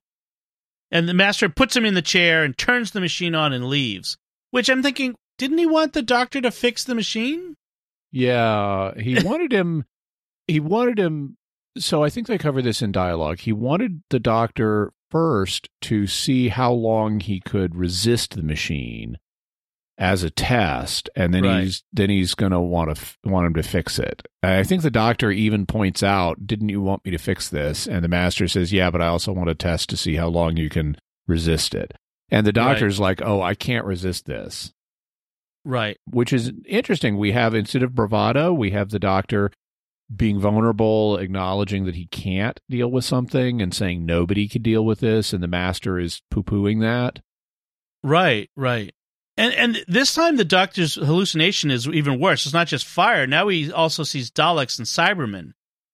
And 0.94 1.08
the 1.08 1.14
master 1.14 1.48
puts 1.48 1.76
him 1.76 1.84
in 1.84 1.94
the 1.94 2.02
chair 2.02 2.44
and 2.44 2.56
turns 2.56 2.92
the 2.92 3.00
machine 3.00 3.34
on 3.34 3.52
and 3.52 3.68
leaves. 3.68 4.16
Which 4.52 4.68
I'm 4.68 4.80
thinking, 4.80 5.16
didn't 5.38 5.58
he 5.58 5.66
want 5.66 5.92
the 5.92 6.02
doctor 6.02 6.40
to 6.40 6.52
fix 6.52 6.84
the 6.84 6.94
machine? 6.94 7.56
Yeah, 8.12 8.94
he 8.96 9.20
wanted 9.24 9.52
him. 9.52 9.86
He 10.46 10.60
wanted 10.60 11.00
him. 11.00 11.36
So 11.76 12.04
I 12.04 12.10
think 12.10 12.28
they 12.28 12.38
cover 12.38 12.62
this 12.62 12.80
in 12.80 12.92
dialogue. 12.92 13.40
He 13.40 13.52
wanted 13.52 14.04
the 14.10 14.20
doctor 14.20 14.92
first 15.10 15.68
to 15.82 16.06
see 16.06 16.48
how 16.48 16.72
long 16.72 17.18
he 17.18 17.40
could 17.40 17.74
resist 17.74 18.36
the 18.36 18.44
machine 18.44 19.18
as 19.96 20.22
a 20.24 20.30
test, 20.30 21.08
and 21.14 21.32
then 21.32 21.44
Right. 21.44 21.62
he's 21.64 21.82
then 21.92 22.10
he's 22.10 22.34
going 22.34 22.52
to 22.52 22.60
want 22.60 22.94
to 22.94 23.00
f- 23.00 23.16
want 23.24 23.46
him 23.46 23.54
to 23.54 23.62
fix 23.62 23.98
it. 23.98 24.26
I 24.42 24.64
think 24.64 24.82
the 24.82 24.90
doctor 24.90 25.30
even 25.30 25.66
points 25.66 26.02
out, 26.02 26.46
"Didn't 26.46 26.68
you 26.70 26.80
want 26.80 27.04
me 27.04 27.10
to 27.12 27.18
fix 27.18 27.48
this?" 27.48 27.86
And 27.86 28.02
the 28.04 28.08
master 28.08 28.48
says, 28.48 28.72
"Yeah, 28.72 28.90
but 28.90 29.00
I 29.00 29.06
also 29.06 29.32
want 29.32 29.48
to 29.48 29.54
test 29.54 29.88
to 29.90 29.96
see 29.96 30.16
how 30.16 30.28
long 30.28 30.56
you 30.56 30.68
can 30.68 30.96
resist 31.28 31.74
it." 31.74 31.92
And 32.30 32.44
the 32.46 32.48
Right. 32.48 32.54
doctor's 32.72 32.98
like, 32.98 33.22
"Oh, 33.22 33.40
I 33.40 33.54
can't 33.54 33.84
resist 33.86 34.26
this." 34.26 34.72
Right. 35.66 35.96
which 36.10 36.32
is 36.32 36.52
interesting. 36.66 37.16
We 37.16 37.32
have 37.32 37.54
instead 37.54 37.82
of 37.82 37.94
bravado, 37.94 38.52
we 38.52 38.72
have 38.72 38.90
the 38.90 38.98
doctor 38.98 39.50
being 40.14 40.38
vulnerable, 40.38 41.16
acknowledging 41.16 41.86
that 41.86 41.94
he 41.94 42.04
can't 42.08 42.60
deal 42.68 42.90
with 42.90 43.04
something 43.06 43.62
and 43.62 43.72
saying 43.72 44.04
nobody 44.04 44.46
could 44.46 44.62
deal 44.62 44.84
with 44.84 45.00
this, 45.00 45.32
and 45.32 45.42
the 45.42 45.48
master 45.48 45.98
is 45.98 46.20
poo 46.30 46.42
pooing 46.42 46.80
that. 46.82 47.20
Right, 48.02 48.50
right. 48.56 48.92
And 49.36 49.52
and 49.54 49.84
this 49.88 50.14
time 50.14 50.36
the 50.36 50.44
doctor's 50.44 50.94
hallucination 50.94 51.70
is 51.70 51.88
even 51.88 52.20
worse. 52.20 52.46
It's 52.46 52.52
not 52.54 52.68
just 52.68 52.86
fire. 52.86 53.26
Now 53.26 53.48
he 53.48 53.72
also 53.72 54.02
sees 54.04 54.30
Daleks 54.30 54.78
and 54.78 54.86
Cybermen 54.86 55.52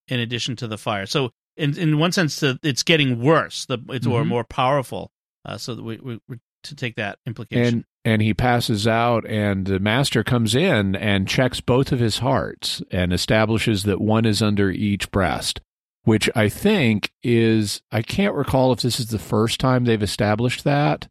in 0.08 0.20
addition 0.20 0.56
to 0.56 0.68
the 0.68 0.76
fire. 0.78 1.06
So 1.06 1.30
in 1.56 1.76
in 1.78 1.98
one 1.98 2.12
sense, 2.12 2.40
the, 2.40 2.58
it's 2.62 2.82
getting 2.82 3.20
worse. 3.22 3.64
The 3.66 3.78
it's 3.90 4.06
or 4.06 4.22
Mhm. 4.24 4.28
more 4.28 4.44
powerful. 4.44 5.10
Uh, 5.46 5.56
so 5.56 5.74
that 5.74 5.82
we, 5.82 5.96
we, 5.96 6.20
we 6.28 6.36
to 6.64 6.74
take 6.74 6.96
that 6.96 7.18
implication. 7.26 7.64
And 7.74 7.84
and 8.04 8.22
he 8.22 8.32
passes 8.34 8.86
out, 8.86 9.26
and 9.26 9.66
the 9.66 9.78
master 9.78 10.22
comes 10.24 10.54
in 10.54 10.94
and 10.96 11.28
checks 11.28 11.60
both 11.60 11.92
of 11.92 11.98
his 12.00 12.18
hearts 12.18 12.82
and 12.90 13.12
establishes 13.12 13.82
that 13.84 14.00
one 14.00 14.24
is 14.26 14.42
under 14.42 14.70
each 14.70 15.10
breast. 15.10 15.60
Which 16.04 16.28
I 16.34 16.48
think 16.50 17.10
is 17.22 17.80
I 17.92 18.02
can't 18.02 18.34
recall 18.34 18.72
if 18.72 18.80
this 18.80 19.00
is 19.00 19.08
the 19.08 19.18
first 19.18 19.60
time 19.60 19.84
they've 19.84 20.02
established 20.02 20.64
that, 20.64 21.08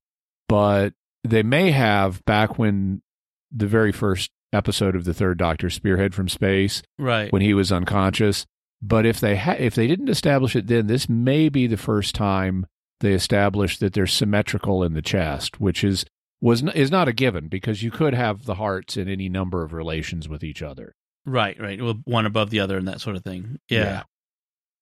but 0.48 0.94
they 1.24 1.44
may 1.44 1.72
have 1.72 2.24
back 2.26 2.58
when 2.58 3.02
the 3.52 3.68
very 3.68 3.92
first 3.92 4.32
episode 4.54 4.96
of 4.96 5.06
the 5.06 5.14
Third 5.14 5.38
Doctor, 5.38 5.70
Spearhead 5.70 6.14
from 6.14 6.30
Space, 6.30 6.82
right. 6.98 7.32
when 7.32 7.42
he 7.42 7.54
was 7.54 7.72
unconscious. 7.72 8.46
But 8.82 9.06
if 9.06 9.20
they 9.20 9.36
ha- 9.36 9.58
if 9.60 9.76
they 9.76 9.88
didn't 9.88 10.10
establish 10.10 10.56
it 10.56 10.68
then, 10.68 10.88
this 10.88 11.10
may 11.10 11.50
be 11.50 11.68
the 11.68 11.78
first 11.78 12.16
time 12.16 12.66
they 13.02 13.14
established 13.14 13.80
that 13.82 13.94
they're 13.94 14.08
symmetrical 14.08 14.84
in 14.84 14.94
the 14.94 15.02
chest, 15.02 15.60
which 15.60 15.84
is 15.84 16.06
was 16.42 16.62
n- 16.64 16.70
is 16.70 16.90
not 16.90 17.08
a 17.08 17.14
given 17.14 17.50
because 17.50 17.84
you 17.84 17.92
could 17.92 18.14
have 18.14 18.46
the 18.46 18.56
hearts 18.56 18.96
in 18.96 19.10
any 19.10 19.28
number 19.28 19.64
of 19.64 19.74
relations 19.74 20.30
with 20.30 20.44
each 20.44 20.62
other. 20.62 20.96
Right, 21.26 21.60
right. 21.60 21.82
Well, 21.82 22.00
one 22.06 22.26
above 22.26 22.50
the 22.50 22.62
other 22.62 22.78
and 22.78 22.88
that 22.88 23.02
sort 23.02 23.18
of 23.18 23.24
thing. 23.24 23.60
Yeah. 23.68 24.04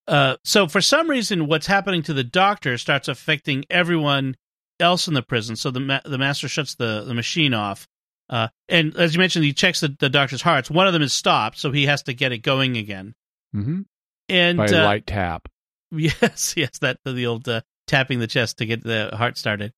Uh, 0.08 0.38
so 0.44 0.68
for 0.68 0.80
some 0.80 1.10
reason, 1.10 1.48
what's 1.48 1.68
happening 1.68 2.04
to 2.04 2.14
the 2.14 2.24
doctor 2.24 2.78
starts 2.78 3.08
affecting 3.08 3.66
everyone 3.70 4.38
else 4.80 5.08
in 5.08 5.14
the 5.14 5.22
prison. 5.22 5.56
So 5.56 5.72
the 5.72 5.80
ma- 5.80 6.02
the 6.06 6.18
master 6.18 6.48
shuts 6.48 6.76
the, 6.76 7.04
the 7.06 7.14
machine 7.14 7.54
off. 7.54 7.88
Uh, 8.30 8.50
and 8.68 8.96
as 8.98 9.16
you 9.16 9.20
mentioned, 9.20 9.46
he 9.46 9.54
checks 9.54 9.80
the, 9.80 9.96
the 10.00 10.10
doctor's 10.10 10.42
hearts. 10.42 10.70
One 10.70 10.88
of 10.88 10.94
them 10.94 11.02
is 11.02 11.14
stopped, 11.14 11.58
so 11.60 11.72
he 11.72 11.86
has 11.86 12.04
to 12.04 12.14
get 12.14 12.32
it 12.32 12.40
going 12.40 12.78
again. 12.78 13.14
Mm-hmm. 13.56 13.82
And 14.30 14.58
By 14.58 14.66
uh, 14.66 14.84
light 14.84 15.08
tap. 15.08 15.48
Yes, 15.90 16.54
yes, 16.58 16.80
that 16.80 16.98
the 17.06 17.28
old 17.28 17.48
uh, 17.48 17.62
tapping 17.88 18.20
the 18.20 18.28
chest 18.28 18.58
to 18.58 18.66
get 18.66 18.84
the 18.84 19.10
heart 19.16 19.38
started. 19.38 19.72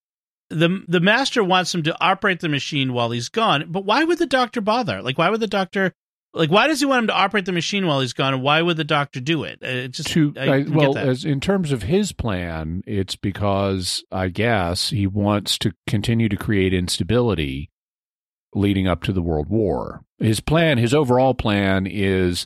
the 0.49 0.83
The 0.87 0.99
master 0.99 1.43
wants 1.43 1.75
him 1.75 1.83
to 1.83 1.95
operate 2.01 2.39
the 2.39 2.49
machine 2.49 2.93
while 2.93 3.11
he's 3.11 3.29
gone, 3.29 3.65
but 3.69 3.85
why 3.85 4.03
would 4.03 4.17
the 4.17 4.25
doctor 4.25 4.59
bother? 4.59 5.03
Like, 5.03 5.19
why 5.19 5.29
would 5.29 5.39
the 5.39 5.45
doctor? 5.45 5.93
Like, 6.33 6.51
why 6.51 6.67
does 6.67 6.79
he 6.79 6.85
want 6.85 6.99
him 7.03 7.07
to 7.07 7.13
operate 7.15 7.45
the 7.45 7.51
machine 7.51 7.87
while 7.87 8.01
he's 8.01 8.13
gone, 8.13 8.41
why 8.41 8.61
would 8.61 8.77
the 8.77 8.83
doctor 8.83 9.19
do 9.19 9.43
it? 9.43 9.59
Uh, 9.63 9.67
It 9.67 9.91
just 9.93 10.09
to 10.09 10.31
I 10.37 10.43
I, 10.45 10.65
well 10.67 10.95
as 10.97 11.25
in 11.25 11.39
terms 11.39 11.71
of 11.71 11.83
his 11.83 12.11
plan 12.11 12.83
it's 12.85 13.15
because 13.15 14.03
i 14.11 14.27
guess 14.29 14.89
he 14.91 15.07
wants 15.07 15.57
to 15.59 15.71
continue 15.87 16.29
to 16.29 16.37
create 16.37 16.73
instability 16.73 17.69
leading 18.53 18.87
up 18.87 19.03
to 19.03 19.13
the 19.13 19.21
world 19.21 19.47
war 19.49 20.01
his 20.19 20.39
plan 20.39 20.77
his 20.77 20.93
overall 20.93 21.33
plan 21.33 21.87
is 21.87 22.45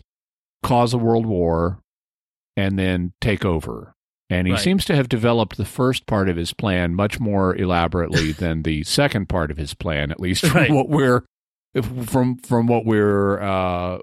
cause 0.64 0.94
a 0.94 0.98
world 0.98 1.26
war 1.26 1.80
and 2.56 2.78
then 2.80 3.12
take 3.22 3.44
over 3.46 3.94
and 4.30 4.48
he 4.48 4.54
Right. 4.54 4.62
seems 4.62 4.86
to 4.86 4.96
have 4.96 5.10
developed 5.10 5.58
the 5.58 5.66
first 5.66 6.06
part 6.06 6.30
of 6.30 6.38
his 6.38 6.54
plan 6.54 6.96
much 6.96 7.20
more 7.20 7.56
elaborately 7.56 8.32
than 8.32 8.64
the 8.64 8.84
second 8.84 9.28
part 9.30 9.52
of 9.52 9.58
his 9.58 9.74
plan 9.74 10.10
at 10.12 10.20
least 10.22 10.46
from 10.46 10.56
Right. 10.62 10.72
what 10.72 10.88
we're 10.90 11.24
if, 11.74 11.86
from 12.10 12.38
from 12.38 12.68
what 12.68 12.86
we're 12.86 13.40
uh 13.42 14.00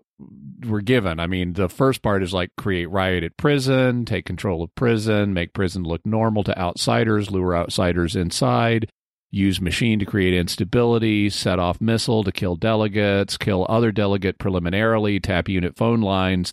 we're 0.66 0.80
given. 0.80 1.18
I 1.20 1.26
mean, 1.26 1.54
the 1.54 1.68
first 1.68 2.02
part 2.02 2.22
is 2.22 2.34
like 2.34 2.50
create 2.56 2.90
riot 2.90 3.24
at 3.24 3.36
prison, 3.36 4.04
take 4.04 4.26
control 4.26 4.62
of 4.62 4.74
prison, 4.74 5.32
make 5.32 5.54
prison 5.54 5.82
look 5.84 6.04
normal 6.04 6.44
to 6.44 6.58
outsiders, 6.58 7.30
lure 7.30 7.56
outsiders 7.56 8.14
inside, 8.16 8.90
use 9.30 9.60
machine 9.60 9.98
to 9.98 10.04
create 10.04 10.34
instability, 10.34 11.30
set 11.30 11.58
off 11.58 11.80
missile 11.80 12.22
to 12.24 12.32
kill 12.32 12.56
delegates, 12.56 13.38
kill 13.38 13.66
other 13.68 13.92
delegate 13.92 14.38
preliminarily, 14.38 15.18
tap 15.20 15.48
unit 15.48 15.76
phone 15.76 16.02
lines, 16.02 16.52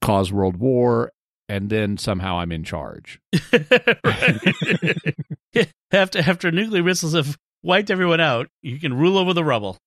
cause 0.00 0.32
world 0.32 0.56
war, 0.56 1.10
and 1.48 1.70
then 1.70 1.96
somehow 1.96 2.38
I'm 2.38 2.52
in 2.52 2.62
charge. 2.64 3.20
after 5.90 6.18
after 6.20 6.50
nuclear 6.52 6.82
missiles 6.82 7.14
have 7.14 7.36
wiped 7.62 7.90
everyone 7.90 8.20
out, 8.20 8.48
you 8.62 8.78
can 8.78 8.94
rule 8.94 9.18
over 9.18 9.32
the 9.32 9.44
rubble. 9.44 9.78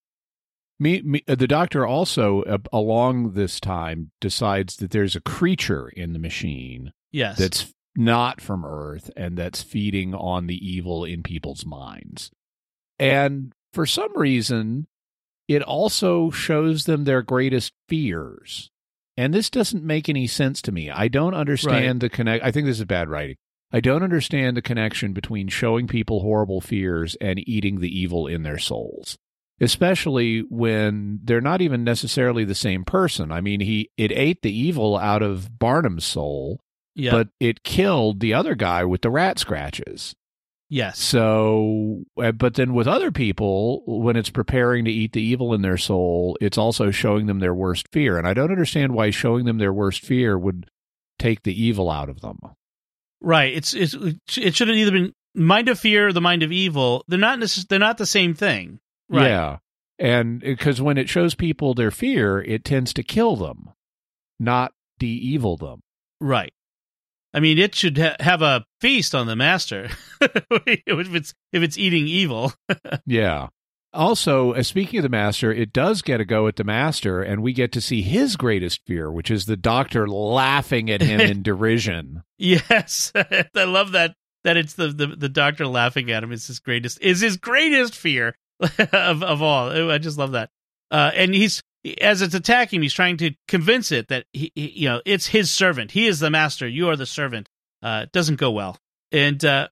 Me, 0.80 1.02
me, 1.02 1.24
uh, 1.28 1.36
the 1.36 1.48
doctor 1.48 1.86
also, 1.86 2.44
uh, 2.44 2.58
along 2.72 3.34
this 3.34 3.60
time, 3.60 4.12
decides 4.22 4.78
that 4.78 4.92
there's 4.92 5.16
a 5.16 5.22
creature 5.22 5.90
in 5.90 6.14
the 6.14 6.20
machine 6.20 6.94
Yes, 7.12 7.38
that's 7.38 7.74
not 7.96 8.40
from 8.40 8.64
Earth 8.66 9.12
and 9.18 9.38
that's 9.38 9.62
feeding 9.62 10.14
on 10.14 10.48
the 10.48 10.56
evil 10.56 11.04
in 11.04 11.22
people's 11.24 11.66
minds. 11.66 12.32
And 12.98 13.54
for 13.74 13.86
some 13.86 14.16
reason, 14.18 14.88
it 15.48 15.62
also 15.62 16.30
shows 16.30 16.86
them 16.86 17.04
their 17.04 17.22
greatest 17.22 17.74
fears. 17.88 18.70
And 19.18 19.34
this 19.34 19.50
doesn't 19.50 19.84
make 19.84 20.08
any 20.08 20.28
sense 20.28 20.62
to 20.62 20.72
me. 20.72 20.90
I 20.90 21.10
don't 21.10 21.34
understand 21.34 22.00
the 22.00 22.10
connect. 22.10 22.44
I 22.44 22.52
think 22.52 22.68
this 22.68 22.80
is 22.80 22.86
bad 22.86 23.10
writing. 23.10 23.36
I 23.72 23.82
don't 23.82 24.04
understand 24.04 24.56
the 24.56 24.62
connection 24.62 25.12
between 25.14 25.48
showing 25.50 25.88
people 25.88 26.22
horrible 26.22 26.62
fears 26.62 27.16
and 27.20 27.48
eating 27.48 27.80
the 27.80 28.00
evil 28.00 28.28
in 28.28 28.44
their 28.44 28.58
souls. 28.58 29.18
Especially 29.62 30.42
when 30.50 31.20
they're 31.24 31.42
not 31.42 31.62
even 31.62 31.84
necessarily 31.84 32.46
the 32.46 32.56
same 32.56 32.84
person. 32.86 33.32
I 33.32 33.42
mean, 33.42 33.60
he 33.60 33.90
it 33.98 34.12
ate 34.12 34.42
the 34.42 34.58
evil 34.58 34.98
out 34.98 35.22
of 35.22 35.60
Barnum's 35.60 36.06
soul, 36.06 36.60
yeah, 36.96 37.12
but 37.12 37.28
it 37.40 37.64
killed 37.64 38.20
the 38.20 38.34
other 38.34 38.56
guy 38.56 38.84
with 38.86 39.02
the 39.02 39.10
rat 39.10 39.38
scratches. 39.40 40.16
yes, 40.70 41.00
So, 41.00 42.04
uh, 42.22 42.32
but 42.32 42.54
then 42.56 42.74
with 42.74 42.88
other 42.88 43.12
people, 43.12 43.84
when 43.86 44.16
it's 44.16 44.30
preparing 44.30 44.86
to 44.86 44.92
eat 44.92 45.14
the 45.14 45.22
evil 45.22 45.54
in 45.54 45.62
their 45.62 45.78
soul, 45.78 46.38
it's 46.40 46.58
also 46.58 46.92
showing 46.92 47.26
them 47.26 47.40
their 47.40 47.54
worst 47.56 47.88
fear. 47.92 48.18
And 48.18 48.28
I 48.28 48.34
don't 48.34 48.52
understand 48.52 48.94
why 48.94 49.10
showing 49.10 49.46
them 49.46 49.58
their 49.58 49.74
worst 49.74 50.02
fear 50.06 50.38
would 50.38 50.70
take 51.18 51.44
the 51.44 51.60
evil 51.64 51.90
out 51.90 52.08
of 52.10 52.22
them. 52.22 52.40
right. 53.22 53.54
It's 53.54 53.74
it's 53.74 53.94
it 54.38 54.56
should 54.56 54.70
have 54.70 54.78
either 54.78 54.92
been 54.92 55.14
mind 55.36 55.68
of 55.70 55.78
fear 55.80 56.08
or 56.08 56.14
the 56.14 56.22
mind 56.22 56.44
of 56.44 56.52
evil. 56.52 57.04
They're 57.08 57.20
not 57.20 57.40
necess- 57.40 57.68
They're 57.68 57.78
not 57.80 57.98
the 57.98 58.06
same 58.06 58.34
thing. 58.34 58.80
Right. 59.10 59.28
Yeah. 59.28 59.58
And 59.98 60.40
because 60.40 60.82
when 60.82 60.98
it 60.98 61.10
shows 61.10 61.36
people 61.36 61.74
their 61.74 61.92
fear, 61.92 62.40
it 62.42 62.64
tends 62.64 62.94
to 62.94 63.04
kill 63.04 63.36
them, 63.36 63.70
not 64.40 64.72
de 64.98 65.08
evil 65.08 65.58
them. 65.58 65.82
Right. 66.22 66.54
I 67.34 67.40
mean, 67.42 67.60
it 67.60 67.76
should 67.76 67.98
ha- 67.98 68.16
have 68.20 68.42
a 68.42 68.66
feast 68.82 69.14
on 69.14 69.28
the 69.28 69.36
master 69.36 69.90
if 70.22 71.14
it's 71.14 71.34
if 71.54 71.62
it's 71.64 71.78
eating 71.78 72.08
evil. 72.08 72.54
Yeah. 73.06 73.48
Also, 73.92 74.54
uh, 74.54 74.62
speaking 74.62 75.00
of 75.00 75.04
the 75.04 75.10
master, 75.10 75.52
it 75.52 75.74
does 75.74 76.04
get 76.04 76.22
a 76.22 76.26
go 76.26 76.48
at 76.48 76.58
the 76.58 76.64
master, 76.64 77.24
and 77.24 77.42
we 77.42 77.54
get 77.54 77.72
to 77.72 77.82
see 77.82 78.04
his 78.04 78.36
greatest 78.36 78.82
fear, 78.86 79.12
which 79.12 79.32
is 79.32 79.46
the 79.46 79.58
doctor 79.58 80.08
laughing 80.08 80.92
at 80.92 81.02
him 81.02 81.20
in 81.20 81.42
derision. 81.44 82.22
yes, 82.38 83.12
I 83.16 83.48
love 83.56 83.94
that. 83.94 84.14
That 84.44 84.58
it's 84.58 84.76
the, 84.76 84.90
the 84.90 85.08
the 85.08 85.30
doctor 85.30 85.66
laughing 85.66 86.12
at 86.12 86.24
him 86.24 86.32
is 86.32 86.46
his 86.48 86.60
greatest 86.60 87.02
is 87.02 87.20
his 87.22 87.36
greatest 87.38 87.96
fear 87.96 88.36
of 88.94 89.24
of 89.24 89.42
all. 89.42 89.92
I 89.92 89.98
just 89.98 90.18
love 90.18 90.34
that. 90.34 90.50
Uh, 90.92 91.12
and 91.14 91.34
he's 91.34 91.62
as 92.02 92.22
it's 92.22 92.36
attacking 92.36 92.82
he's 92.82 92.94
trying 92.94 93.18
to 93.18 93.32
convince 93.48 93.92
it 93.92 94.10
that 94.10 94.26
he, 94.34 94.52
he 94.56 94.70
you 94.70 94.90
know 94.90 95.02
it's 95.06 95.28
his 95.28 95.52
servant. 95.52 95.92
He 95.92 96.08
is 96.08 96.20
the 96.20 96.30
master. 96.30 96.68
You 96.68 96.90
are 96.90 96.96
the 96.96 97.06
servant. 97.06 97.48
Uh, 97.82 98.02
it 98.04 98.12
doesn't 98.12 98.40
go 98.40 98.52
well. 98.52 98.78
And 99.12 99.44
uh, 99.44 99.70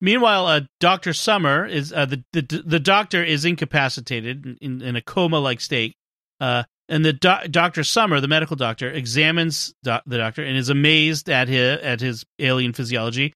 meanwhile, 0.00 0.46
uh, 0.46 0.60
Doctor 0.80 1.12
Summer 1.12 1.66
is 1.66 1.92
uh, 1.92 2.06
the, 2.06 2.24
the 2.32 2.62
the 2.64 2.80
doctor 2.80 3.22
is 3.22 3.44
incapacitated 3.44 4.58
in, 4.60 4.82
in, 4.82 4.96
a 4.96 5.02
coma 5.02 5.38
like 5.38 5.60
state. 5.60 5.94
Uh, 6.40 6.64
and 6.88 7.04
the 7.04 7.12
doc- 7.12 7.50
Doctor 7.50 7.82
Summer, 7.82 8.20
the 8.20 8.28
medical 8.28 8.56
doctor, 8.56 8.90
examines 8.90 9.74
doc- 9.82 10.04
the 10.06 10.18
doctor 10.18 10.42
and 10.42 10.56
is 10.56 10.68
amazed 10.68 11.28
at 11.28 11.48
his 11.48 11.80
at 11.80 12.00
his 12.00 12.24
alien 12.38 12.72
physiology. 12.72 13.32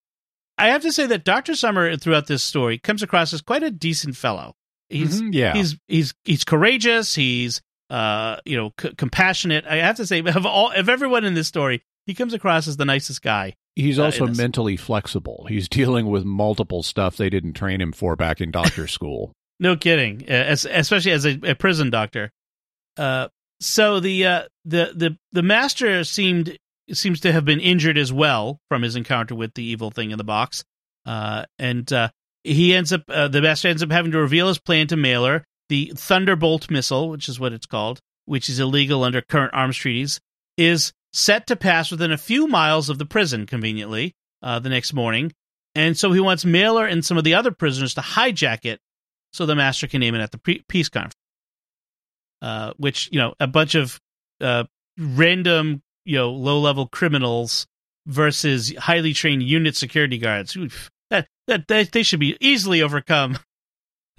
I 0.56 0.68
have 0.68 0.82
to 0.82 0.92
say 0.92 1.06
that 1.06 1.24
Doctor 1.24 1.54
Summer 1.54 1.96
throughout 1.96 2.26
this 2.26 2.42
story 2.42 2.78
comes 2.78 3.02
across 3.02 3.32
as 3.32 3.40
quite 3.40 3.62
a 3.62 3.70
decent 3.70 4.16
fellow. 4.16 4.54
He's 4.90 5.22
Mhm, 5.22 5.32
yeah. 5.32 5.54
he's 5.54 5.76
he's 5.88 6.14
he's 6.24 6.44
courageous. 6.44 7.14
He's 7.14 7.62
uh 7.88 8.36
you 8.44 8.56
know 8.56 8.72
c- 8.80 8.94
compassionate. 8.96 9.64
I 9.66 9.76
have 9.76 9.96
to 9.96 10.06
say 10.06 10.20
of 10.24 10.44
all 10.46 10.70
of 10.72 10.88
everyone 10.88 11.24
in 11.24 11.34
this 11.34 11.48
story, 11.48 11.82
he 12.06 12.14
comes 12.14 12.34
across 12.34 12.68
as 12.68 12.76
the 12.76 12.84
nicest 12.84 13.22
guy. 13.22 13.54
He's 13.76 13.98
uh, 13.98 14.04
also 14.06 14.26
mentally 14.26 14.76
flexible. 14.76 15.46
He's 15.48 15.68
dealing 15.80 16.06
with 16.06 16.24
multiple 16.24 16.82
stuff 16.82 17.16
they 17.16 17.30
didn't 17.30 17.54
train 17.54 17.80
him 17.80 17.92
for 17.92 18.16
back 18.16 18.40
in 18.40 18.50
doctor 18.50 18.86
school. 18.98 19.32
No 19.58 19.76
kidding, 19.76 20.24
uh, 20.28 20.32
as, 20.32 20.64
especially 20.64 21.12
as 21.12 21.26
a, 21.26 21.38
a 21.44 21.54
prison 21.54 21.90
doctor. 21.90 22.30
Uh, 22.96 23.28
so 23.60 24.00
the 24.00 24.26
uh, 24.26 24.42
the 24.64 24.92
the 24.94 25.16
the 25.32 25.42
master 25.42 26.02
seemed 26.04 26.56
seems 26.92 27.20
to 27.20 27.30
have 27.32 27.44
been 27.44 27.60
injured 27.60 27.96
as 27.98 28.12
well 28.12 28.58
from 28.68 28.82
his 28.82 28.96
encounter 28.96 29.34
with 29.34 29.54
the 29.54 29.62
evil 29.62 29.90
thing 29.90 30.10
in 30.10 30.18
the 30.18 30.24
box, 30.24 30.64
uh, 31.06 31.44
and 31.58 31.92
uh, 31.92 32.08
he 32.44 32.74
ends 32.74 32.92
up 32.92 33.02
uh, 33.08 33.28
the 33.28 33.42
master 33.42 33.68
ends 33.68 33.82
up 33.82 33.90
having 33.90 34.12
to 34.12 34.18
reveal 34.18 34.48
his 34.48 34.58
plan 34.58 34.86
to 34.88 34.96
Mailer, 34.96 35.44
the 35.68 35.92
Thunderbolt 35.96 36.70
missile, 36.70 37.08
which 37.10 37.28
is 37.28 37.38
what 37.38 37.52
it's 37.52 37.66
called, 37.66 38.00
which 38.24 38.48
is 38.48 38.60
illegal 38.60 39.04
under 39.04 39.20
current 39.20 39.52
arms 39.54 39.76
treaties, 39.76 40.20
is 40.56 40.92
set 41.12 41.46
to 41.48 41.56
pass 41.56 41.90
within 41.90 42.12
a 42.12 42.18
few 42.18 42.46
miles 42.46 42.88
of 42.88 42.98
the 42.98 43.06
prison. 43.06 43.46
Conveniently, 43.46 44.14
uh, 44.42 44.58
the 44.58 44.68
next 44.68 44.92
morning, 44.92 45.32
and 45.74 45.96
so 45.96 46.12
he 46.12 46.20
wants 46.20 46.44
Mailer 46.44 46.86
and 46.86 47.04
some 47.04 47.18
of 47.18 47.24
the 47.24 47.34
other 47.34 47.50
prisoners 47.50 47.94
to 47.94 48.00
hijack 48.00 48.64
it 48.64 48.80
so 49.32 49.46
the 49.46 49.54
master 49.54 49.86
can 49.86 50.00
name 50.00 50.14
it 50.14 50.20
at 50.20 50.32
the 50.32 50.38
pre- 50.38 50.64
peace 50.68 50.88
conference. 50.88 51.14
Uh, 52.42 52.72
which 52.78 53.10
you 53.12 53.18
know, 53.18 53.34
a 53.38 53.46
bunch 53.46 53.74
of 53.74 54.00
uh, 54.40 54.64
random, 54.98 55.82
you 56.06 56.16
know, 56.16 56.30
low-level 56.30 56.86
criminals 56.86 57.66
versus 58.06 58.74
highly 58.76 59.12
trained 59.12 59.42
unit 59.42 59.76
security 59.76 60.16
guards. 60.16 60.56
Oof, 60.56 60.90
that, 61.10 61.26
that 61.46 61.68
that 61.68 61.92
they 61.92 62.02
should 62.02 62.20
be 62.20 62.36
easily 62.40 62.82
overcome. 62.82 63.38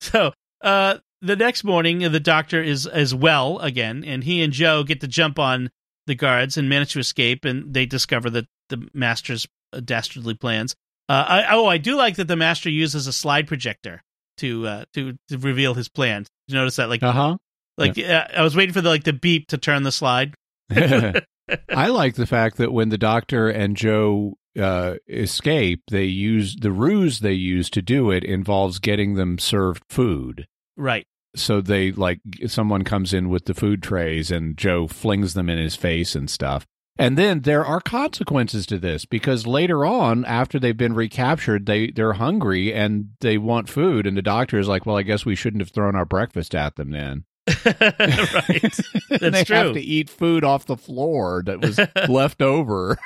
so, 0.00 0.32
uh, 0.62 0.98
the 1.22 1.36
next 1.36 1.64
morning, 1.64 1.98
the 2.00 2.20
doctor 2.20 2.62
is 2.62 2.86
is 2.86 3.14
well 3.14 3.58
again, 3.58 4.04
and 4.04 4.24
he 4.24 4.42
and 4.42 4.52
Jo 4.52 4.84
get 4.84 5.00
to 5.00 5.08
jump 5.08 5.38
on 5.38 5.70
the 6.06 6.14
guards 6.14 6.56
and 6.56 6.68
manage 6.68 6.92
to 6.92 6.98
escape, 7.00 7.44
and 7.44 7.72
they 7.74 7.86
discover 7.86 8.30
that 8.30 8.46
the 8.68 8.88
master's 8.94 9.46
dastardly 9.84 10.34
plans. 10.34 10.74
Uh, 11.08 11.24
I, 11.28 11.54
oh, 11.54 11.66
I 11.66 11.78
do 11.78 11.96
like 11.96 12.16
that 12.16 12.28
the 12.28 12.36
master 12.36 12.68
uses 12.70 13.06
a 13.06 13.12
slide 13.12 13.46
projector 13.46 14.02
to 14.38 14.66
uh, 14.66 14.84
to 14.94 15.16
to 15.28 15.38
reveal 15.38 15.74
his 15.74 15.88
plans. 15.88 16.28
Did 16.48 16.54
you 16.54 16.60
notice 16.60 16.76
that? 16.76 16.88
Like, 16.88 17.02
Uh 17.02 17.12
huh. 17.12 17.36
like 17.78 17.98
uh, 17.98 18.26
I 18.36 18.42
was 18.42 18.54
waiting 18.56 18.72
for 18.72 18.80
the 18.80 18.88
like 18.88 19.04
the 19.04 19.12
beep 19.12 19.48
to 19.48 19.58
turn 19.58 19.82
the 19.82 19.92
slide. 19.92 20.34
I 20.70 21.88
like 21.88 22.16
the 22.16 22.26
fact 22.26 22.56
that 22.58 22.72
when 22.72 22.88
the 22.88 22.98
doctor 22.98 23.48
and 23.48 23.76
Jo 23.76 24.34
uh, 24.58 24.94
escape, 25.08 25.82
they 25.90 26.04
use 26.04 26.56
the 26.56 26.72
ruse 26.72 27.20
they 27.20 27.32
use 27.32 27.70
to 27.70 27.82
do 27.82 28.10
it 28.10 28.24
involves 28.24 28.78
getting 28.78 29.14
them 29.14 29.38
served 29.38 29.84
food. 29.88 30.46
Right. 30.76 31.06
So 31.34 31.60
they 31.60 31.92
like 31.92 32.20
someone 32.46 32.82
comes 32.82 33.12
in 33.12 33.28
with 33.28 33.44
the 33.44 33.54
food 33.54 33.82
trays 33.82 34.30
and 34.30 34.56
Jo 34.56 34.86
flings 34.86 35.34
them 35.34 35.50
in 35.50 35.58
his 35.58 35.76
face 35.76 36.14
and 36.14 36.30
stuff. 36.30 36.66
And 36.98 37.18
then 37.18 37.40
there 37.40 37.64
are 37.64 37.80
consequences 37.80 38.64
to 38.66 38.78
this 38.78 39.04
because 39.04 39.46
later 39.46 39.84
on, 39.84 40.24
after 40.24 40.58
they've 40.58 40.76
been 40.76 40.94
recaptured, 40.94 41.66
they 41.66 41.90
they're 41.90 42.14
hungry 42.14 42.72
and 42.72 43.10
they 43.20 43.36
want 43.36 43.68
food, 43.68 44.06
and 44.06 44.16
the 44.16 44.22
doctor 44.22 44.58
is 44.58 44.66
like, 44.66 44.86
"Well, 44.86 44.96
I 44.96 45.02
guess 45.02 45.26
we 45.26 45.34
shouldn't 45.34 45.60
have 45.60 45.70
thrown 45.70 45.94
our 45.94 46.06
breakfast 46.06 46.54
at 46.54 46.76
them 46.76 46.90
then." 46.90 47.24
Right. 47.46 47.64
That's 49.10 49.20
they 49.20 49.44
true. 49.44 49.56
have 49.56 49.72
to 49.74 49.80
eat 49.80 50.10
food 50.10 50.44
off 50.44 50.66
the 50.66 50.76
floor 50.76 51.42
that 51.46 51.60
was 51.60 51.78
left 52.08 52.42
over. 52.42 52.98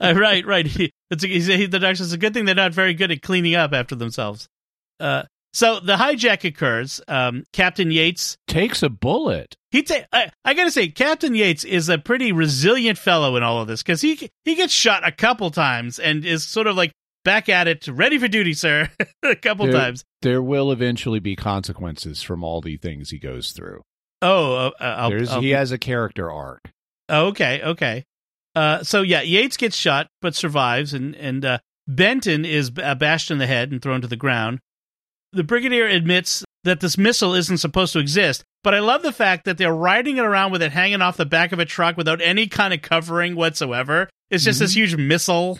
Uh, 0.00 0.14
right, 0.16 0.46
right. 0.46 0.66
He, 0.66 0.92
it's 1.10 1.24
a, 1.24 1.26
he's 1.26 1.50
a, 1.50 1.66
the 1.66 1.78
doctor 1.78 1.96
says 1.96 2.06
it's 2.08 2.14
a 2.14 2.18
good 2.18 2.34
thing 2.34 2.44
they're 2.44 2.54
not 2.54 2.72
very 2.72 2.94
good 2.94 3.10
at 3.10 3.22
cleaning 3.22 3.54
up 3.54 3.72
after 3.72 3.94
themselves. 3.94 4.48
Uh, 5.00 5.24
so 5.52 5.78
the 5.80 5.96
hijack 5.96 6.44
occurs. 6.44 7.00
Um, 7.06 7.44
Captain 7.52 7.90
Yates 7.90 8.36
Takes 8.48 8.82
a 8.82 8.88
bullet. 8.88 9.54
He 9.70 9.82
ta- 9.82 10.06
I, 10.12 10.30
I 10.44 10.54
gotta 10.54 10.70
say, 10.70 10.88
Captain 10.88 11.34
Yates 11.34 11.64
is 11.64 11.88
a 11.88 11.98
pretty 11.98 12.32
resilient 12.32 12.98
fellow 12.98 13.36
in 13.36 13.42
all 13.42 13.60
of 13.60 13.68
this 13.68 13.82
because 13.82 14.00
he 14.00 14.30
he 14.44 14.54
gets 14.56 14.72
shot 14.72 15.06
a 15.06 15.12
couple 15.12 15.50
times 15.50 15.98
and 15.98 16.24
is 16.24 16.46
sort 16.46 16.66
of 16.66 16.76
like 16.76 16.92
back 17.24 17.48
at 17.48 17.66
it, 17.68 17.86
ready 17.88 18.18
for 18.18 18.28
duty, 18.28 18.54
sir, 18.54 18.90
a 19.22 19.34
couple 19.34 19.66
There- 19.66 19.74
times. 19.74 20.04
There 20.22 20.42
will 20.42 20.70
eventually 20.72 21.20
be 21.20 21.36
consequences 21.36 22.22
from 22.22 22.42
all 22.44 22.60
the 22.60 22.76
things 22.76 23.10
he 23.10 23.18
goes 23.18 23.52
through. 23.52 23.82
Oh, 24.22 24.54
uh, 24.54 24.70
I'll, 24.80 25.12
I'll- 25.30 25.40
he 25.40 25.50
has 25.50 25.72
a 25.72 25.78
character 25.78 26.30
arc. 26.30 26.70
Oh, 27.08 27.26
okay, 27.26 27.60
okay. 27.62 28.04
Uh, 28.54 28.82
so 28.82 29.02
yeah, 29.02 29.20
Yates 29.20 29.56
gets 29.56 29.76
shot 29.76 30.06
but 30.22 30.34
survives, 30.34 30.94
and 30.94 31.14
and 31.16 31.44
uh, 31.44 31.58
Benton 31.88 32.44
is 32.44 32.70
uh, 32.80 32.94
bashed 32.94 33.30
in 33.30 33.38
the 33.38 33.46
head 33.46 33.72
and 33.72 33.82
thrown 33.82 34.00
to 34.00 34.06
the 34.06 34.16
ground. 34.16 34.60
The 35.32 35.42
brigadier 35.44 35.86
admits 35.86 36.44
that 36.62 36.80
this 36.80 36.96
missile 36.96 37.34
isn't 37.34 37.58
supposed 37.58 37.92
to 37.92 37.98
exist, 37.98 38.44
but 38.62 38.72
I 38.72 38.78
love 38.78 39.02
the 39.02 39.12
fact 39.12 39.44
that 39.44 39.58
they're 39.58 39.74
riding 39.74 40.16
it 40.16 40.24
around 40.24 40.52
with 40.52 40.62
it 40.62 40.72
hanging 40.72 41.02
off 41.02 41.16
the 41.16 41.26
back 41.26 41.52
of 41.52 41.58
a 41.58 41.64
truck 41.64 41.96
without 41.96 42.22
any 42.22 42.46
kind 42.46 42.72
of 42.72 42.80
covering 42.80 43.34
whatsoever. 43.34 44.08
It's 44.30 44.44
just 44.44 44.60
this 44.60 44.74
huge 44.74 44.96
missile. 44.96 45.58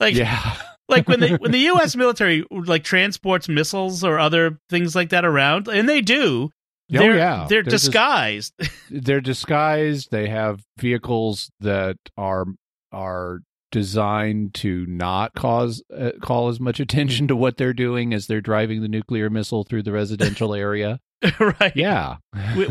Like 0.00 0.14
Yeah. 0.14 0.56
like 0.88 1.08
when 1.08 1.20
the 1.20 1.36
when 1.36 1.50
the 1.52 1.58
U.S. 1.72 1.96
military 1.96 2.44
like 2.50 2.84
transports 2.84 3.48
missiles 3.48 4.02
or 4.04 4.18
other 4.18 4.58
things 4.70 4.94
like 4.96 5.10
that 5.10 5.24
around, 5.24 5.68
and 5.68 5.88
they 5.88 6.00
do. 6.00 6.50
Oh, 6.90 6.98
they're, 6.98 7.16
yeah. 7.16 7.46
they're, 7.48 7.62
They're 7.62 7.70
disguised. 7.70 8.54
They're 8.90 9.20
disguised. 9.20 10.10
They 10.10 10.28
have 10.28 10.62
vehicles 10.78 11.50
that 11.60 11.96
are 12.16 12.46
are 12.92 13.40
designed 13.70 14.54
to 14.54 14.86
not 14.86 15.34
cause 15.34 15.82
uh, 15.94 16.12
call 16.22 16.48
as 16.48 16.58
much 16.58 16.80
attention 16.80 17.28
to 17.28 17.36
what 17.36 17.58
they're 17.58 17.74
doing 17.74 18.14
as 18.14 18.26
they're 18.26 18.40
driving 18.40 18.80
the 18.80 18.88
nuclear 18.88 19.28
missile 19.28 19.64
through 19.64 19.82
the 19.82 19.92
residential 19.92 20.54
area. 20.54 20.98
right? 21.40 21.72
Yeah. 21.76 22.16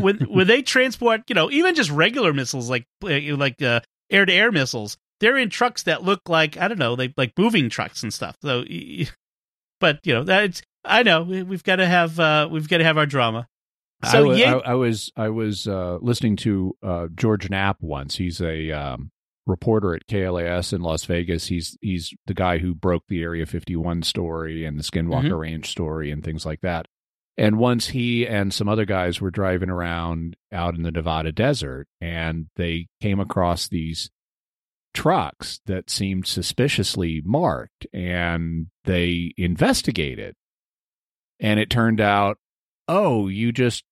when 0.00 0.18
when- 0.18 0.46
they 0.48 0.62
transport, 0.62 1.22
you 1.28 1.34
know, 1.36 1.48
even 1.52 1.76
just 1.76 1.90
regular 1.90 2.32
missiles 2.32 2.68
like 2.68 2.86
like 3.02 3.62
air 3.62 3.82
to 4.26 4.32
air 4.32 4.50
missiles, 4.50 4.96
they're 5.20 5.36
in 5.38 5.50
trucks 5.50 5.82
that 5.84 6.02
look 6.02 6.28
like 6.28 6.56
I 6.56 6.68
don't 6.68 6.78
know, 6.78 6.96
they 6.96 7.12
like 7.16 7.32
moving 7.36 7.68
trucks 7.68 8.02
and 8.02 8.12
stuff. 8.12 8.36
So, 8.42 8.64
but 9.80 10.00
you 10.04 10.14
know, 10.14 10.24
that's 10.24 10.62
I 10.84 11.02
know 11.02 11.22
we, 11.22 11.42
we've 11.42 11.64
got 11.64 11.76
to 11.76 11.86
have 11.86 12.18
uh, 12.18 12.48
we've 12.50 12.68
got 12.68 12.78
to 12.78 12.84
have 12.84 12.98
our 12.98 13.06
drama. 13.06 13.46
I 14.02 14.12
So 14.12 14.30
I, 14.32 14.70
I 14.70 14.74
was 14.74 15.10
I 15.16 15.28
was 15.28 15.66
uh, 15.66 15.98
listening 16.00 16.36
to 16.36 16.76
uh, 16.82 17.08
George 17.14 17.50
Knapp 17.50 17.78
once. 17.80 18.16
He's 18.16 18.40
a 18.40 18.70
um, 18.70 19.10
reporter 19.46 19.94
at 19.94 20.06
KLAS 20.06 20.72
in 20.72 20.82
Las 20.82 21.04
Vegas. 21.04 21.48
He's 21.48 21.76
he's 21.80 22.14
the 22.26 22.34
guy 22.34 22.58
who 22.58 22.74
broke 22.74 23.04
the 23.08 23.22
Area 23.22 23.44
51 23.44 24.02
story 24.04 24.64
and 24.64 24.78
the 24.78 24.84
Skinwalker 24.84 25.30
Mhm. 25.30 25.40
Ranch 25.40 25.68
story 25.70 26.10
and 26.12 26.22
things 26.24 26.46
like 26.46 26.60
that. 26.60 26.86
And 27.36 27.56
once 27.58 27.88
he 27.88 28.26
and 28.26 28.52
some 28.52 28.68
other 28.68 28.84
guys 28.84 29.20
were 29.20 29.30
driving 29.30 29.70
around 29.70 30.36
out 30.52 30.74
in 30.74 30.82
the 30.82 30.90
Nevada 30.90 31.30
desert, 31.30 31.86
and 32.00 32.46
they 32.56 32.88
came 33.00 33.20
across 33.20 33.68
these 33.68 34.10
trucks 34.98 35.60
that 35.66 35.88
seemed 35.88 36.26
suspiciously 36.26 37.22
marked, 37.24 37.86
and 37.92 38.66
they 38.82 39.32
investigated. 39.36 40.34
And 41.38 41.60
it 41.60 41.70
turned 41.70 42.00
out, 42.00 42.36
oh, 42.88 43.28
you 43.28 43.52
just 43.52 43.84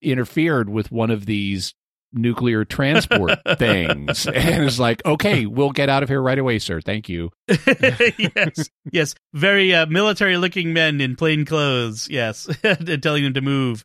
interfered 0.00 0.70
with 0.70 0.92
one 0.92 1.10
of 1.10 1.26
these 1.26 1.74
nuclear 2.12 2.64
transport 2.64 3.40
things. 3.58 4.24
And 4.28 4.62
it's 4.62 4.78
like, 4.78 5.04
okay, 5.04 5.46
we'll 5.46 5.72
get 5.72 5.88
out 5.88 6.04
of 6.04 6.08
here 6.08 6.22
right 6.22 6.38
away, 6.38 6.60
sir. 6.60 6.80
Thank 6.80 7.08
you. 7.08 7.32
yes, 7.48 8.70
yes, 8.92 9.14
very 9.34 9.74
uh, 9.74 9.86
military 9.86 10.36
looking 10.36 10.72
men 10.72 11.00
in 11.00 11.16
plain 11.16 11.44
clothes. 11.44 12.06
Yes, 12.08 12.48
and 12.62 13.02
telling 13.02 13.24
them 13.24 13.34
to 13.34 13.40
move. 13.40 13.84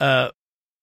Uh, 0.00 0.30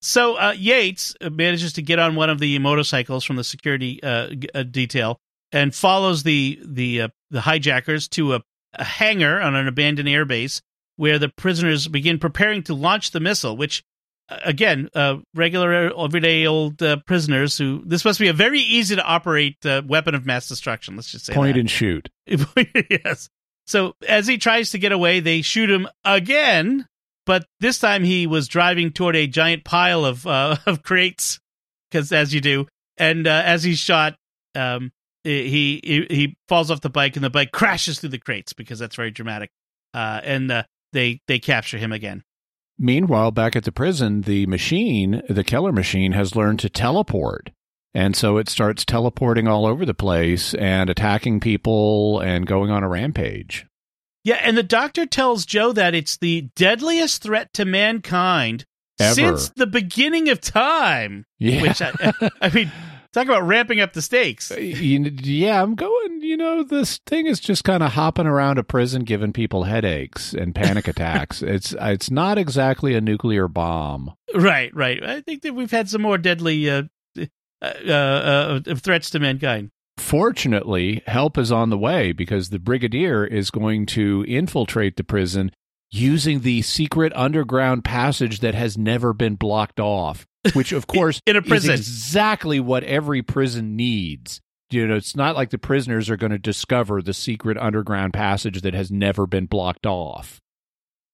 so 0.00 0.36
uh, 0.36 0.54
Yates 0.56 1.14
manages 1.20 1.72
to 1.74 1.82
get 1.82 1.98
on 1.98 2.14
one 2.14 2.30
of 2.30 2.38
the 2.38 2.58
motorcycles 2.58 3.24
from 3.24 3.36
the 3.36 3.44
security 3.44 4.02
uh, 4.02 4.28
g- 4.30 4.48
uh, 4.54 4.62
detail 4.62 5.18
and 5.52 5.74
follows 5.74 6.22
the 6.22 6.58
the 6.64 7.02
uh, 7.02 7.08
the 7.30 7.40
hijackers 7.42 8.08
to 8.08 8.34
a, 8.34 8.42
a 8.74 8.84
hangar 8.84 9.40
on 9.40 9.54
an 9.54 9.66
abandoned 9.68 10.08
airbase 10.08 10.60
where 10.96 11.18
the 11.18 11.28
prisoners 11.28 11.86
begin 11.88 12.18
preparing 12.18 12.62
to 12.64 12.74
launch 12.74 13.12
the 13.12 13.20
missile. 13.20 13.56
Which, 13.56 13.82
uh, 14.28 14.38
again, 14.44 14.88
uh, 14.94 15.16
regular 15.34 15.92
everyday 15.98 16.46
old 16.46 16.82
uh, 16.82 16.96
prisoners 17.06 17.56
who 17.56 17.82
this 17.86 18.04
must 18.04 18.18
be 18.20 18.28
a 18.28 18.32
very 18.32 18.60
easy 18.60 18.96
to 18.96 19.02
operate 19.02 19.64
uh, 19.64 19.82
weapon 19.86 20.14
of 20.14 20.26
mass 20.26 20.48
destruction. 20.48 20.96
Let's 20.96 21.10
just 21.12 21.26
say 21.26 21.34
Point 21.34 21.54
that. 21.54 21.60
and 21.60 21.70
shoot. 21.70 22.08
yes. 22.26 23.28
So 23.66 23.94
as 24.08 24.26
he 24.26 24.38
tries 24.38 24.70
to 24.70 24.78
get 24.78 24.92
away, 24.92 25.20
they 25.20 25.42
shoot 25.42 25.70
him 25.70 25.88
again, 26.04 26.86
but 27.28 27.44
this 27.60 27.78
time 27.78 28.04
he 28.04 28.26
was 28.26 28.48
driving 28.48 28.90
toward 28.90 29.14
a 29.14 29.26
giant 29.26 29.62
pile 29.62 30.06
of 30.06 30.26
uh, 30.26 30.56
of 30.66 30.82
crates, 30.82 31.38
because 31.90 32.10
as 32.10 32.32
you 32.32 32.40
do. 32.40 32.66
And 32.96 33.26
uh, 33.26 33.42
as 33.44 33.62
he's 33.62 33.78
shot, 33.78 34.16
um, 34.54 34.90
he, 35.22 35.80
he 35.84 36.06
he 36.08 36.36
falls 36.48 36.70
off 36.70 36.80
the 36.80 36.88
bike, 36.88 37.16
and 37.16 37.24
the 37.24 37.30
bike 37.30 37.52
crashes 37.52 38.00
through 38.00 38.08
the 38.08 38.18
crates 38.18 38.54
because 38.54 38.78
that's 38.78 38.96
very 38.96 39.10
dramatic. 39.10 39.50
Uh, 39.92 40.20
and 40.24 40.50
uh, 40.50 40.62
they 40.94 41.20
they 41.28 41.38
capture 41.38 41.76
him 41.76 41.92
again. 41.92 42.24
meanwhile, 42.78 43.30
back 43.30 43.54
at 43.54 43.64
the 43.64 43.72
prison, 43.72 44.22
the 44.22 44.46
machine, 44.46 45.22
the 45.28 45.44
Keller 45.44 45.70
machine, 45.70 46.12
has 46.12 46.34
learned 46.34 46.60
to 46.60 46.70
teleport. 46.70 47.50
And 47.94 48.16
so 48.16 48.38
it 48.38 48.48
starts 48.48 48.86
teleporting 48.86 49.46
all 49.46 49.66
over 49.66 49.84
the 49.84 49.94
place 49.94 50.54
and 50.54 50.88
attacking 50.88 51.40
people 51.40 52.20
and 52.20 52.46
going 52.46 52.70
on 52.70 52.82
a 52.82 52.88
rampage. 52.88 53.66
Yeah, 54.24 54.40
and 54.42 54.56
the 54.56 54.62
doctor 54.62 55.06
tells 55.06 55.46
Jo 55.46 55.72
that 55.72 55.94
it's 55.94 56.16
the 56.16 56.48
deadliest 56.56 57.22
threat 57.22 57.52
to 57.54 57.64
mankind 57.64 58.64
Ever. 59.00 59.14
since 59.14 59.48
the 59.50 59.66
beginning 59.66 60.28
of 60.28 60.40
time. 60.40 61.24
Yeah. 61.38 61.62
Which 61.62 61.80
I, 61.80 61.92
I 62.42 62.50
mean, 62.50 62.70
talk 63.12 63.26
about 63.26 63.46
ramping 63.46 63.80
up 63.80 63.92
the 63.92 64.02
stakes. 64.02 64.50
Yeah, 64.56 65.62
I'm 65.62 65.74
going, 65.74 66.20
you 66.20 66.36
know, 66.36 66.62
this 66.62 66.98
thing 67.06 67.26
is 67.26 67.40
just 67.40 67.64
kind 67.64 67.82
of 67.82 67.92
hopping 67.92 68.26
around 68.26 68.58
a 68.58 68.64
prison 68.64 69.04
giving 69.04 69.32
people 69.32 69.64
headaches 69.64 70.34
and 70.34 70.54
panic 70.54 70.88
attacks. 70.88 71.42
It's 71.42 71.74
it's 71.80 72.10
not 72.10 72.38
exactly 72.38 72.94
a 72.94 73.00
nuclear 73.00 73.48
bomb. 73.48 74.12
Right, 74.34 74.74
right. 74.74 75.02
I 75.02 75.20
think 75.20 75.42
that 75.42 75.54
we've 75.54 75.70
had 75.70 75.88
some 75.88 76.02
more 76.02 76.18
deadly 76.18 76.68
uh, 76.68 76.82
uh, 77.16 77.24
uh, 77.62 78.60
uh, 78.66 78.74
threats 78.76 79.10
to 79.10 79.20
mankind. 79.20 79.70
Fortunately, 79.98 81.02
help 81.06 81.36
is 81.36 81.52
on 81.52 81.70
the 81.70 81.78
way 81.78 82.12
because 82.12 82.50
the 82.50 82.58
brigadier 82.58 83.24
is 83.24 83.50
going 83.50 83.86
to 83.86 84.24
infiltrate 84.26 84.96
the 84.96 85.04
prison 85.04 85.52
using 85.90 86.40
the 86.40 86.62
secret 86.62 87.12
underground 87.16 87.84
passage 87.84 88.40
that 88.40 88.54
has 88.54 88.76
never 88.76 89.12
been 89.12 89.34
blocked 89.34 89.80
off, 89.80 90.26
which 90.52 90.72
of 90.72 90.86
course 90.86 91.20
In 91.26 91.36
a 91.36 91.42
prison. 91.42 91.72
is 91.72 91.80
exactly 91.80 92.60
what 92.60 92.84
every 92.84 93.22
prison 93.22 93.76
needs. 93.76 94.40
You 94.70 94.86
know, 94.86 94.96
it's 94.96 95.16
not 95.16 95.34
like 95.34 95.50
the 95.50 95.58
prisoners 95.58 96.10
are 96.10 96.16
going 96.16 96.32
to 96.32 96.38
discover 96.38 97.00
the 97.00 97.14
secret 97.14 97.56
underground 97.56 98.12
passage 98.12 98.60
that 98.62 98.74
has 98.74 98.90
never 98.90 99.26
been 99.26 99.46
blocked 99.46 99.86
off. 99.86 100.40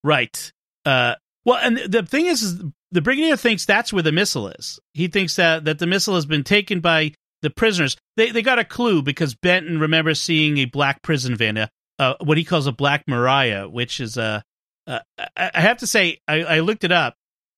Right. 0.03 0.53
Uh, 0.85 1.15
well, 1.45 1.59
and 1.63 1.79
the 1.79 2.03
thing 2.03 2.27
is, 2.27 2.43
is, 2.43 2.63
the 2.91 3.01
brigadier 3.01 3.37
thinks 3.37 3.65
that's 3.65 3.93
where 3.93 4.03
the 4.03 4.13
missile 4.13 4.49
is. 4.49 4.81
He 4.93 5.07
thinks 5.07 5.37
that, 5.37 5.65
that 5.67 5.79
the 5.79 5.87
missile 5.87 6.17
has 6.17 6.27
been 6.27 6.45
taken 6.45 6.81
by 6.81 7.13
the 7.45 7.51
prisoners. 7.51 7.97
They 8.17 8.31
they 8.31 8.43
got 8.43 8.59
a 8.59 8.65
clue 8.65 9.03
because 9.03 9.35
Benton 9.37 9.79
remembers 9.79 10.21
seeing 10.21 10.59
a 10.59 10.65
black 10.65 11.03
prison 11.03 11.37
van, 11.37 11.57
uh, 11.57 11.67
uh, 11.99 12.15
what 12.21 12.39
he 12.39 12.45
calls 12.45 12.67
a 12.67 12.73
black 12.73 13.05
Mariah, 13.07 13.69
which 13.69 14.01
is 14.01 14.17
a. 14.17 14.43
Uh, 14.87 14.99
I, 15.37 15.51
I 15.55 15.61
have 15.61 15.79
to 15.79 15.87
say, 15.87 16.19
I, 16.29 16.43
I 16.43 16.61
looked 16.61 16.85
it 16.85 16.93
up. 16.93 17.15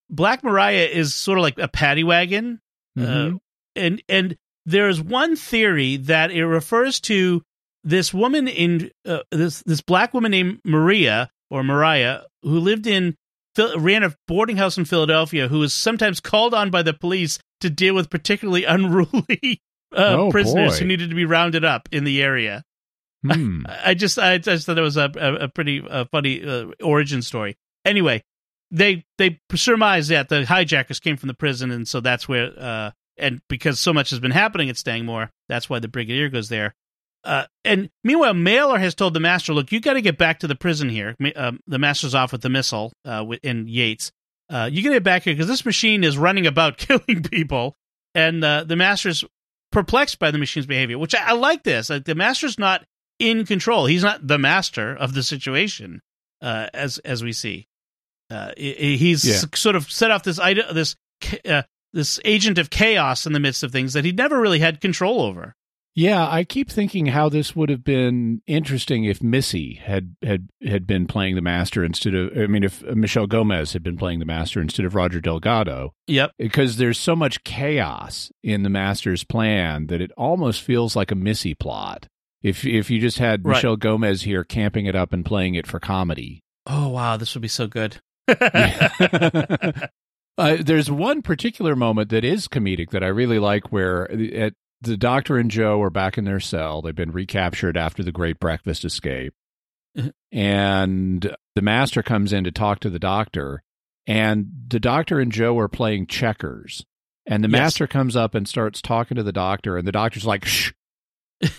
Black 0.09 0.43
Mariah 0.43 0.85
is 0.85 1.13
sort 1.13 1.37
of 1.39 1.41
like 1.41 1.57
a 1.57 1.67
paddy 1.67 2.03
wagon, 2.03 2.61
uh, 2.97 3.31
and 3.75 4.01
and 4.07 4.37
there's 4.65 5.01
one 5.01 5.35
theory 5.35 5.97
that 5.97 6.31
it 6.31 6.45
refers 6.45 6.99
to 7.01 7.41
this 7.83 8.13
woman 8.13 8.47
in 8.47 8.91
uh, 9.05 9.19
this 9.31 9.63
this 9.63 9.81
black 9.81 10.13
woman 10.13 10.31
named 10.31 10.59
Maria 10.63 11.29
or 11.49 11.63
Mariah 11.63 12.21
who 12.43 12.59
lived 12.59 12.87
in 12.87 13.15
ran 13.77 14.03
a 14.03 14.13
boarding 14.27 14.57
house 14.57 14.77
in 14.77 14.85
Philadelphia 14.85 15.47
who 15.47 15.59
was 15.59 15.73
sometimes 15.73 16.19
called 16.19 16.53
on 16.53 16.69
by 16.69 16.83
the 16.83 16.93
police 16.93 17.39
to 17.61 17.69
deal 17.69 17.95
with 17.95 18.09
particularly 18.09 18.63
unruly 18.65 19.61
uh, 19.97 20.15
Oh, 20.17 20.31
prisoners 20.31 20.73
boy. 20.73 20.79
who 20.79 20.85
needed 20.85 21.09
to 21.09 21.15
be 21.15 21.25
rounded 21.25 21.65
up 21.65 21.89
in 21.91 22.03
the 22.03 22.21
area. 22.21 22.63
Hmm. 23.25 23.63
I 23.67 23.95
just 23.95 24.19
I 24.19 24.37
just 24.37 24.67
thought 24.67 24.77
it 24.77 24.81
was 24.81 24.95
a 24.95 25.11
a, 25.17 25.33
a 25.45 25.47
pretty 25.49 25.81
uh, 25.81 26.05
funny 26.11 26.45
uh, 26.45 26.67
origin 26.83 27.21
story. 27.23 27.57
Anyway, 27.83 28.23
they 28.69 29.05
they 29.17 29.39
surmise 29.55 30.09
that 30.09 30.29
the 30.29 30.45
hijackers 30.45 30.99
came 30.99 31.17
from 31.17 31.27
the 31.27 31.33
prison, 31.33 31.71
and 31.71 31.87
so 31.87 31.99
that's 31.99 32.29
where 32.29 32.51
uh 32.57 32.91
and 33.17 33.41
because 33.49 33.79
so 33.79 33.91
much 33.91 34.11
has 34.11 34.19
been 34.19 34.31
happening 34.31 34.69
at 34.69 34.75
Stangmoor, 34.75 35.29
that's 35.49 35.67
why 35.69 35.79
the 35.79 35.87
brigadier 35.87 36.29
goes 36.29 36.47
there. 36.49 36.75
Uh, 37.23 37.45
and 37.65 37.89
meanwhile, 38.03 38.35
Mailer 38.35 38.77
has 38.77 38.93
told 38.93 39.15
the 39.15 39.19
master, 39.19 39.51
"Look, 39.51 39.71
you 39.71 39.79
got 39.81 39.93
to 39.93 40.01
get 40.01 40.19
back 40.19 40.39
to 40.39 40.47
the 40.47 40.55
prison 40.55 40.87
here." 40.87 41.15
Um, 41.35 41.59
the 41.65 41.79
master's 41.79 42.13
off 42.13 42.31
with 42.31 42.41
the 42.41 42.49
missile 42.49 42.93
uh, 43.03 43.25
in 43.41 43.67
Yates. 43.67 44.11
Uh, 44.49 44.69
you 44.71 44.83
got 44.83 44.89
to 44.89 44.95
get 44.97 45.03
back 45.03 45.23
here 45.23 45.33
because 45.33 45.47
this 45.47 45.65
machine 45.65 46.03
is 46.03 46.17
running 46.19 46.45
about 46.45 46.77
killing 46.77 47.23
people, 47.23 47.75
and 48.13 48.43
uh, 48.43 48.63
the 48.63 48.75
master's 48.75 49.25
perplexed 49.71 50.19
by 50.19 50.31
the 50.31 50.37
machine's 50.37 50.65
behavior. 50.65 50.97
Which 50.97 51.15
I, 51.15 51.29
I 51.29 51.33
like. 51.33 51.63
This 51.63 51.89
like, 51.89 52.05
the 52.05 52.15
master's 52.15 52.57
not 52.59 52.83
in 53.19 53.45
control. 53.45 53.85
He's 53.85 54.03
not 54.03 54.25
the 54.25 54.37
master 54.37 54.95
of 54.95 55.13
the 55.13 55.23
situation, 55.23 56.01
uh, 56.41 56.67
as 56.73 56.97
as 56.99 57.23
we 57.23 57.33
see. 57.33 57.67
Uh, 58.29 58.51
he's 58.57 59.23
Yeah. 59.25 59.41
sort 59.55 59.75
of 59.75 59.91
set 59.91 60.11
off 60.11 60.23
this 60.23 60.37
this 60.37 60.95
uh, 61.49 61.61
this 61.93 62.19
agent 62.25 62.57
of 62.57 62.69
chaos 62.69 63.25
in 63.25 63.33
the 63.33 63.39
midst 63.39 63.63
of 63.63 63.71
things 63.71 63.93
that 63.93 64.05
he 64.05 64.11
never 64.11 64.39
really 64.39 64.59
had 64.59 64.81
control 64.81 65.21
over. 65.21 65.55
Yeah, 65.99 66.29
I 66.29 66.43
keep 66.43 66.69
thinking 66.69 67.07
how 67.07 67.27
this 67.27 67.55
would 67.55 67.69
have 67.69 67.83
been 67.83 68.43
interesting 68.45 69.05
if 69.05 69.23
Missy 69.23 69.81
had 69.83 70.15
had 70.21 70.47
had 70.63 70.85
been 70.85 71.07
playing 71.07 71.33
the 71.33 71.41
master 71.41 71.83
instead 71.83 72.13
of 72.13 72.37
I 72.37 72.45
mean 72.45 72.63
if 72.63 72.83
Michelle 72.83 73.25
Gomez 73.25 73.73
had 73.73 73.81
been 73.81 73.97
playing 73.97 74.19
the 74.19 74.25
master 74.25 74.61
instead 74.61 74.85
of 74.85 74.93
Roger 74.93 75.19
Delgado 75.19 75.95
Yep. 76.05 76.33
because 76.37 76.77
there's 76.77 76.99
so 76.99 77.15
much 77.15 77.43
chaos 77.43 78.31
in 78.43 78.61
the 78.61 78.69
master's 78.69 79.23
plan 79.23 79.87
that 79.87 79.99
it 79.99 80.11
almost 80.15 80.61
feels 80.61 80.95
like 80.95 81.09
a 81.09 81.15
Missy 81.15 81.55
plot. 81.55 82.07
If 82.43 82.63
if 82.63 82.91
you 82.91 82.99
just 82.99 83.17
had 83.17 83.43
Right. 83.43 83.55
Michelle 83.55 83.75
Gomez 83.75 84.21
here 84.21 84.43
camping 84.43 84.85
it 84.85 84.95
up 84.95 85.13
and 85.13 85.25
playing 85.25 85.55
it 85.55 85.65
for 85.65 85.79
comedy. 85.79 86.43
Oh 86.67 86.89
wow, 86.89 87.17
this 87.17 87.33
would 87.33 87.41
be 87.41 87.47
so 87.47 87.65
good. 87.65 87.97
uh, 88.27 89.87
there's 90.37 90.91
one 90.91 91.23
particular 91.23 91.75
moment 91.75 92.09
that 92.09 92.23
is 92.23 92.47
comedic 92.47 92.91
that 92.91 93.03
I 93.03 93.07
really 93.07 93.39
like 93.39 93.71
where 93.71 94.11
at, 94.11 94.53
the 94.81 94.97
doctor 94.97 95.37
and 95.37 95.49
Jo 95.51 95.81
are 95.81 95.89
back 95.89 96.17
in 96.17 96.25
their 96.25 96.39
cell. 96.39 96.81
They've 96.81 96.93
been 96.95 97.11
recaptured 97.11 97.77
after 97.77 98.03
the 98.03 98.11
great 98.11 98.39
breakfast 98.39 98.85
escape. 98.85 99.33
Mhm. 99.97 100.11
and 100.31 101.35
the 101.55 101.61
master 101.63 102.03
comes 102.03 102.31
in 102.31 102.43
to 102.43 102.51
talk 102.51 102.79
to 102.81 102.89
the 102.91 102.99
doctor, 102.99 103.63
and 104.05 104.45
the 104.67 104.79
doctor 104.79 105.19
and 105.19 105.31
Jo 105.31 105.57
are 105.57 105.67
playing 105.67 106.05
checkers. 106.05 106.85
And 107.25 107.43
the 107.43 107.47
Yes. 107.49 107.59
master 107.59 107.87
comes 107.87 108.15
up 108.15 108.35
and 108.35 108.47
starts 108.47 108.79
talking 108.79 109.15
to 109.15 109.23
the 109.23 109.31
doctor, 109.31 109.75
and 109.75 109.87
the 109.87 109.91
doctor's 109.91 110.25
like, 110.25 110.45
shh, 110.45 110.71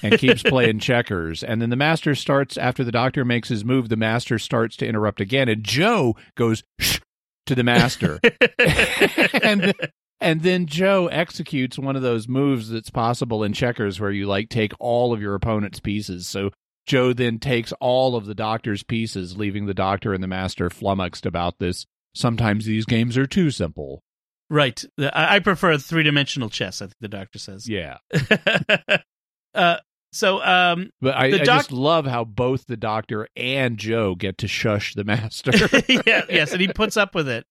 and 0.05 0.17
keeps 0.19 0.43
playing 0.45 0.79
checkers. 0.79 1.43
And 1.43 1.61
then 1.61 1.71
the 1.71 1.77
master 1.77 2.15
starts, 2.15 2.57
after 2.57 2.85
the 2.85 2.93
doctor 2.93 3.25
makes 3.25 3.49
his 3.49 3.65
move, 3.65 3.89
the 3.89 3.97
master 3.97 4.39
starts 4.39 4.77
to 4.77 4.87
interrupt 4.87 5.21
again. 5.21 5.49
And 5.49 5.65
Joe 5.65 6.15
goes, 6.37 6.63
shh, 6.79 7.01
to 7.47 7.57
the 7.57 7.65
master. 7.65 8.21
and, 9.43 9.75
and 10.21 10.43
then 10.43 10.67
Jo 10.67 11.07
executes 11.09 11.79
one 11.79 11.97
of 11.97 12.03
those 12.03 12.29
moves 12.29 12.71
that's 12.71 12.91
possible 12.91 13.45
in 13.45 13.53
checkers 13.53 14.01
where 14.01 14.11
you 14.11 14.27
like 14.27 14.49
take 14.49 14.73
all 14.79 15.13
of 15.13 15.21
your 15.21 15.35
opponent's 15.35 15.81
pieces. 15.81 16.27
So 16.27 16.51
Jo 16.87 17.13
then 17.13 17.39
takes 17.39 17.73
all 17.81 18.17
of 18.17 18.27
the 18.27 18.35
doctor's 18.35 18.83
pieces, 18.83 19.37
leaving 19.37 19.67
the 19.67 19.75
doctor 19.75 20.15
and 20.15 20.23
the 20.23 20.29
master 20.29 20.71
flummoxed 20.71 21.27
about 21.27 21.59
this. 21.59 21.87
Sometimes 22.15 22.65
these 22.65 22.87
games 22.87 23.17
are 23.17 23.27
too 23.27 23.51
simple. 23.51 24.03
right. 24.51 24.83
I, 24.99 25.39
prefer 25.39 25.77
three 25.79 26.03
dimensional 26.03 26.49
chess. 26.49 26.83
I 26.83 26.87
think 26.87 26.97
the 27.01 27.09
doctor 27.09 27.39
says. 27.39 27.69
Yeah. 27.69 27.99
uh, 29.55 29.77
so 30.13 30.43
um, 30.43 30.91
But 31.01 31.15
I, 31.15 31.31
The 31.31 31.43
I 31.43 31.45
just 31.45 31.71
love 31.71 32.07
how 32.07 32.25
both 32.25 32.67
the 32.67 32.77
doctor 32.77 33.29
and 33.37 33.77
Jo 33.77 34.15
get 34.15 34.39
to 34.39 34.49
shush 34.49 34.95
the 34.95 35.05
master. 35.05 35.53
yeah, 35.89 36.23
yes, 36.29 36.53
and 36.53 36.61
he 36.61 36.69
puts 36.69 36.97
up 36.97 37.15
with 37.15 37.29
it. 37.29 37.45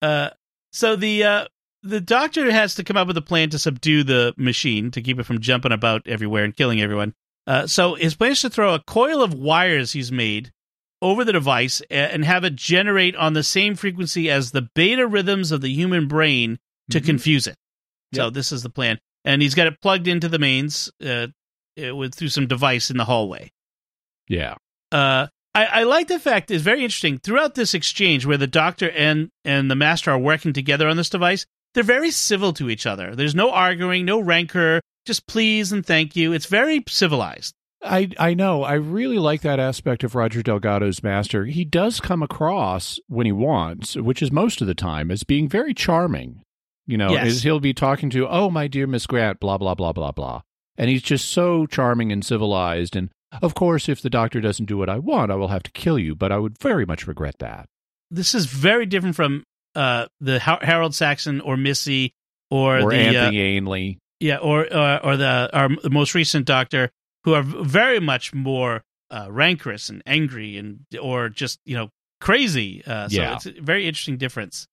Uh, 0.00 0.30
so 0.72 0.96
the 0.96 1.24
uh, 1.24 1.44
the 1.82 2.00
doctor 2.00 2.50
has 2.50 2.74
to 2.74 2.84
come 2.84 2.96
up 2.96 3.06
with 3.06 3.16
a 3.16 3.22
plan 3.22 3.50
to 3.50 3.58
subdue 3.58 4.02
the 4.02 4.34
machine 4.36 4.90
to 4.90 5.00
keep 5.02 5.18
it 5.18 5.24
from 5.24 5.40
jumping 5.40 5.72
about 5.72 6.06
everywhere 6.06 6.44
and 6.44 6.56
killing 6.56 6.80
everyone. 6.80 7.14
Uh, 7.46 7.66
so 7.66 7.94
his 7.94 8.14
plan 8.14 8.32
is 8.32 8.40
to 8.42 8.50
throw 8.50 8.74
a 8.74 8.82
coil 8.82 9.22
of 9.22 9.32
wires 9.32 9.92
he's 9.92 10.12
made 10.12 10.50
over 11.00 11.24
the 11.24 11.32
device 11.32 11.80
and 11.90 12.24
have 12.24 12.44
it 12.44 12.56
generate 12.56 13.14
on 13.16 13.32
the 13.32 13.42
same 13.44 13.74
frequency 13.76 14.28
as 14.30 14.50
the 14.50 14.68
beta 14.74 15.06
rhythms 15.06 15.52
of 15.52 15.60
the 15.60 15.70
human 15.72 16.08
brain 16.08 16.58
to 16.90 17.00
Mhm. 17.00 17.06
confuse 17.06 17.46
it. 17.46 17.56
So 18.14 18.30
this 18.30 18.52
is 18.52 18.62
the 18.62 18.70
plan, 18.70 18.98
and 19.24 19.40
he's 19.42 19.54
got 19.54 19.66
it 19.66 19.80
plugged 19.80 20.08
into 20.08 20.28
the 20.28 20.38
mains 20.38 20.90
uh, 21.04 21.28
uh, 21.82 21.94
with 21.94 22.14
through 22.14 22.30
some 22.30 22.46
device 22.48 22.90
in 22.90 22.96
the 22.96 23.04
hallway 23.04 23.52
yeah. 24.28 24.54
uh, 24.92 25.26
I, 25.54 25.64
I 25.64 25.82
like 25.84 26.08
the 26.08 26.18
fact 26.18 26.50
it's 26.50 26.62
very 26.62 26.82
interesting 26.82 27.18
throughout 27.18 27.54
this 27.54 27.74
exchange 27.74 28.26
where 28.26 28.36
the 28.36 28.46
doctor 28.46 28.90
and 28.90 29.30
and 29.44 29.70
the 29.70 29.74
master 29.76 30.10
are 30.10 30.18
working 30.18 30.52
together 30.52 30.88
on 30.88 30.96
this 30.96 31.10
device. 31.10 31.46
They're 31.78 31.84
very 31.84 32.10
civil 32.10 32.52
to 32.54 32.70
each 32.70 32.86
other. 32.86 33.14
There's 33.14 33.36
no 33.36 33.52
arguing, 33.52 34.04
no 34.04 34.18
rancor, 34.18 34.80
just 35.06 35.28
please 35.28 35.70
and 35.70 35.86
thank 35.86 36.16
you. 36.16 36.32
It's 36.32 36.46
very 36.46 36.82
civilized. 36.88 37.54
I 37.84 38.10
I 38.18 38.34
know. 38.34 38.64
I 38.64 38.72
really 38.72 39.20
like 39.20 39.42
that 39.42 39.60
aspect 39.60 40.02
of 40.02 40.16
Roger 40.16 40.42
Delgado's 40.42 41.04
master. 41.04 41.44
He 41.44 41.64
does 41.64 42.00
come 42.00 42.20
across 42.20 42.98
when 43.06 43.26
he 43.26 43.30
wants, 43.30 43.94
which 43.94 44.22
is 44.22 44.32
most 44.32 44.60
of 44.60 44.66
the 44.66 44.74
time, 44.74 45.12
as 45.12 45.22
being 45.22 45.48
very 45.48 45.72
charming. 45.72 46.42
You 46.84 46.96
know, 46.96 47.12
Yes. 47.12 47.26
as 47.28 47.42
he'll 47.44 47.60
be 47.60 47.74
talking 47.74 48.10
to, 48.10 48.26
"Oh, 48.26 48.50
my 48.50 48.66
dear 48.66 48.88
Miss 48.88 49.06
Grant," 49.06 49.38
blah 49.38 49.56
blah 49.56 49.76
blah 49.76 49.92
blah 49.92 50.10
blah, 50.10 50.40
and 50.76 50.90
he's 50.90 51.02
just 51.02 51.30
so 51.30 51.64
charming 51.66 52.10
and 52.10 52.24
civilized. 52.24 52.96
And 52.96 53.10
of 53.40 53.54
course, 53.54 53.88
if 53.88 54.02
the 54.02 54.10
doctor 54.10 54.40
doesn't 54.40 54.66
do 54.66 54.78
what 54.78 54.88
I 54.88 54.98
want, 54.98 55.30
I 55.30 55.36
will 55.36 55.46
have 55.54 55.62
to 55.62 55.70
kill 55.70 55.96
you. 55.96 56.16
But 56.16 56.32
I 56.32 56.38
would 56.38 56.58
very 56.58 56.84
much 56.84 57.06
regret 57.06 57.36
that. 57.38 57.66
This 58.10 58.34
is 58.34 58.46
very 58.46 58.84
different 58.84 59.14
from 59.14 59.44
uh, 59.78 60.06
the 60.20 60.38
Har- 60.40 60.60
Harold 60.62 60.94
Saxon 60.94 61.40
or 61.40 61.56
Missy 61.56 62.12
or, 62.50 62.80
Or 62.80 62.90
the 62.90 62.96
uh, 62.96 63.12
Anthony 63.12 63.40
Ainley. 63.40 63.98
yeah 64.20 64.38
or 64.38 64.66
uh, 64.72 64.98
or 65.04 65.16
the 65.16 65.48
our 65.52 65.68
most 65.90 66.14
recent 66.14 66.46
doctor 66.46 66.90
who 67.24 67.34
are 67.34 67.42
very 67.42 68.00
much 68.00 68.32
more 68.34 68.82
uh, 69.10 69.26
rancorous 69.30 69.88
and 69.90 70.02
angry 70.06 70.56
and 70.58 70.80
or 71.00 71.28
just 71.28 71.60
you 71.64 71.76
know 71.76 71.88
crazy. 72.20 72.82
Uh, 72.86 73.08
so 73.08 73.16
Yeah. 73.20 73.34
it's 73.36 73.46
a 73.46 73.52
very 73.60 73.86
interesting 73.86 74.16
difference. 74.18 74.66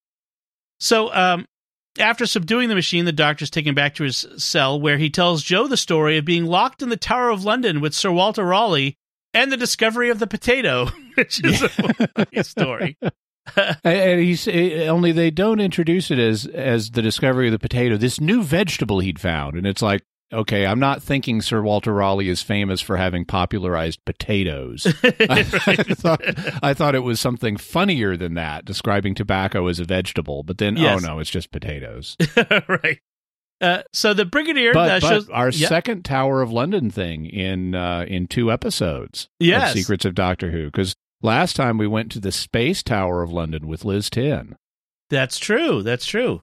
So 0.80 1.12
um, 1.14 1.46
after 1.98 2.26
subduing 2.26 2.68
the 2.68 2.74
machine, 2.74 3.04
the 3.04 3.12
doctor's 3.12 3.50
taken 3.50 3.74
back 3.74 3.94
to 3.96 4.04
his 4.04 4.26
cell 4.36 4.80
where 4.80 4.98
he 4.98 5.08
tells 5.10 5.42
Jo 5.42 5.66
the 5.68 5.76
story 5.76 6.18
of 6.18 6.24
being 6.24 6.44
locked 6.46 6.82
in 6.82 6.88
the 6.90 6.96
Tower 6.96 7.30
of 7.30 7.44
London 7.44 7.80
with 7.80 7.94
Sir 7.94 8.10
Walter 8.12 8.44
Raleigh 8.44 8.96
and 9.32 9.50
the 9.52 9.56
discovery 9.56 10.10
of 10.10 10.18
the 10.18 10.26
potato, 10.26 10.86
which 11.14 11.42
is 11.44 11.62
a 11.62 11.68
funny 11.68 12.42
story. 12.42 12.98
And- 13.84 14.20
he's 14.20 14.46
eh, 14.48 14.86
only 14.88 15.12
they 15.12 15.30
don't 15.30 15.60
introduce 15.60 16.10
it 16.10 16.18
as 16.18 16.46
as 16.46 16.90
the 16.92 17.02
discovery 17.02 17.46
of 17.48 17.52
the 17.52 17.58
potato, 17.58 17.96
this 17.96 18.20
new 18.20 18.42
vegetable 18.42 19.00
he'd 19.00 19.18
found, 19.20 19.56
and 19.56 19.66
it's 19.66 19.82
like, 19.82 20.02
okay, 20.32 20.66
I'm 20.66 20.80
not 20.80 21.02
thinking 21.02 21.40
Sir 21.40 21.62
Walter 21.62 21.92
Raleigh 21.92 22.28
is 22.28 22.42
famous 22.42 22.80
for 22.80 22.96
having 22.96 23.24
popularized 23.24 24.04
potatoes. 24.04 24.86
I, 25.04 25.42
thought 25.44 26.20
I 26.62 26.74
thought 26.74 26.94
it 26.96 27.04
was 27.04 27.20
something 27.20 27.56
funnier 27.56 28.16
than 28.16 28.34
that, 28.34 28.64
describing 28.64 29.14
tobacco 29.14 29.68
as 29.68 29.78
a 29.80 29.84
vegetable, 29.84 30.42
but 30.42 30.58
then 30.58 30.76
Yes. 30.76 31.02
oh 31.04 31.06
no, 31.06 31.18
it's 31.20 31.30
just 31.30 31.50
potatoes. 31.52 32.16
right. 32.68 32.98
Uh, 33.58 33.82
so 33.92 34.12
the 34.12 34.26
brigadier 34.26 34.74
but, 34.74 34.90
uh, 34.90 35.00
but 35.00 35.08
shows 35.08 35.30
our 35.30 35.48
Yeah. 35.48 35.68
second 35.68 36.04
Tower 36.04 36.42
of 36.42 36.52
London 36.52 36.90
thing 36.90 37.24
in 37.24 37.74
uh, 37.74 38.04
in 38.06 38.26
two 38.26 38.52
episodes 38.52 39.28
Yes. 39.40 39.70
of 39.72 39.78
Secrets 39.78 40.04
of 40.04 40.14
Doctor 40.14 40.50
Who 40.50 40.66
because 40.66 40.94
last 41.26 41.56
time 41.56 41.76
we 41.76 41.86
went 41.86 42.10
to 42.12 42.20
the 42.20 42.32
Space 42.32 42.82
Tower 42.82 43.22
of 43.22 43.30
London 43.30 43.66
with 43.68 43.84
Liz 43.84 44.08
Ten. 44.08 44.56
That's 45.10 45.38
true. 45.38 45.82
That's 45.82 46.06
true. 46.06 46.40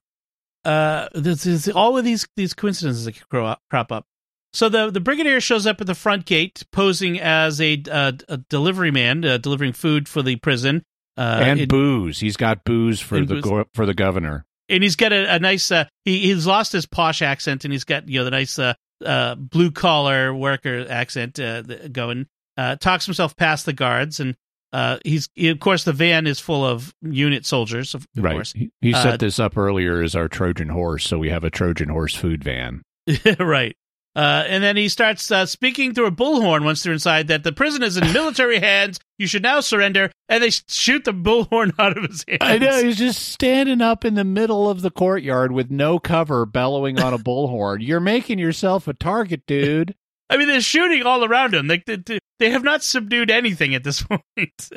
Uh, 0.64 1.08
this 1.14 1.44
is 1.46 1.68
all 1.68 1.98
of 1.98 2.04
these 2.04 2.26
these 2.36 2.54
coincidences 2.54 3.04
that 3.04 3.28
grow 3.28 3.46
up, 3.46 3.60
crop 3.70 3.90
up. 3.92 4.06
So 4.52 4.68
the 4.68 4.90
the 4.90 5.00
brigadier 5.00 5.40
shows 5.40 5.66
up 5.66 5.80
at 5.80 5.86
the 5.86 5.94
front 5.94 6.24
gate, 6.26 6.62
posing 6.72 7.18
as 7.20 7.60
a, 7.60 7.82
uh, 7.90 8.12
a 8.28 8.36
delivery 8.38 8.90
man, 8.90 9.24
uh, 9.24 9.36
delivering 9.38 9.72
food 9.72 10.08
for 10.08 10.22
the 10.22 10.36
prison. 10.36 10.82
Uh, 11.16 11.40
and 11.44 11.60
it- 11.60 11.68
booze. 11.68 12.20
He's 12.20 12.36
got 12.36 12.64
booze 12.64 13.00
for 13.00 13.18
the 13.20 13.34
booze. 13.34 13.44
go- 13.44 13.64
for 13.74 13.84
the 13.86 13.94
governor. 13.94 14.46
and 14.68 14.82
he's 14.82 14.96
got 14.96 15.12
a, 15.12 15.34
a 15.34 15.38
nice. 15.38 15.70
Uh, 15.70 15.84
he 16.04 16.20
he's 16.20 16.46
lost 16.46 16.72
his 16.72 16.86
posh 16.86 17.20
accent, 17.20 17.64
and 17.64 17.72
he's 17.72 17.84
got 17.84 18.08
you 18.08 18.20
know 18.20 18.24
the 18.24 18.30
nice 18.30 18.58
uh, 18.58 18.72
uh, 19.04 19.34
blue 19.34 19.70
collar 19.70 20.32
worker 20.34 20.86
accent 20.88 21.38
uh, 21.38 21.62
going. 21.88 22.26
Uh, 22.56 22.76
talks 22.76 23.04
himself 23.04 23.36
past 23.36 23.66
the 23.66 23.72
guards, 23.72 24.20
and 24.20 24.36
uh, 24.74 24.98
he's 25.04 25.28
he, 25.34 25.48
of 25.50 25.60
course 25.60 25.84
the 25.84 25.92
van 25.92 26.26
is 26.26 26.40
full 26.40 26.64
of 26.64 26.92
unit 27.00 27.46
soldiers, 27.46 27.94
of, 27.94 28.06
of 28.16 28.24
right. 28.24 28.32
course. 28.32 28.52
He, 28.52 28.70
he 28.80 28.92
Uh, 28.92 29.02
set 29.02 29.20
this 29.20 29.38
up 29.38 29.56
earlier 29.56 30.02
as 30.02 30.16
our 30.16 30.26
Trojan 30.28 30.70
horse, 30.70 31.06
so 31.06 31.16
we 31.18 31.30
have 31.30 31.44
a 31.44 31.50
Trojan 31.50 31.88
horse 31.90 32.14
food 32.14 32.42
van. 32.42 32.82
right. 33.38 33.76
Uh, 34.16 34.44
and 34.46 34.62
then 34.62 34.76
he 34.76 34.88
starts 34.88 35.28
uh, 35.32 35.44
speaking 35.44 35.92
through 35.92 36.06
a 36.06 36.10
bullhorn 36.12 36.64
once 36.64 36.82
they're 36.82 36.92
inside 36.92 37.26
that 37.28 37.42
the 37.42 37.52
prison 37.52 37.82
is 37.82 37.96
in 37.96 38.12
military 38.12 38.60
hands. 38.60 38.98
You 39.18 39.26
should 39.26 39.42
now 39.42 39.60
surrender. 39.60 40.10
And 40.28 40.42
they 40.42 40.50
shoot 40.50 41.04
the 41.04 41.12
bullhorn 41.12 41.72
out 41.78 41.96
of 41.96 42.04
his 42.04 42.24
hands. 42.28 42.38
I 42.40 42.58
know 42.58 42.82
he's 42.82 42.98
just 42.98 43.28
standing 43.30 43.80
up 43.80 44.04
in 44.04 44.14
the 44.14 44.24
middle 44.24 44.68
of 44.70 44.82
the 44.82 44.90
courtyard 44.90 45.50
with 45.50 45.70
no 45.70 45.98
cover, 45.98 46.46
bellowing 46.46 47.00
on 47.00 47.12
a 47.12 47.18
bullhorn. 47.18 47.78
You're 47.80 47.98
making 48.00 48.38
yourself 48.38 48.86
a 48.86 48.94
target, 48.94 49.42
dude. 49.46 49.96
I 50.30 50.36
mean, 50.36 50.48
they're 50.48 50.60
shooting 50.60 51.02
all 51.04 51.24
around 51.24 51.54
him. 51.54 51.68
Like 51.68 51.84
they, 51.84 51.96
they, 51.96 52.18
they 52.38 52.50
have 52.50 52.64
not 52.64 52.82
subdued 52.82 53.30
anything 53.30 53.74
at 53.74 53.84
this 53.84 54.02
point. 54.32 54.70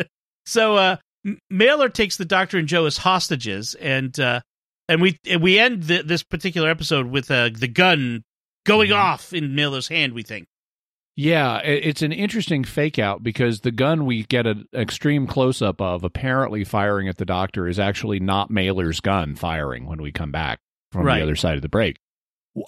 so 0.46 0.76
uh, 0.76 0.98
Mailer 1.50 1.90
takes 1.90 2.18
the 2.18 2.26
Doctor 2.26 2.58
and 2.58 2.68
Jo 2.68 2.86
as 2.86 2.98
hostages, 2.98 3.76
and 3.76 4.18
uh, 4.20 4.42
and 4.90 5.02
we 5.02 5.18
and 5.30 5.42
we 5.42 5.60
end 5.60 5.84
the, 5.84 6.02
this 6.04 6.24
particular 6.24 6.70
episode 6.70 7.08
with 7.08 7.30
uh, 7.32 7.50
the 7.54 7.68
gun 7.68 8.24
going 8.66 8.92
off 8.92 9.34
in 9.34 9.56
Mailer's 9.56 9.88
hand. 9.88 10.14
We 10.14 10.24
think. 10.24 10.48
Yeah, 11.20 11.58
it's 11.64 12.04
an 12.04 12.12
interesting 12.12 12.64
fake 12.64 13.00
out 13.00 13.24
because 13.24 13.62
the 13.62 13.72
gun 13.72 14.06
we 14.06 14.22
get 14.26 14.46
an 14.46 14.66
extreme 14.76 15.26
close 15.26 15.64
up 15.64 15.82
of 15.82 16.04
apparently 16.04 16.64
firing 16.64 17.08
at 17.08 17.18
the 17.18 17.26
doctor 17.26 17.68
is 17.68 17.80
actually 17.80 18.20
not 18.20 18.52
Mailer's 18.52 19.00
gun 19.00 19.36
firing 19.36 19.88
when 19.88 20.00
we 20.00 20.12
come 20.12 20.32
back 20.32 20.60
from 20.92 21.06
Right. 21.08 21.18
the 21.18 21.24
other 21.24 21.36
side 21.36 21.56
of 21.56 21.64
the 21.64 21.70
break. 21.70 21.98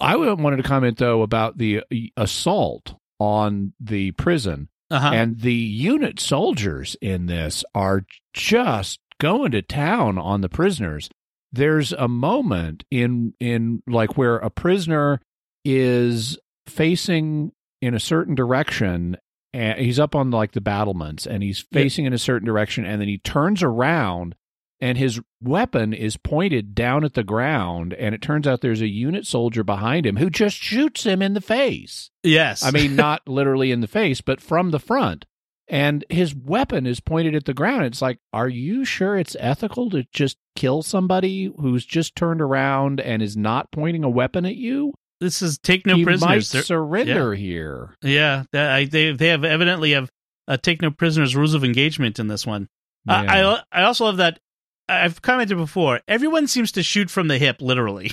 I 0.00 0.16
wanted 0.16 0.56
to 0.58 0.62
comment 0.62 0.98
though 0.98 1.22
about 1.22 1.58
the 1.58 1.78
uh, 1.80 1.96
assault 2.16 2.94
on 3.18 3.72
the 3.80 4.12
prison 4.12 4.68
Uh-huh. 4.90 5.10
and 5.12 5.40
the 5.40 5.54
unit 5.54 6.18
soldiers 6.20 6.96
in 7.00 7.26
this 7.26 7.64
are 7.74 8.04
just 8.32 9.00
going 9.20 9.52
to 9.52 9.62
town 9.62 10.16
on 10.18 10.40
the 10.40 10.48
prisoners. 10.48 11.08
There's 11.52 11.92
a 11.92 12.08
moment 12.08 12.84
in 12.90 13.34
in 13.40 13.82
like 13.86 14.16
where 14.16 14.36
a 14.36 14.50
prisoner 14.50 15.20
is 15.64 16.38
facing 16.66 17.52
in 17.82 17.94
a 17.94 18.00
certain 18.00 18.34
direction 18.34 19.16
and 19.52 19.78
he's 19.80 19.98
up 19.98 20.14
on 20.14 20.30
like 20.30 20.52
the 20.52 20.60
battlements 20.60 21.26
and 21.26 21.42
he's 21.42 21.64
facing 21.72 22.04
in 22.04 22.12
a 22.12 22.18
certain 22.18 22.46
direction 22.46 22.84
and 22.84 23.00
then 23.00 23.08
he 23.08 23.18
turns 23.18 23.62
around 23.62 24.34
and 24.80 24.96
his 24.96 25.20
weapon 25.42 25.92
is 25.92 26.16
pointed 26.16 26.74
down 26.74 27.04
at 27.04 27.14
the 27.14 27.22
ground 27.24 27.92
and 27.94 28.14
it 28.14 28.22
turns 28.22 28.46
out 28.46 28.60
there's 28.60 28.80
a 28.80 28.88
unit 28.88 29.26
soldier 29.26 29.62
behind 29.62 30.06
him 30.06 30.16
who 30.16 30.30
just 30.30 30.56
shoots 30.56 31.04
him 31.04 31.20
in 31.22 31.34
the 31.34 31.40
face. 31.40 32.10
yes. 32.22 32.62
I 32.62 32.70
mean, 32.70 32.96
not 32.96 33.26
literally 33.28 33.72
in 33.72 33.80
the 33.80 33.86
face, 33.88 34.20
but 34.20 34.40
from 34.40 34.70
the 34.70 34.78
front. 34.80 35.26
And 35.68 36.04
his 36.10 36.34
weapon 36.34 36.84
is 36.84 36.98
pointed 36.98 37.36
at 37.36 37.44
the 37.44 37.54
ground. 37.54 37.84
It's 37.84 38.02
like, 38.02 38.18
are 38.32 38.48
you 38.48 38.84
sure 38.84 39.16
it's 39.16 39.36
ethical 39.38 39.88
to 39.90 40.04
just 40.12 40.36
kill 40.56 40.82
somebody 40.82 41.52
who's 41.58 41.86
just 41.86 42.16
turned 42.16 42.40
around 42.40 43.00
and 43.00 43.22
is 43.22 43.36
not 43.36 43.70
pointing 43.70 44.02
a 44.02 44.10
weapon 44.10 44.44
at 44.44 44.56
you? 44.56 44.94
this 45.20 45.42
is 45.42 45.58
take 45.58 45.86
no 45.86 45.96
he 45.96 46.04
prisoners. 46.04 46.54
might 46.54 46.64
surrender 46.64 47.34
here. 47.34 47.94
Yeah, 48.02 48.44
they 48.52 49.12
they 49.12 49.28
have 49.28 49.44
evidently 49.44 49.92
have 49.92 50.10
uh, 50.48 50.56
take 50.56 50.82
no 50.82 50.90
prisoners 50.90 51.36
rules 51.36 51.54
of 51.54 51.62
engagement 51.62 52.18
in 52.18 52.26
this 52.28 52.46
one. 52.46 52.68
Yeah. 53.06 53.62
I 53.70 53.80
I 53.80 53.82
also 53.84 54.06
love 54.06 54.16
that 54.16 54.40
I've 54.90 55.22
commented 55.22 55.56
before. 55.56 56.00
Everyone 56.08 56.46
seems 56.46 56.72
to 56.72 56.82
shoot 56.82 57.10
from 57.10 57.28
the 57.28 57.38
hip, 57.38 57.60
literally. 57.60 58.12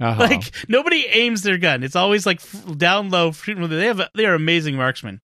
Uh-huh. 0.00 0.20
Like 0.28 0.50
nobody 0.68 1.06
aims 1.06 1.42
their 1.42 1.56
gun. 1.58 1.82
It's 1.84 1.94
always 1.96 2.26
like 2.26 2.40
down 2.76 3.10
low. 3.10 3.30
shooting 3.32 3.62
from 3.62 3.70
the- 3.70 3.76
They 3.76 3.86
have 3.86 4.00
they 4.14 4.26
are 4.26 4.34
amazing 4.34 4.76
marksmen. 4.76 5.20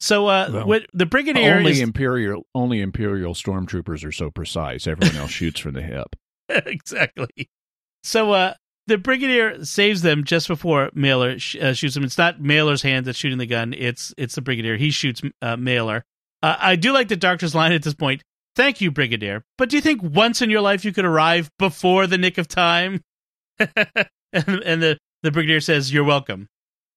So 0.00 0.26
uh, 0.28 0.48
Well, 0.52 0.66
what 0.66 0.86
the 0.94 1.04
brigadier 1.04 1.56
only 1.58 1.72
is 1.72 1.80
imperial, 1.80 2.46
only 2.54 2.80
imperial 2.80 3.34
stormtroopers 3.34 4.02
are 4.04 4.12
so 4.12 4.30
precise. 4.30 4.86
Everyone 4.86 5.16
else 5.16 5.30
shoots 5.40 5.60
from 5.60 5.74
the 5.74 5.82
hip. 5.82 6.16
exactly. 6.48 7.50
So 8.02 8.32
uh, 8.32 8.54
the 8.86 8.96
brigadier 8.98 9.64
saves 9.64 10.02
them 10.02 10.24
just 10.24 10.48
before 10.48 10.90
Mailer 10.94 11.38
sh- 11.38 11.56
uh, 11.56 11.74
shoots 11.74 11.96
him. 11.96 12.04
It's 12.04 12.16
not 12.18 12.40
Mailer's 12.40 12.82
hand 12.82 13.04
that's 13.06 13.18
shooting 13.18 13.38
the 13.38 13.46
gun. 13.46 13.74
It's 13.76 14.14
it's 14.16 14.34
the 14.34 14.40
brigadier. 14.42 14.76
He 14.76 14.90
shoots 14.90 15.20
uh, 15.42 15.56
Mailer. 15.56 16.04
Uh, 16.42 16.56
I 16.58 16.76
do 16.76 16.92
like 16.92 17.08
the 17.08 17.16
doctor's 17.16 17.54
line 17.54 17.72
at 17.72 17.82
this 17.82 17.92
point. 17.94 18.22
Thank 18.56 18.80
you, 18.80 18.90
brigadier. 18.90 19.44
But 19.56 19.70
do 19.70 19.76
you 19.76 19.82
think 19.82 20.02
once 20.02 20.42
in 20.42 20.50
your 20.50 20.60
life 20.60 20.84
you 20.84 20.92
could 20.92 21.04
arrive 21.04 21.50
before 21.58 22.06
the 22.06 22.18
nick 22.18 22.38
of 22.38 22.48
time? 22.48 23.02
and, 23.58 24.08
and 24.32 24.82
the 24.82 24.98
the 25.22 25.30
brigadier 25.30 25.60
says, 25.60 25.92
"You're 25.92 26.04
welcome." 26.04 26.48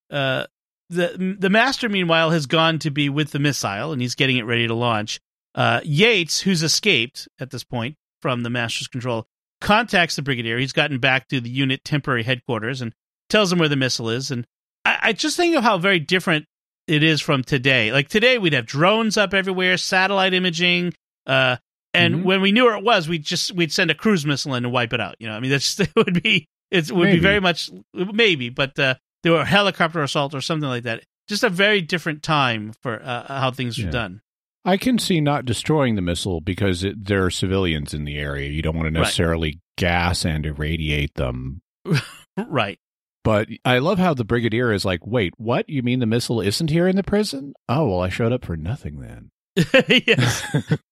Uh, 0.10 0.46
the 0.90 1.36
the 1.40 1.50
master, 1.50 1.90
meanwhile, 1.90 2.32
has 2.32 2.46
gone 2.46 2.80
to 2.80 2.92
be 2.92 3.10
with 3.10 3.32
the 3.32 3.40
missile, 3.40 3.92
and 3.92 4.02
he's 4.02 4.16
getting 4.16 4.38
it 4.38 4.46
ready 4.46 4.68
to 4.68 4.74
launch. 4.74 5.20
Uh, 5.56 5.82
Yates, 5.84 6.42
who's 6.42 6.64
escaped 6.64 7.28
at 7.40 7.52
this 7.52 7.64
point 7.64 7.96
from 8.22 8.44
the 8.44 8.50
master's 8.50 8.88
control, 8.88 9.28
contacts 9.62 10.16
the 10.16 10.22
brigadier. 10.22 10.58
He's 10.58 10.74
gotten 10.74 11.00
back 11.00 11.28
to 11.30 11.40
the 11.40 11.50
unit 11.50 11.84
temporary 11.84 12.24
headquarters 12.24 12.82
and 12.82 12.94
tells 13.30 13.52
him 13.52 13.60
where 13.60 13.70
the 13.70 13.76
missile 13.76 14.10
is. 14.10 14.32
And 14.32 14.48
I, 14.84 15.00
I 15.02 15.14
just 15.14 15.38
think 15.38 15.56
of 15.56 15.64
how 15.64 15.78
very 15.78 16.00
different 16.00 16.46
it 16.88 17.04
is 17.04 17.22
from 17.22 17.44
today. 17.44 17.92
Like 17.92 18.10
today, 18.10 18.38
we'd 18.38 18.54
have 18.54 18.66
drones 18.66 19.18
up 19.18 19.34
everywhere, 19.34 19.78
satellite 19.78 20.34
imaging, 20.34 20.94
uh, 21.26 21.58
and 21.94 22.16
Mhm. 22.16 22.24
when 22.24 22.42
we 22.42 22.52
knew 22.52 22.64
where 22.66 22.78
it 22.78 22.84
was, 22.84 23.08
we'd 23.08 23.24
just 23.24 23.54
we'd 23.54 23.72
send 23.72 23.92
a 23.92 23.96
cruise 23.96 24.26
missile 24.26 24.56
in 24.56 24.66
and 24.66 24.74
wipe 24.74 24.94
it 24.94 25.00
out. 25.02 25.16
You 25.20 25.28
know, 25.28 25.34
I 25.36 25.40
mean, 25.40 25.52
that's 25.52 25.80
it 25.80 25.92
would 25.96 26.22
be 26.24 26.48
it 26.72 26.92
would 26.92 27.06
Maybe. 27.06 27.18
be 27.18 27.22
very 27.22 27.40
much 27.40 27.70
maybe, 27.94 28.50
but 28.50 28.78
uh, 28.80 28.96
there 29.24 29.34
were 29.34 29.46
helicopter 29.46 30.02
assault 30.02 30.34
or 30.34 30.42
something 30.42 30.68
like 30.70 30.84
that. 30.84 31.04
Just 31.30 31.44
a 31.44 31.50
very 31.50 31.82
different 31.82 32.24
time 32.24 32.74
for 32.82 33.02
uh, 33.02 33.26
how 33.40 33.52
things 33.52 33.78
Yeah. 33.78 33.86
were 33.86 33.92
done. 33.92 34.22
I 34.66 34.78
can 34.78 34.98
see 34.98 35.20
not 35.22 35.46
destroying 35.46 35.96
the 35.96 36.02
missile 36.02 36.40
because 36.42 36.84
it, 36.86 37.06
there 37.06 37.26
are 37.26 37.30
civilians 37.30 37.94
in 37.94 38.06
the 38.06 38.18
area. 38.18 38.50
You 38.50 38.62
don't 38.62 38.76
want 38.78 38.88
to 38.88 38.98
Right. 39.00 39.04
necessarily 39.06 39.60
gas 39.78 40.26
and 40.26 40.46
irradiate 40.46 41.16
them. 41.16 41.62
right. 42.48 42.80
But 43.24 43.48
I 43.64 43.78
love 43.80 44.00
how 44.00 44.14
the 44.14 44.26
brigadier 44.26 44.72
is 44.74 44.84
like, 44.84 45.06
"Wait, 45.06 45.34
what? 45.38 45.70
You 45.70 45.84
mean 45.84 46.00
the 46.00 46.06
missile 46.06 46.42
isn't 46.42 46.70
here 46.70 46.88
in 46.88 46.96
the 46.96 47.04
prison? 47.04 47.54
Oh, 47.70 47.88
well, 47.90 48.00
I 48.02 48.10
showed 48.10 48.34
up 48.34 48.44
for 48.46 48.58
nothing 48.58 49.00
then." 49.00 49.30
yes. 49.88 50.44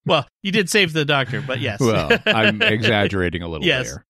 Well, 0.06 0.28
you 0.44 0.52
did 0.52 0.70
save 0.70 0.94
the 0.94 1.06
doctor, 1.06 1.42
but 1.42 1.60
yes. 1.60 1.80
well, 1.82 2.10
I'm 2.26 2.62
exaggerating 2.62 3.42
a 3.42 3.48
little 3.48 3.66
Yes. 3.66 3.90
there. 3.90 4.06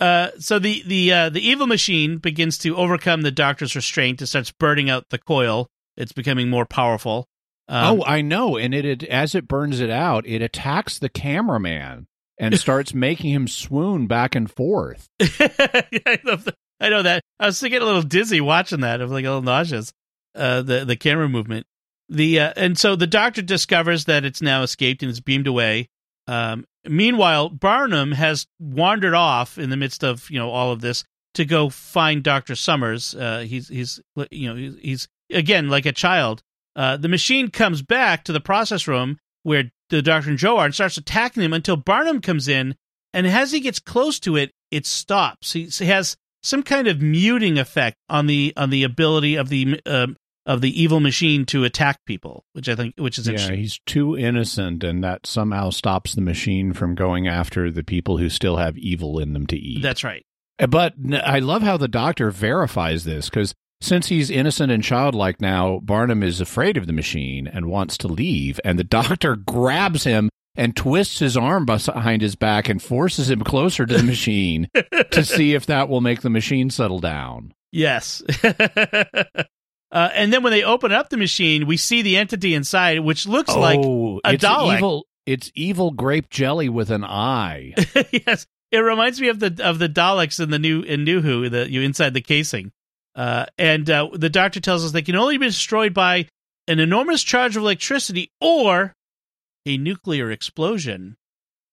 Uh, 0.00 0.30
so 0.38 0.58
the 0.60 0.82
the 0.86 1.12
uh, 1.12 1.28
the 1.28 1.46
evil 1.46 1.66
machine 1.66 2.18
begins 2.18 2.56
to 2.58 2.76
overcome 2.76 3.22
the 3.22 3.32
doctor's 3.32 3.74
restraint. 3.74 4.22
It 4.22 4.26
starts 4.28 4.52
burning 4.52 4.88
out 4.88 5.04
the 5.10 5.18
coil. 5.18 5.66
It's 5.96 6.12
becoming 6.12 6.48
more 6.48 6.66
powerful. 6.66 7.26
Um, 7.68 8.00
oh, 8.00 8.04
I 8.04 8.20
know. 8.20 8.56
And 8.56 8.72
it, 8.74 8.84
it 8.84 9.02
as 9.04 9.34
it 9.34 9.48
burns 9.48 9.80
it 9.80 9.90
out, 9.90 10.24
it 10.26 10.40
attacks 10.40 10.98
the 10.98 11.08
cameraman 11.08 12.06
and 12.38 12.56
starts 12.58 12.94
making 12.94 13.32
him 13.32 13.48
swoon 13.48 14.06
back 14.06 14.36
and 14.36 14.48
forth. 14.50 15.08
I, 15.20 16.20
love 16.24 16.44
that. 16.44 16.54
I 16.80 16.88
know 16.90 17.02
that. 17.02 17.22
I 17.40 17.46
was 17.46 17.60
getting 17.60 17.82
a 17.82 17.84
little 17.84 18.02
dizzy 18.02 18.40
watching 18.40 18.80
that. 18.80 19.00
I 19.00 19.04
was 19.04 19.12
like 19.12 19.24
a 19.24 19.28
little 19.28 19.42
nauseous. 19.42 19.92
Uh, 20.34 20.62
the 20.62 20.84
the 20.84 20.94
camera 20.96 21.28
movement. 21.28 21.66
The 22.08 22.40
uh, 22.40 22.52
and 22.56 22.78
so 22.78 22.96
the 22.96 23.06
doctor 23.06 23.42
discovers 23.42 24.06
that 24.06 24.24
it's 24.24 24.40
now 24.40 24.62
escaped 24.62 25.02
and 25.02 25.10
is 25.10 25.20
beamed 25.20 25.46
away. 25.46 25.88
Um, 26.26 26.66
meanwhile, 26.86 27.48
Barnum 27.48 28.12
has 28.12 28.46
wandered 28.58 29.14
off 29.14 29.58
in 29.58 29.70
the 29.70 29.76
midst 29.76 30.02
of 30.02 30.30
you 30.30 30.38
know 30.38 30.50
all 30.50 30.72
of 30.72 30.80
this 30.80 31.04
to 31.34 31.44
go 31.44 31.68
find 31.68 32.22
Doctor 32.22 32.54
Summers. 32.54 33.14
Uh, 33.14 33.40
he's 33.40 33.68
he's 33.68 34.00
you 34.30 34.48
know 34.48 34.56
he's, 34.56 34.74
he's 34.80 35.08
again 35.30 35.68
like 35.68 35.86
a 35.86 35.92
child. 35.92 36.42
Uh, 36.74 36.96
the 36.96 37.08
machine 37.08 37.50
comes 37.50 37.82
back 37.82 38.24
to 38.24 38.32
the 38.32 38.40
process 38.40 38.86
room 38.86 39.18
where 39.42 39.70
the 39.90 40.02
Doctor 40.02 40.30
and 40.30 40.38
Jo 40.38 40.58
are 40.58 40.66
and 40.66 40.74
starts 40.74 40.96
attacking 40.96 41.42
him 41.42 41.52
until 41.52 41.76
Barnum 41.76 42.20
comes 42.20 42.48
in, 42.48 42.74
and 43.12 43.26
as 43.26 43.52
he 43.52 43.60
gets 43.60 43.80
close 43.80 44.18
to 44.20 44.36
it, 44.36 44.50
it 44.70 44.86
stops. 44.86 45.52
He, 45.52 45.64
he 45.64 45.86
has 45.86 46.16
some 46.42 46.62
kind 46.62 46.86
of 46.86 47.02
muting 47.02 47.58
effect 47.58 47.96
on 48.08 48.26
the 48.26 48.52
on 48.56 48.70
the 48.70 48.84
ability 48.84 49.36
of 49.36 49.48
the 49.48 49.80
um, 49.86 50.16
of 50.48 50.62
the 50.62 50.82
evil 50.82 50.98
machine 50.98 51.44
to 51.44 51.62
attack 51.62 52.04
people, 52.06 52.44
which 52.54 52.70
I 52.70 52.74
think 52.74 52.94
which 52.96 53.18
is 53.18 53.28
Yeah, 53.28 53.52
he's 53.52 53.78
too 53.84 54.16
innocent, 54.16 54.82
and 54.82 55.04
that 55.04 55.26
somehow 55.26 55.68
stops 55.68 56.14
the 56.14 56.22
machine 56.22 56.72
from 56.72 56.94
going 56.94 57.28
after 57.28 57.70
the 57.70 57.84
people 57.84 58.16
who 58.16 58.30
still 58.30 58.56
have 58.56 58.76
evil 58.78 59.18
in 59.18 59.34
them 59.34 59.46
to 59.48 59.56
eat. 59.56 59.82
That's 59.82 60.02
right. 60.02 60.24
Uh, 60.58 60.66
But 60.66 60.94
I 61.22 61.38
love 61.40 61.62
how 61.62 61.76
the 61.76 61.86
doctor 61.86 62.30
verifies 62.30 63.04
this 63.04 63.28
because 63.28 63.54
since 63.82 64.08
he's 64.08 64.30
innocent 64.30 64.72
and 64.72 64.82
childlike 64.82 65.40
now, 65.40 65.80
Barnum 65.82 66.22
is 66.22 66.40
afraid 66.40 66.78
of 66.78 66.86
the 66.86 66.92
machine 66.94 67.46
and 67.46 67.66
wants 67.66 67.98
to 67.98 68.08
leave, 68.08 68.58
and 68.64 68.78
the 68.78 68.84
doctor 68.84 69.36
grabs 69.46 70.04
him 70.04 70.30
and 70.56 70.74
twists 70.74 71.18
his 71.18 71.36
arm 71.36 71.66
behind 71.66 72.22
his 72.22 72.36
back 72.36 72.70
and 72.70 72.82
forces 72.82 73.30
him 73.30 73.42
closer 73.42 73.84
to 73.84 73.96
the 73.98 74.02
machine 74.02 74.66
to 75.12 75.22
see 75.22 75.52
if 75.54 75.66
that 75.66 75.90
will 75.90 76.00
make 76.00 76.22
the 76.22 76.30
machine 76.30 76.70
settle 76.70 76.98
down. 77.00 77.52
Yes. 77.70 78.22
uh, 79.90 80.10
and 80.12 80.32
then 80.32 80.42
when 80.42 80.52
they 80.52 80.62
open 80.62 80.92
up 80.92 81.08
the 81.08 81.16
machine, 81.16 81.66
we 81.66 81.76
see 81.76 82.02
the 82.02 82.16
entity 82.16 82.54
inside, 82.54 83.00
which 83.00 83.26
looks 83.26 83.54
like 83.54 83.80
oh, 83.82 84.20
a 84.24 84.34
it's 84.34 84.44
Dalek. 84.44 84.76
evil. 84.76 85.06
It's 85.24 85.50
evil 85.54 85.90
grape 85.90 86.30
jelly 86.30 86.68
with 86.68 86.90
an 86.90 87.04
eye. 87.04 87.74
yes, 88.26 88.46
it 88.70 88.78
reminds 88.78 89.20
me 89.20 89.28
of 89.28 89.40
the 89.40 89.60
of 89.62 89.78
the 89.78 89.88
Daleks 89.88 90.40
in 90.40 90.50
the 90.50 90.58
new 90.58 90.82
in 90.82 91.04
New 91.04 91.20
Who, 91.20 91.48
the 91.48 91.70
you 91.70 91.82
inside 91.82 92.14
the 92.14 92.20
casing. 92.20 92.72
Uh, 93.14 93.46
and 93.56 93.88
uh, 93.90 94.08
the 94.12 94.30
doctor 94.30 94.60
tells 94.60 94.84
us 94.84 94.92
they 94.92 95.02
can 95.02 95.16
only 95.16 95.38
be 95.38 95.46
destroyed 95.46 95.92
by 95.92 96.28
an 96.68 96.78
enormous 96.78 97.22
charge 97.22 97.56
of 97.56 97.62
electricity 97.62 98.30
or 98.40 98.94
a 99.66 99.76
nuclear 99.76 100.30
explosion, 100.30 101.16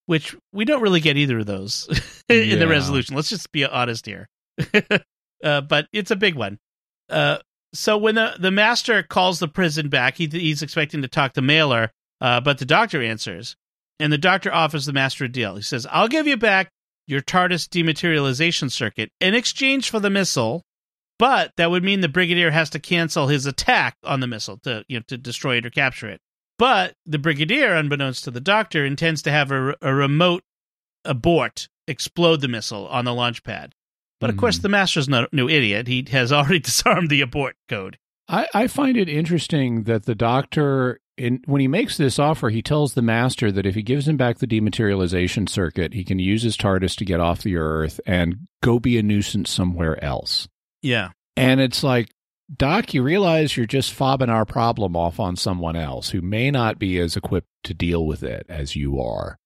which 0.05 0.35
we 0.51 0.65
don't 0.65 0.81
really 0.81 1.01
get 1.01 1.17
either 1.17 1.39
of 1.39 1.45
those 1.45 1.87
in 2.29 2.59
the 2.59 2.67
resolution. 2.67 3.15
Let's 3.15 3.29
just 3.29 3.51
be 3.51 3.65
honest 3.65 4.05
here. 4.05 4.27
uh, 5.43 5.61
but 5.61 5.87
it's 5.93 6.11
a 6.11 6.15
big 6.15 6.35
one. 6.35 6.57
Uh, 7.09 7.37
so 7.75 7.97
when 7.97 8.15
the, 8.15 8.35
the 8.39 8.51
master 8.51 9.03
calls 9.03 9.39
the 9.39 9.47
prison 9.47 9.89
back, 9.89 10.17
he, 10.17 10.27
he's 10.27 10.61
expecting 10.61 11.01
to 11.01 11.07
talk 11.07 11.33
to 11.33 11.41
Mailer, 11.41 11.91
uh, 12.21 12.41
but 12.41 12.57
the 12.57 12.65
doctor 12.65 13.01
answers, 13.01 13.55
and 13.99 14.11
the 14.11 14.17
doctor 14.17 14.53
offers 14.53 14.85
the 14.85 14.93
master 14.93 15.25
a 15.25 15.29
deal. 15.29 15.55
He 15.55 15.61
says, 15.61 15.87
"I'll 15.91 16.07
give 16.07 16.27
you 16.27 16.37
back 16.37 16.69
your 17.07 17.21
TARDIS 17.21 17.67
dematerialization 17.67 18.71
circuit 18.71 19.11
in 19.19 19.35
exchange 19.35 19.89
for 19.89 19.99
the 19.99 20.09
missile." 20.09 20.63
But 21.17 21.53
that 21.55 21.71
would 21.71 21.83
mean 21.83 22.01
the 22.01 22.09
brigadier 22.09 22.51
has 22.51 22.69
to 22.71 22.79
cancel 22.79 23.27
his 23.27 23.45
attack 23.45 23.95
on 24.03 24.19
the 24.19 24.27
missile 24.27 24.57
to 24.63 24.83
you 24.87 24.99
know 24.99 25.03
to 25.07 25.17
destroy 25.17 25.57
it 25.57 25.65
or 25.65 25.69
capture 25.69 26.09
it. 26.09 26.19
But 26.57 26.93
the 27.05 27.19
brigadier, 27.19 27.73
unbeknownst 27.73 28.23
to 28.25 28.31
the 28.31 28.41
doctor, 28.41 28.85
intends 28.85 29.21
to 29.23 29.31
have 29.31 29.51
a, 29.51 29.75
a 29.81 29.93
remote 29.93 30.43
abort 31.03 31.67
explode 31.87 32.41
the 32.41 32.47
missile 32.47 32.87
on 32.87 33.05
the 33.05 33.13
launch 33.13 33.43
pad. 33.43 33.75
But 34.19 34.29
of 34.29 34.37
course, 34.37 34.57
hmm. 34.57 34.63
the 34.63 34.69
master's 34.69 35.09
no, 35.09 35.27
no 35.31 35.49
idiot. 35.49 35.87
He 35.87 36.05
has 36.11 36.31
already 36.31 36.59
disarmed 36.61 37.09
the 37.09 37.21
abort 37.21 37.55
code. 37.67 37.97
I, 38.27 38.47
I 38.53 38.67
find 38.67 38.97
it 38.97 39.09
interesting 39.09 39.83
that 39.83 40.05
the 40.05 40.15
doctor, 40.15 40.99
in, 41.17 41.41
when 41.45 41.61
he 41.61 41.67
makes 41.67 41.97
this 41.97 42.17
offer, 42.17 42.49
he 42.49 42.61
tells 42.61 42.93
the 42.93 43.01
master 43.01 43.51
that 43.51 43.65
if 43.65 43.75
he 43.75 43.83
gives 43.83 44.07
him 44.07 44.17
back 44.17 44.39
the 44.39 44.47
dematerialization 44.47 45.47
circuit, 45.47 45.93
he 45.93 46.03
can 46.03 46.17
use 46.17 46.41
his 46.41 46.57
TARDIS 46.57 46.95
to 46.97 47.05
get 47.05 47.19
off 47.19 47.43
the 47.43 47.57
Earth 47.57 47.99
and 48.05 48.47
go 48.63 48.79
be 48.79 48.97
a 48.97 49.03
nuisance 49.03 49.51
somewhere 49.51 50.03
else. 50.03 50.47
Yeah. 50.81 51.11
And 51.37 51.59
it's 51.59 51.83
like, 51.83 52.09
Doc, 52.55 52.93
you 52.93 53.03
realize 53.03 53.57
you're 53.57 53.65
just 53.65 53.97
fobbing 53.97 54.29
our 54.29 54.45
problem 54.45 54.95
off 54.95 55.19
on 55.19 55.35
someone 55.35 55.75
else 55.75 56.09
who 56.09 56.21
may 56.21 56.51
not 56.51 56.79
be 56.79 56.99
as 56.99 57.15
equipped 57.17 57.49
to 57.63 57.73
deal 57.73 58.05
with 58.05 58.23
it 58.23 58.45
as 58.49 58.75
you 58.75 58.99
are. 59.01 59.37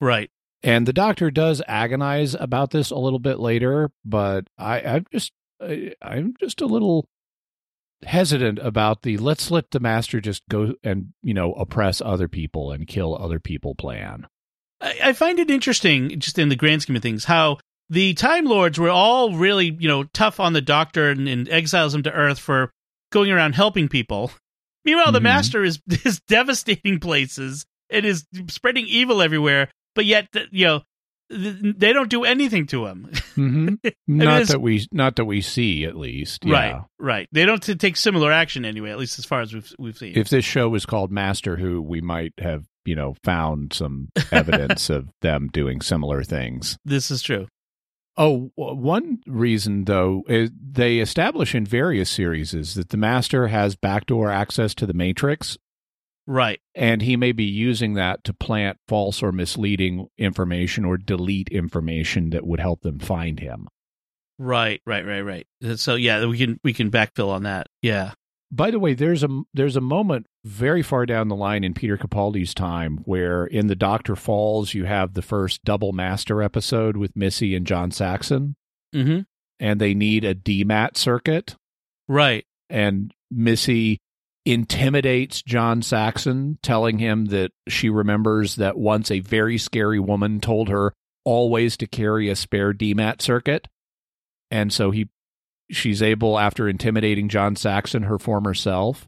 Right. 0.00 0.30
And 0.62 0.86
the 0.86 0.92
doctor 0.92 1.30
does 1.30 1.62
agonize 1.66 2.34
about 2.34 2.70
this 2.70 2.90
a 2.90 2.96
little 2.98 3.18
bit 3.18 3.38
later, 3.40 3.90
but 4.04 4.46
I, 4.58 4.80
I'm 4.82 5.06
just 5.12 5.32
I, 5.62 5.94
I'm 6.02 6.34
just 6.38 6.60
a 6.60 6.66
little 6.66 7.08
hesitant 8.02 8.58
about 8.60 9.02
the 9.02 9.18
let's 9.18 9.50
let 9.50 9.70
the 9.70 9.80
master 9.80 10.20
just 10.20 10.42
go 10.48 10.74
and 10.82 11.12
you 11.22 11.34
know 11.34 11.52
oppress 11.54 12.00
other 12.00 12.28
people 12.28 12.72
and 12.72 12.86
kill 12.86 13.16
other 13.16 13.38
people 13.38 13.74
plan. 13.74 14.26
I, 14.80 14.98
I 15.04 15.12
find 15.12 15.38
it 15.38 15.50
interesting, 15.50 16.18
just 16.20 16.38
in 16.38 16.48
the 16.48 16.56
grand 16.56 16.82
scheme 16.82 16.96
of 16.96 17.02
things, 17.02 17.24
how 17.24 17.58
the 17.88 18.14
Time 18.14 18.44
Lords 18.44 18.78
were 18.78 18.88
all 18.90 19.34
really, 19.36 19.76
you 19.78 19.88
know, 19.88 20.04
tough 20.04 20.38
on 20.40 20.52
the 20.52 20.60
Doctor 20.60 21.10
and, 21.10 21.28
and 21.28 21.48
exiles 21.48 21.94
him 21.94 22.02
to 22.04 22.12
Earth 22.12 22.38
for 22.38 22.70
going 23.12 23.30
around 23.30 23.54
helping 23.54 23.88
people. 23.88 24.30
Meanwhile, 24.84 25.12
the 25.12 25.18
Mhm. 25.20 25.24
Master 25.24 25.64
is 25.64 25.80
is 26.04 26.20
devastating 26.20 27.00
places 27.00 27.66
and 27.90 28.06
is 28.06 28.26
spreading 28.48 28.86
evil 28.86 29.20
everywhere, 29.20 29.68
but 30.00 30.06
yet, 30.06 30.28
you 30.50 30.66
know, 30.66 30.82
they 31.28 31.92
don't 31.92 32.10
do 32.10 32.24
anything 32.24 32.66
to 32.68 32.86
him. 32.86 33.10
hmm 33.34 33.66
mean, 33.84 33.92
not 34.06 34.34
it's- 34.42 34.48
that 34.48 34.60
we 34.60 34.86
not 34.92 35.16
that 35.16 35.26
we 35.26 35.40
see 35.42 35.84
at 35.84 35.94
least. 35.96 36.44
Yeah. 36.44 36.52
Right, 36.54 36.82
right. 36.98 37.28
They 37.32 37.44
don't 37.44 37.62
t- 37.62 37.74
take 37.76 37.96
similar 37.96 38.32
action 38.32 38.64
anyway, 38.64 38.90
at 38.90 38.98
least 38.98 39.18
as 39.18 39.24
far 39.26 39.40
as 39.40 39.52
we've 39.54 39.72
we've 39.78 39.96
seen. 39.96 40.16
If 40.16 40.28
this 40.28 40.44
show 40.44 40.68
was 40.68 40.86
called 40.86 41.12
Master 41.12 41.56
Who, 41.56 41.80
we 41.82 42.00
might 42.00 42.32
have 42.38 42.64
you 42.84 42.96
know 42.96 43.14
found 43.22 43.72
some 43.74 44.08
evidence 44.32 44.90
of 44.90 45.08
them 45.20 45.48
doing 45.52 45.80
similar 45.82 46.24
things. 46.24 46.76
this 46.84 47.10
is 47.10 47.22
true. 47.22 47.46
Oh, 48.16 48.50
one 48.56 49.20
reason 49.26 49.84
though 49.84 50.24
is 50.28 50.50
they 50.60 50.98
establish 50.98 51.54
in 51.54 51.64
various 51.64 52.10
series 52.10 52.52
is 52.54 52.74
that 52.74 52.88
the 52.88 52.96
master 52.96 53.46
has 53.48 53.76
backdoor 53.76 54.30
access 54.30 54.74
to 54.74 54.86
the 54.86 54.92
matrix 54.94 55.56
Right. 56.32 56.60
and 56.76 57.02
he 57.02 57.16
may 57.16 57.32
be 57.32 57.42
using 57.44 57.94
that 57.94 58.22
to 58.24 58.32
plant 58.32 58.78
false 58.86 59.20
or 59.20 59.32
misleading 59.32 60.06
information 60.16 60.84
or 60.84 60.96
delete 60.96 61.48
information 61.48 62.30
that 62.30 62.46
would 62.46 62.60
help 62.60 62.82
them 62.82 63.00
find 63.00 63.40
him. 63.40 63.66
Right, 64.38 64.80
right, 64.86 65.04
right, 65.04 65.22
right. 65.22 65.46
So 65.76 65.96
yeah, 65.96 66.24
we 66.26 66.38
can 66.38 66.60
we 66.62 66.72
can 66.72 66.90
backfill 66.90 67.28
on 67.30 67.42
that. 67.42 67.66
Yeah. 67.82 68.12
By 68.52 68.70
the 68.70 68.78
way, 68.78 68.94
there's 68.94 69.22
a 69.24 69.28
there's 69.54 69.76
a 69.76 69.80
moment 69.80 70.26
very 70.44 70.82
far 70.82 71.04
down 71.04 71.28
the 71.28 71.36
line 71.36 71.62
in 71.64 71.74
Peter 71.74 71.96
Capaldi's 71.98 72.54
time 72.54 72.98
where 73.04 73.44
in 73.44 73.66
the 73.66 73.74
Doctor 73.76 74.14
Falls 74.16 74.72
you 74.72 74.84
have 74.84 75.14
the 75.14 75.22
first 75.22 75.62
double 75.64 75.92
master 75.92 76.42
episode 76.42 76.96
with 76.96 77.14
Missy 77.16 77.54
and 77.56 77.66
John 77.66 77.90
Saxon 77.90 78.54
Mm-hmm. 78.94 79.20
and 79.60 79.80
they 79.80 79.94
need 79.94 80.24
a 80.24 80.34
DMAT 80.34 80.96
circuit 80.96 81.56
Right. 82.08 82.44
and 82.68 83.12
Missy 83.30 83.98
intimidates 84.46 85.42
John 85.42 85.82
Saxon, 85.82 86.58
telling 86.62 86.98
him 86.98 87.26
that 87.26 87.52
she 87.68 87.88
remembers 87.90 88.56
that 88.56 88.78
once 88.78 89.10
a 89.10 89.20
very 89.20 89.58
scary 89.58 90.00
woman 90.00 90.40
told 90.40 90.68
her 90.68 90.94
always 91.24 91.76
to 91.78 91.86
carry 91.86 92.28
a 92.28 92.36
spare 92.36 92.72
DMAT 92.72 93.20
circuit. 93.20 93.68
And 94.50 94.72
so 94.72 94.90
he 94.90 95.08
she's 95.70 96.02
able, 96.02 96.38
after 96.38 96.68
intimidating 96.68 97.28
John 97.28 97.54
Saxon, 97.54 98.02
her 98.04 98.18
former 98.18 98.54
self, 98.54 99.06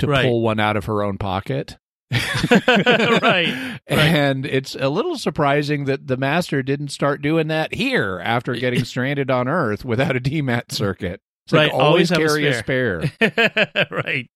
to 0.00 0.06
Right. 0.06 0.24
pull 0.24 0.42
one 0.42 0.60
out 0.60 0.76
of 0.76 0.84
her 0.86 1.02
own 1.02 1.16
pocket. 1.16 1.78
right. 2.68 3.78
And 3.86 4.44
it's 4.46 4.74
a 4.78 4.88
little 4.88 5.16
surprising 5.16 5.86
that 5.86 6.06
the 6.06 6.16
master 6.16 6.62
didn't 6.62 6.88
start 6.88 7.22
doing 7.22 7.48
that 7.48 7.72
here 7.74 8.20
after 8.22 8.54
getting 8.54 8.84
stranded 8.84 9.30
on 9.30 9.48
Earth 9.48 9.84
without 9.84 10.16
a 10.16 10.20
DMAT 10.20 10.70
circuit. 10.72 11.20
It's 11.46 11.52
like, 11.52 11.72
always, 11.72 12.10
always 12.10 12.10
have 12.10 12.18
a 12.18 12.26
carry 12.26 12.46
a 12.48 12.54
spare. 12.54 13.86
right. 13.90 14.28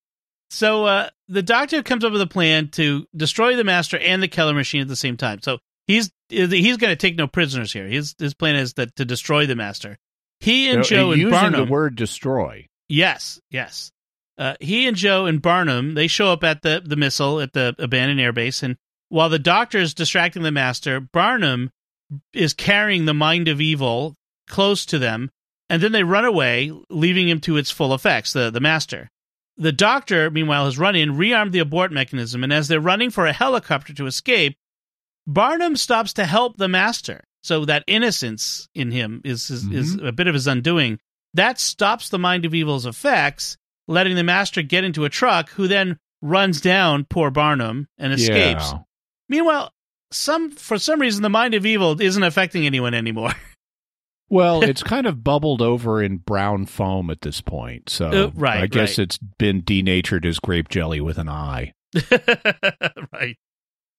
So 0.51 0.85
uh, 0.85 1.11
the 1.29 1.43
doctor 1.43 1.83
comes 1.83 2.05
up 2.05 2.13
with 2.13 2.21
a 2.21 2.27
plan 2.27 2.69
to 2.71 3.07
destroy 3.17 3.57
the 3.57 3.65
master 3.65 3.97
and 3.99 4.23
the 4.23 4.29
Keller 4.29 4.55
machine 4.55 4.81
at 4.81 4.89
the 4.89 4.97
same 4.97 5.17
time. 5.17 5.41
So 5.43 5.59
he's 5.87 6.11
he's 6.29 6.77
going 6.77 6.91
to 6.93 6.97
take 6.97 7.17
no 7.17 7.27
prisoners 7.27 7.73
here. 7.73 7.87
His 7.87 8.15
his 8.19 8.35
plan 8.35 8.57
is 8.57 8.75
that 8.75 8.97
to 8.97 9.05
destroy 9.05 9.47
the 9.47 9.57
master. 9.57 9.97
He 10.41 10.69
and 10.69 10.79
No, 10.79 10.83
Jo 10.83 11.11
and 11.13 11.21
using 11.21 11.33
Barnum. 11.33 11.67
the 11.67 11.71
word 11.71 11.97
destroy. 11.97 12.67
Yes, 12.89 13.41
yes. 13.51 13.93
Uh, 14.39 14.55
he 14.59 14.87
and 14.89 14.97
Jo 14.97 15.27
and 15.27 15.41
Barnum 15.41 15.95
they 15.95 16.07
show 16.09 16.33
up 16.33 16.43
at 16.43 16.63
the 16.63 16.83
the 16.85 16.97
missile 16.97 17.41
at 17.41 17.53
the 17.53 17.75
abandoned 17.79 18.21
airbase, 18.21 18.63
and 18.63 18.77
while 19.09 19.29
the 19.29 19.39
doctor 19.39 19.79
is 19.79 19.95
distracting 19.95 20.43
the 20.43 20.51
master, 20.51 20.99
Barnum 20.99 21.71
is 22.33 22.55
carrying 22.55 23.05
the 23.05 23.15
mind 23.15 23.47
of 23.49 23.61
evil 23.61 24.15
close 24.49 24.85
to 24.87 24.99
them, 24.99 25.31
and 25.69 25.81
then 25.83 25.93
they 25.93 26.03
run 26.03 26.25
away, 26.25 26.73
leaving 26.89 27.29
him 27.29 27.41
to 27.43 27.57
its 27.57 27.71
full 27.71 27.95
effects. 27.95 28.33
The 28.33 28.51
the 28.51 28.61
master. 28.61 29.09
The 29.61 29.73
doctor, 29.73 30.31
meanwhile, 30.31 30.65
has 30.65 30.79
run 30.79 30.97
in, 30.97 31.19
rearmed 31.19 31.53
the 31.53 31.59
abort 31.59 31.93
mechanism, 31.93 32.43
and 32.43 32.51
as 32.51 32.67
they're 32.67 32.81
running 32.81 33.11
for 33.11 33.27
a 33.27 33.33
helicopter 33.33 33.93
to 33.93 34.07
escape, 34.07 34.57
Barnum 35.27 35.77
stops 35.77 36.15
to 36.15 36.25
help 36.25 36.57
the 36.57 36.67
master. 36.67 37.23
So 37.43 37.67
that 37.67 37.85
innocence 37.87 38.69
in 38.75 38.91
him 38.91 39.21
is 39.23 39.51
is, 39.51 39.67
is 39.67 39.97
mm-hmm. 39.97 40.07
a 40.07 40.13
bit 40.13 40.29
of 40.29 40.35
his 40.35 40.47
undoing. 40.47 40.99
That 41.35 41.61
stops 41.61 42.09
the 42.09 42.19
mind 42.19 42.47
of 42.47 42.55
evil's 42.55 42.87
effects, 42.87 43.59
letting 43.87 44.17
the 44.17 44.25
master 44.25 44.63
get 44.63 44.85
into 44.85 45.05
a 45.05 45.11
truck, 45.11 45.51
who 45.51 45.69
then 45.69 45.99
runs 46.23 46.63
down 46.63 47.05
poor 47.05 47.31
Barnum 47.31 47.87
and 47.99 48.15
escapes. 48.15 48.73
Yeah. 48.73 48.79
Meanwhile, 49.29 49.73
some 50.11 50.51
for 50.51 50.79
some 50.79 51.01
reason 51.01 51.23
the 51.23 51.29
mind 51.29 51.53
of 51.53 51.67
evil 51.67 52.01
isn't 52.01 52.23
affecting 52.23 52.65
anyone 52.65 52.95
anymore. 52.95 53.33
Well, 54.31 54.63
it's 54.69 54.83
kind 54.83 55.07
of 55.07 55.23
bubbled 55.25 55.61
over 55.61 56.03
in 56.03 56.19
brown 56.19 56.67
foam 56.67 57.11
at 57.11 57.21
this 57.21 57.41
point. 57.41 57.91
So 57.91 58.07
Uh, 58.09 58.31
right, 58.35 58.63
I 58.63 58.67
guess 58.67 58.97
right. 58.99 59.05
it's 59.05 59.19
been 59.39 59.63
denatured 59.65 60.25
as 60.25 60.39
grape 60.39 60.69
jelly 60.69 61.01
with 61.01 61.19
an 61.19 61.29
eye. 61.29 61.75
right. 63.13 63.37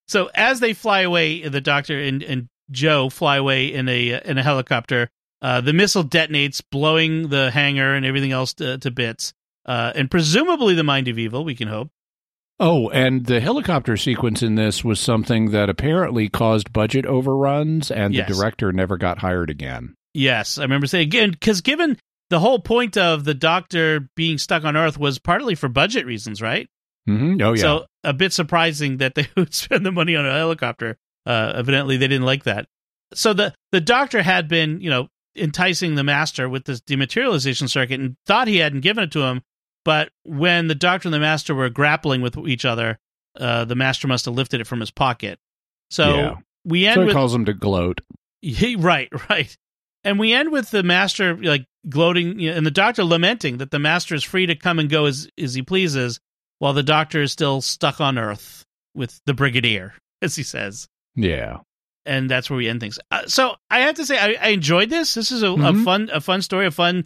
So 0.07 0.29
as 0.33 0.59
they 0.59 0.73
fly 0.73 1.01
away, 1.01 1.47
the 1.47 1.61
doctor 1.61 1.99
and, 1.99 2.21
and 2.23 2.47
Jo 2.69 3.09
fly 3.09 3.37
away 3.37 3.73
in 3.73 3.87
a 3.89 4.21
in 4.25 4.37
a 4.37 4.43
helicopter. 4.43 5.09
Uh, 5.41 5.59
the 5.59 5.73
missile 5.73 6.03
detonates, 6.03 6.61
blowing 6.71 7.29
the 7.29 7.49
hangar 7.49 7.95
and 7.95 8.05
everything 8.05 8.31
else 8.31 8.53
to, 8.53 8.77
to 8.77 8.91
bits. 8.91 9.33
Uh, 9.65 9.91
and 9.95 10.09
presumably 10.11 10.75
the 10.75 10.83
mind 10.83 11.07
of 11.07 11.17
evil, 11.17 11.43
we 11.43 11.55
can 11.55 11.67
hope. 11.67 11.89
Oh, 12.59 12.89
and 12.89 13.25
the 13.25 13.39
helicopter 13.39 13.97
sequence 13.97 14.43
in 14.43 14.53
this 14.53 14.83
was 14.83 14.99
something 14.99 15.49
that 15.49 15.67
apparently 15.67 16.29
caused 16.29 16.71
budget 16.71 17.07
overruns, 17.07 17.89
and 17.89 18.13
Yes. 18.13 18.27
the 18.29 18.35
director 18.35 18.71
never 18.71 18.97
got 18.97 19.17
hired 19.17 19.49
again. 19.49 19.95
Yes, 20.13 20.57
I 20.57 20.63
remember 20.63 20.87
saying 20.87 21.07
again 21.07 21.31
because 21.31 21.61
given 21.61 21.97
the 22.29 22.39
whole 22.39 22.59
point 22.59 22.97
of 22.97 23.23
the 23.23 23.33
doctor 23.33 24.09
being 24.15 24.37
stuck 24.37 24.63
on 24.63 24.75
Earth 24.77 24.97
was 24.97 25.19
partly 25.19 25.55
for 25.55 25.67
budget 25.69 26.05
reasons, 26.05 26.41
right? 26.41 26.67
hmm 27.07 27.41
Oh, 27.41 27.53
yeah. 27.53 27.61
So 27.61 27.85
a 28.03 28.13
bit 28.13 28.33
surprising 28.33 28.97
that 28.97 29.15
they 29.15 29.27
would 29.35 29.53
spend 29.53 29.85
the 29.85 29.91
money 29.91 30.15
on 30.15 30.25
a 30.25 30.31
helicopter. 30.31 30.97
Uh, 31.25 31.53
evidently, 31.55 31.97
they 31.97 32.07
didn't 32.07 32.25
like 32.25 32.43
that. 32.45 32.67
So 33.13 33.33
the 33.33 33.53
the 33.71 33.81
doctor 33.81 34.21
had 34.21 34.47
been, 34.47 34.81
you 34.81 34.89
know, 34.89 35.07
enticing 35.35 35.95
the 35.95 36.03
master 36.03 36.49
with 36.49 36.65
this 36.65 36.81
dematerialization 36.81 37.69
circuit 37.69 37.99
and 37.99 38.15
thought 38.25 38.47
he 38.47 38.57
hadn't 38.57 38.81
given 38.81 39.03
it 39.03 39.11
to 39.11 39.21
him. 39.21 39.41
But 39.83 40.09
when 40.23 40.67
the 40.67 40.75
doctor 40.75 41.07
and 41.07 41.13
the 41.13 41.19
master 41.19 41.55
were 41.55 41.69
grappling 41.69 42.21
with 42.21 42.37
each 42.37 42.65
other, 42.65 42.99
uh, 43.39 43.65
the 43.65 43.75
master 43.75 44.07
must 44.07 44.25
have 44.25 44.33
lifted 44.35 44.61
it 44.61 44.67
from 44.67 44.79
his 44.79 44.91
pocket. 44.91 45.39
So 45.89 46.15
Yeah. 46.15 46.35
we 46.65 46.85
end 46.85 46.95
so 46.95 47.01
it 47.01 47.05
with 47.07 47.15
calls 47.15 47.33
him 47.33 47.45
to 47.45 47.53
gloat. 47.53 48.01
he, 48.41 48.75
right, 48.75 49.09
right. 49.29 49.55
And 50.03 50.17
we 50.19 50.33
end 50.33 50.51
with 50.51 50.71
the 50.71 50.83
master 50.83 51.35
like 51.37 51.65
gloating 51.87 52.39
you 52.39 52.51
know, 52.51 52.57
and 52.57 52.65
the 52.65 52.71
doctor 52.71 53.03
lamenting 53.03 53.57
that 53.57 53.71
the 53.71 53.79
master 53.79 54.15
is 54.15 54.23
free 54.23 54.45
to 54.47 54.55
come 54.55 54.79
and 54.79 54.89
go 54.89 55.05
as 55.05 55.27
as 55.37 55.53
he 55.53 55.61
pleases, 55.61 56.19
while 56.59 56.73
the 56.73 56.83
doctor 56.83 57.21
is 57.21 57.31
still 57.31 57.61
stuck 57.61 58.01
on 58.01 58.17
Earth 58.17 58.63
with 58.95 59.19
the 59.25 59.33
brigadier, 59.33 59.93
as 60.21 60.35
he 60.35 60.43
says. 60.43 60.87
Yeah. 61.15 61.57
And 62.05 62.29
that's 62.29 62.49
where 62.49 62.57
we 62.57 62.67
end 62.67 62.79
things. 62.79 62.97
Uh, 63.11 63.27
so 63.27 63.55
I 63.69 63.81
have 63.81 63.95
to 63.95 64.05
say, 64.07 64.17
I, 64.17 64.47
I 64.47 64.49
enjoyed 64.49 64.89
this. 64.89 65.13
This 65.13 65.31
is 65.31 65.43
a, 65.43 65.49
a 65.51 65.55
Mhm. 65.57 65.83
fun, 65.85 66.09
a 66.11 66.19
fun 66.19 66.41
story, 66.41 66.65
a 66.65 66.71
fun 66.71 67.05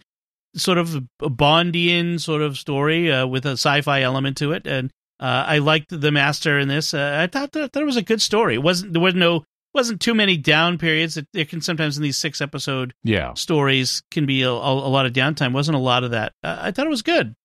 sort 0.56 0.78
of 0.78 1.04
Bondian 1.20 2.18
sort 2.18 2.40
of 2.40 2.56
story 2.56 3.12
uh, 3.12 3.26
with 3.26 3.44
a 3.44 3.50
sci-fi 3.52 4.00
element 4.00 4.38
to 4.38 4.52
it, 4.52 4.66
and 4.66 4.90
uh, 5.20 5.44
I 5.46 5.58
liked 5.58 5.88
the 6.00 6.10
master 6.12 6.58
in 6.58 6.68
this. 6.68 6.94
Uh, 6.94 7.18
I 7.22 7.26
thought 7.26 7.52
that, 7.52 7.72
that 7.72 7.82
it 7.82 7.84
was 7.86 7.96
a 7.96 8.02
good 8.02 8.22
story. 8.22 8.54
It 8.54 8.62
wasn't 8.62 8.94
there 8.94 9.02
was 9.02 9.14
no 9.14 9.44
wasn't 9.76 10.00
too 10.00 10.14
many 10.14 10.36
down 10.36 10.78
periods. 10.78 11.16
It, 11.16 11.28
it 11.32 11.48
can 11.48 11.60
sometimes 11.60 11.96
in 11.96 12.02
these 12.02 12.16
six 12.18 12.40
episode 12.40 12.94
Yeah. 13.04 13.34
stories 13.34 14.02
can 14.10 14.26
be 14.26 14.42
a, 14.42 14.50
a, 14.50 14.52
a 14.72 14.90
lot 14.90 15.06
of 15.06 15.12
downtime. 15.12 15.52
Wasn't 15.52 15.76
a 15.76 15.80
lot 15.80 16.02
of 16.02 16.10
that. 16.10 16.32
Uh, 16.42 16.58
I 16.60 16.70
thought 16.72 16.86
it 16.86 16.90
was 16.90 17.02
good. 17.02 17.36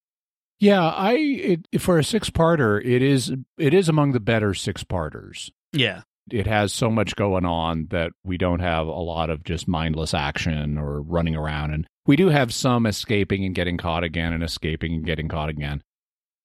Yeah, 0.59 0.83
I 0.87 1.13
it, 1.13 1.81
for 1.81 1.97
a 1.99 2.03
six-parter, 2.03 2.83
it 2.83 3.01
is 3.01 3.31
it 3.57 3.73
is 3.73 3.89
among 3.89 4.11
the 4.13 4.19
better 4.19 4.53
six-parters. 4.53 5.51
Yeah, 5.73 6.01
It 6.31 6.45
has 6.47 6.71
so 6.71 6.89
much 6.91 7.15
going 7.15 7.45
on 7.45 7.87
that 7.89 8.11
we 8.23 8.37
don't 8.37 8.59
have 8.59 8.85
a 8.87 8.91
lot 8.91 9.29
of 9.31 9.43
just 9.43 9.67
mindless 9.67 10.13
action 10.13 10.77
or 10.77 11.01
running 11.01 11.35
around, 11.35 11.73
and 11.73 11.87
we 12.05 12.15
do 12.15 12.29
have 12.29 12.53
some 12.53 12.85
escaping 12.85 13.43
and 13.43 13.55
getting 13.55 13.77
caught 13.77 14.03
again, 14.03 14.33
and 14.33 14.43
escaping 14.43 14.93
and 14.93 15.05
getting 15.05 15.27
caught 15.29 15.49
again. 15.49 15.81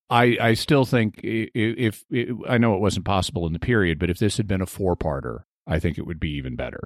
I 0.09 0.39
I 0.41 0.55
still 0.55 0.85
think 0.87 1.21
i- 1.25 1.51
i- 1.55 1.75
if, 1.77 2.05
if 2.11 2.37
I 2.49 2.57
know 2.57 2.75
it 2.75 2.81
wasn't 2.81 3.05
possible 3.05 3.47
in 3.47 3.53
the 3.53 3.59
period, 3.59 3.99
but 3.99 4.09
if 4.09 4.19
this 4.19 4.39
had 4.39 4.47
been 4.47 4.63
a 4.63 4.67
four-parter, 4.67 5.41
I 5.67 5.79
think 5.79 5.99
it 5.99 6.07
would 6.07 6.21
be 6.21 6.31
even 6.37 6.57
better. 6.57 6.81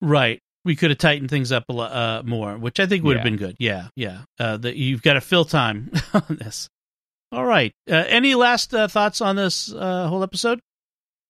right. 0.00 0.40
We 0.66 0.76
could 0.76 0.88
have 0.90 0.98
tightened 0.98 1.28
things 1.28 1.52
up 1.52 1.64
a 1.68 1.74
lot 1.74 1.92
uh, 1.92 2.22
more, 2.24 2.56
which 2.56 2.80
I 2.80 2.86
think 2.86 3.04
would 3.04 3.16
have 3.16 3.24
been 3.24 3.36
good. 3.36 3.54
Yeah, 3.58 3.88
yeah. 3.96 4.20
Uh, 4.40 4.56
the, 4.56 4.74
you've 4.74 5.02
got 5.02 5.12
to 5.12 5.20
fill 5.20 5.44
time 5.44 5.92
on 6.14 6.38
this. 6.40 6.70
All 7.30 7.44
right. 7.44 7.70
Uh, 7.86 7.96
any 8.08 8.34
last 8.34 8.72
uh, 8.74 8.88
thoughts 8.88 9.20
on 9.20 9.36
this 9.36 9.70
uh, 9.74 10.08
whole 10.08 10.22
episode? 10.22 10.60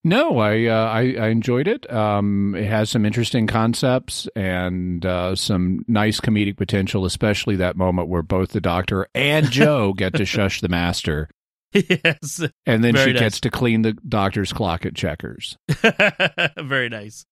No, 0.05 0.39
I, 0.39 0.67
uh, 0.67 0.85
I 0.87 1.01
I 1.19 1.29
enjoyed 1.31 1.67
it. 1.67 1.91
Um, 1.93 2.55
it 2.55 2.67
has 2.67 2.91
some 2.91 3.05
interesting 3.05 3.49
concepts 3.49 4.29
and 4.37 5.05
uh, 5.05 5.35
some 5.35 5.85
nice 5.89 6.21
comedic 6.21 6.57
potential, 6.57 7.05
especially 7.05 7.57
that 7.57 7.75
moment 7.77 8.09
where 8.09 8.23
both 8.23 8.51
the 8.51 8.61
Doctor 8.61 9.09
and 9.17 9.47
Jo 9.51 9.95
get 9.95 10.15
to 10.15 10.25
shush 10.25 10.61
the 10.61 10.69
Master, 10.69 11.29
yes. 11.75 12.43
and 12.67 12.83
then 12.85 12.95
Very 12.95 13.07
she 13.07 13.13
nice. 13.15 13.21
gets 13.21 13.41
to 13.41 13.51
clean 13.51 13.83
the 13.83 13.93
Doctor's 13.93 14.53
clock 14.53 14.87
at 14.87 14.95
checkers. 14.95 15.57
Very 16.59 16.89
nice. 16.89 17.27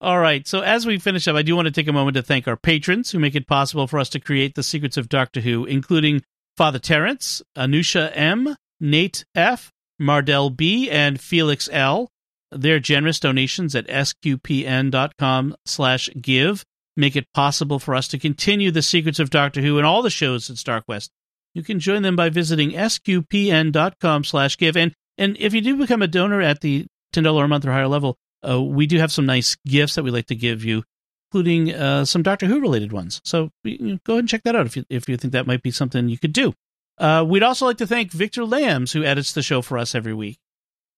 All 0.00 0.18
right. 0.18 0.46
So 0.46 0.60
as 0.60 0.84
we 0.84 0.98
finish 0.98 1.26
up, 1.26 1.36
I 1.36 1.42
do 1.42 1.56
want 1.56 1.66
to 1.66 1.72
take 1.72 1.88
a 1.88 1.92
moment 1.92 2.16
to 2.16 2.22
thank 2.22 2.46
our 2.46 2.56
patrons 2.56 3.10
who 3.10 3.18
make 3.18 3.34
it 3.34 3.46
possible 3.46 3.86
for 3.86 3.98
us 3.98 4.10
to 4.10 4.20
create 4.20 4.54
the 4.54 4.62
secrets 4.62 4.96
of 4.96 5.08
Doctor 5.08 5.40
Who, 5.40 5.64
including 5.64 6.22
Father 6.56 6.78
Terrence, 6.78 7.42
Anusha 7.56 8.10
M, 8.14 8.56
Nate 8.80 9.24
F, 9.34 9.70
Mardell 10.00 10.54
B, 10.54 10.90
and 10.90 11.20
Felix 11.20 11.68
L. 11.72 12.10
Their 12.52 12.78
generous 12.78 13.18
donations 13.18 13.74
at 13.74 13.88
sqpn.com 13.88 15.56
slash 15.64 16.08
give 16.20 16.64
make 16.96 17.16
it 17.16 17.26
possible 17.34 17.78
for 17.78 17.94
us 17.94 18.08
to 18.08 18.18
continue 18.18 18.70
the 18.70 18.82
secrets 18.82 19.18
of 19.18 19.30
Doctor 19.30 19.60
Who 19.60 19.78
and 19.78 19.86
all 19.86 20.02
the 20.02 20.10
shows 20.10 20.48
at 20.48 20.56
StarQuest. 20.56 21.10
You 21.56 21.62
can 21.62 21.80
join 21.80 22.02
them 22.02 22.16
by 22.16 22.28
visiting 22.28 22.72
sqpn.com 22.72 24.24
slash 24.24 24.58
give. 24.58 24.76
And, 24.76 24.92
and 25.16 25.38
if 25.40 25.54
you 25.54 25.62
do 25.62 25.74
become 25.78 26.02
a 26.02 26.06
donor 26.06 26.42
at 26.42 26.60
the 26.60 26.84
$10 27.14 27.44
a 27.44 27.48
month 27.48 27.64
or 27.64 27.72
higher 27.72 27.88
level, 27.88 28.18
uh, 28.46 28.62
we 28.62 28.86
do 28.86 28.98
have 28.98 29.10
some 29.10 29.24
nice 29.24 29.56
gifts 29.66 29.94
that 29.94 30.02
we 30.02 30.10
like 30.10 30.26
to 30.26 30.34
give 30.34 30.64
you, 30.64 30.84
including 31.30 31.72
uh, 31.72 32.04
some 32.04 32.22
Doctor 32.22 32.44
Who 32.44 32.60
related 32.60 32.92
ones. 32.92 33.22
So 33.24 33.48
you 33.64 33.78
know, 33.78 33.98
go 34.04 34.12
ahead 34.12 34.24
and 34.24 34.28
check 34.28 34.42
that 34.42 34.54
out 34.54 34.66
if 34.66 34.76
you, 34.76 34.84
if 34.90 35.08
you 35.08 35.16
think 35.16 35.32
that 35.32 35.46
might 35.46 35.62
be 35.62 35.70
something 35.70 36.10
you 36.10 36.18
could 36.18 36.34
do. 36.34 36.52
Uh, 36.98 37.24
we'd 37.26 37.42
also 37.42 37.64
like 37.64 37.78
to 37.78 37.86
thank 37.86 38.12
Victor 38.12 38.44
Lambs, 38.44 38.92
who 38.92 39.02
edits 39.02 39.32
the 39.32 39.42
show 39.42 39.62
for 39.62 39.78
us 39.78 39.94
every 39.94 40.12
week. 40.12 40.36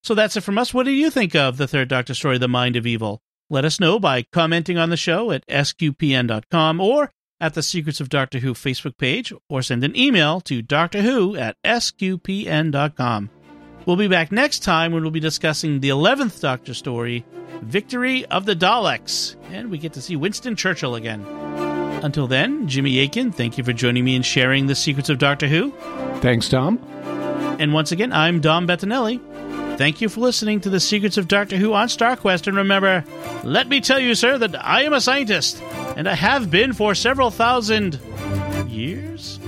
So 0.03 0.17
that's 0.17 0.37
it 0.37 0.41
from 0.41 0.59
us. 0.59 0.75
What 0.75 0.87
do 0.87 0.91
you 0.91 1.09
think 1.09 1.37
of 1.37 1.57
the 1.57 1.69
third 1.69 1.87
Doctor 1.87 2.15
story, 2.15 2.37
The 2.37 2.49
Mind 2.49 2.75
of 2.75 2.85
Evil? 2.85 3.21
Let 3.49 3.65
us 3.65 3.79
know 3.79 4.01
by 4.01 4.25
commenting 4.33 4.77
on 4.77 4.91
the 4.91 4.97
show 4.97 5.31
at 5.31 5.47
sqpn.com 5.47 6.81
or 6.81 7.13
at 7.41 7.55
the 7.55 7.63
Secrets 7.63 8.01
of 8.01 8.09
Doctor 8.09 8.39
Who 8.39 8.55
Facebook 8.55 8.99
page, 8.99 9.33
or 9.49 9.63
send 9.63 9.85
an 9.85 9.97
email 9.97 10.41
to 10.43 10.63
Doctor 10.63 11.03
Who 11.03 11.37
at 11.37 11.57
sqpn.com. 11.63 13.31
We'll 13.87 13.97
be 13.97 14.09
back 14.09 14.31
next 14.31 14.59
time 14.65 14.93
when 14.93 15.03
we'll 15.03 15.11
be 15.11 15.21
discussing 15.21 15.81
the 15.81 15.89
11th 15.89 16.41
Doctor 16.41 16.75
story, 16.75 17.25
Victory 17.63 18.27
of 18.27 18.45
the 18.45 18.55
Daleks, 18.55 19.37
and 19.51 19.71
we 19.71 19.79
get 19.79 19.95
to 19.95 20.03
see 20.03 20.17
Winston 20.17 20.57
Churchill 20.57 20.95
again. 20.95 21.25
Until 22.03 22.27
then, 22.27 22.69
Jimmy 22.69 23.01
Akin, 23.01 23.33
thank 23.33 23.59
you 23.59 23.65
for 23.65 23.73
joining 23.73 24.05
me 24.05 24.15
and 24.15 24.25
sharing 24.25 24.67
the 24.67 24.75
secrets 24.75 25.09
of 25.09 25.19
Doctor 25.19 25.49
Who. 25.49 25.73
Thanks, 26.21 26.49
Dom. 26.49 26.79
And 27.59 27.73
once 27.73 27.91
again, 27.91 28.13
I'm 28.13 28.41
Dom 28.41 28.67
Bettinelli. 28.69 29.21
Thank 29.79 30.01
you 30.01 30.09
for 30.09 30.19
listening 30.19 30.61
to 30.63 30.71
the 30.71 30.81
secrets 30.81 31.19
of 31.19 31.29
Doctor 31.29 31.57
Who 31.57 31.73
on 31.73 31.87
StarQuest. 31.87 32.49
And 32.49 32.57
remember, 32.57 33.05
let 33.45 33.69
me 33.69 33.81
tell 33.81 34.01
you, 34.01 34.17
sir, 34.17 34.37
that 34.37 34.67
I 34.67 34.83
am 34.83 34.93
a 34.93 35.01
scientist, 35.01 35.63
and 35.97 36.09
I 36.09 36.17
have 36.17 36.51
been 36.51 36.73
for 36.73 36.97
several 36.97 37.31
thousand 37.31 38.01
years. 38.67 39.39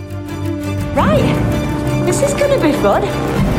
Right. 0.95 2.05
This 2.07 2.23
is 2.23 2.33
gonna 2.35 2.63
be 2.63 2.71
fun. 2.75 3.50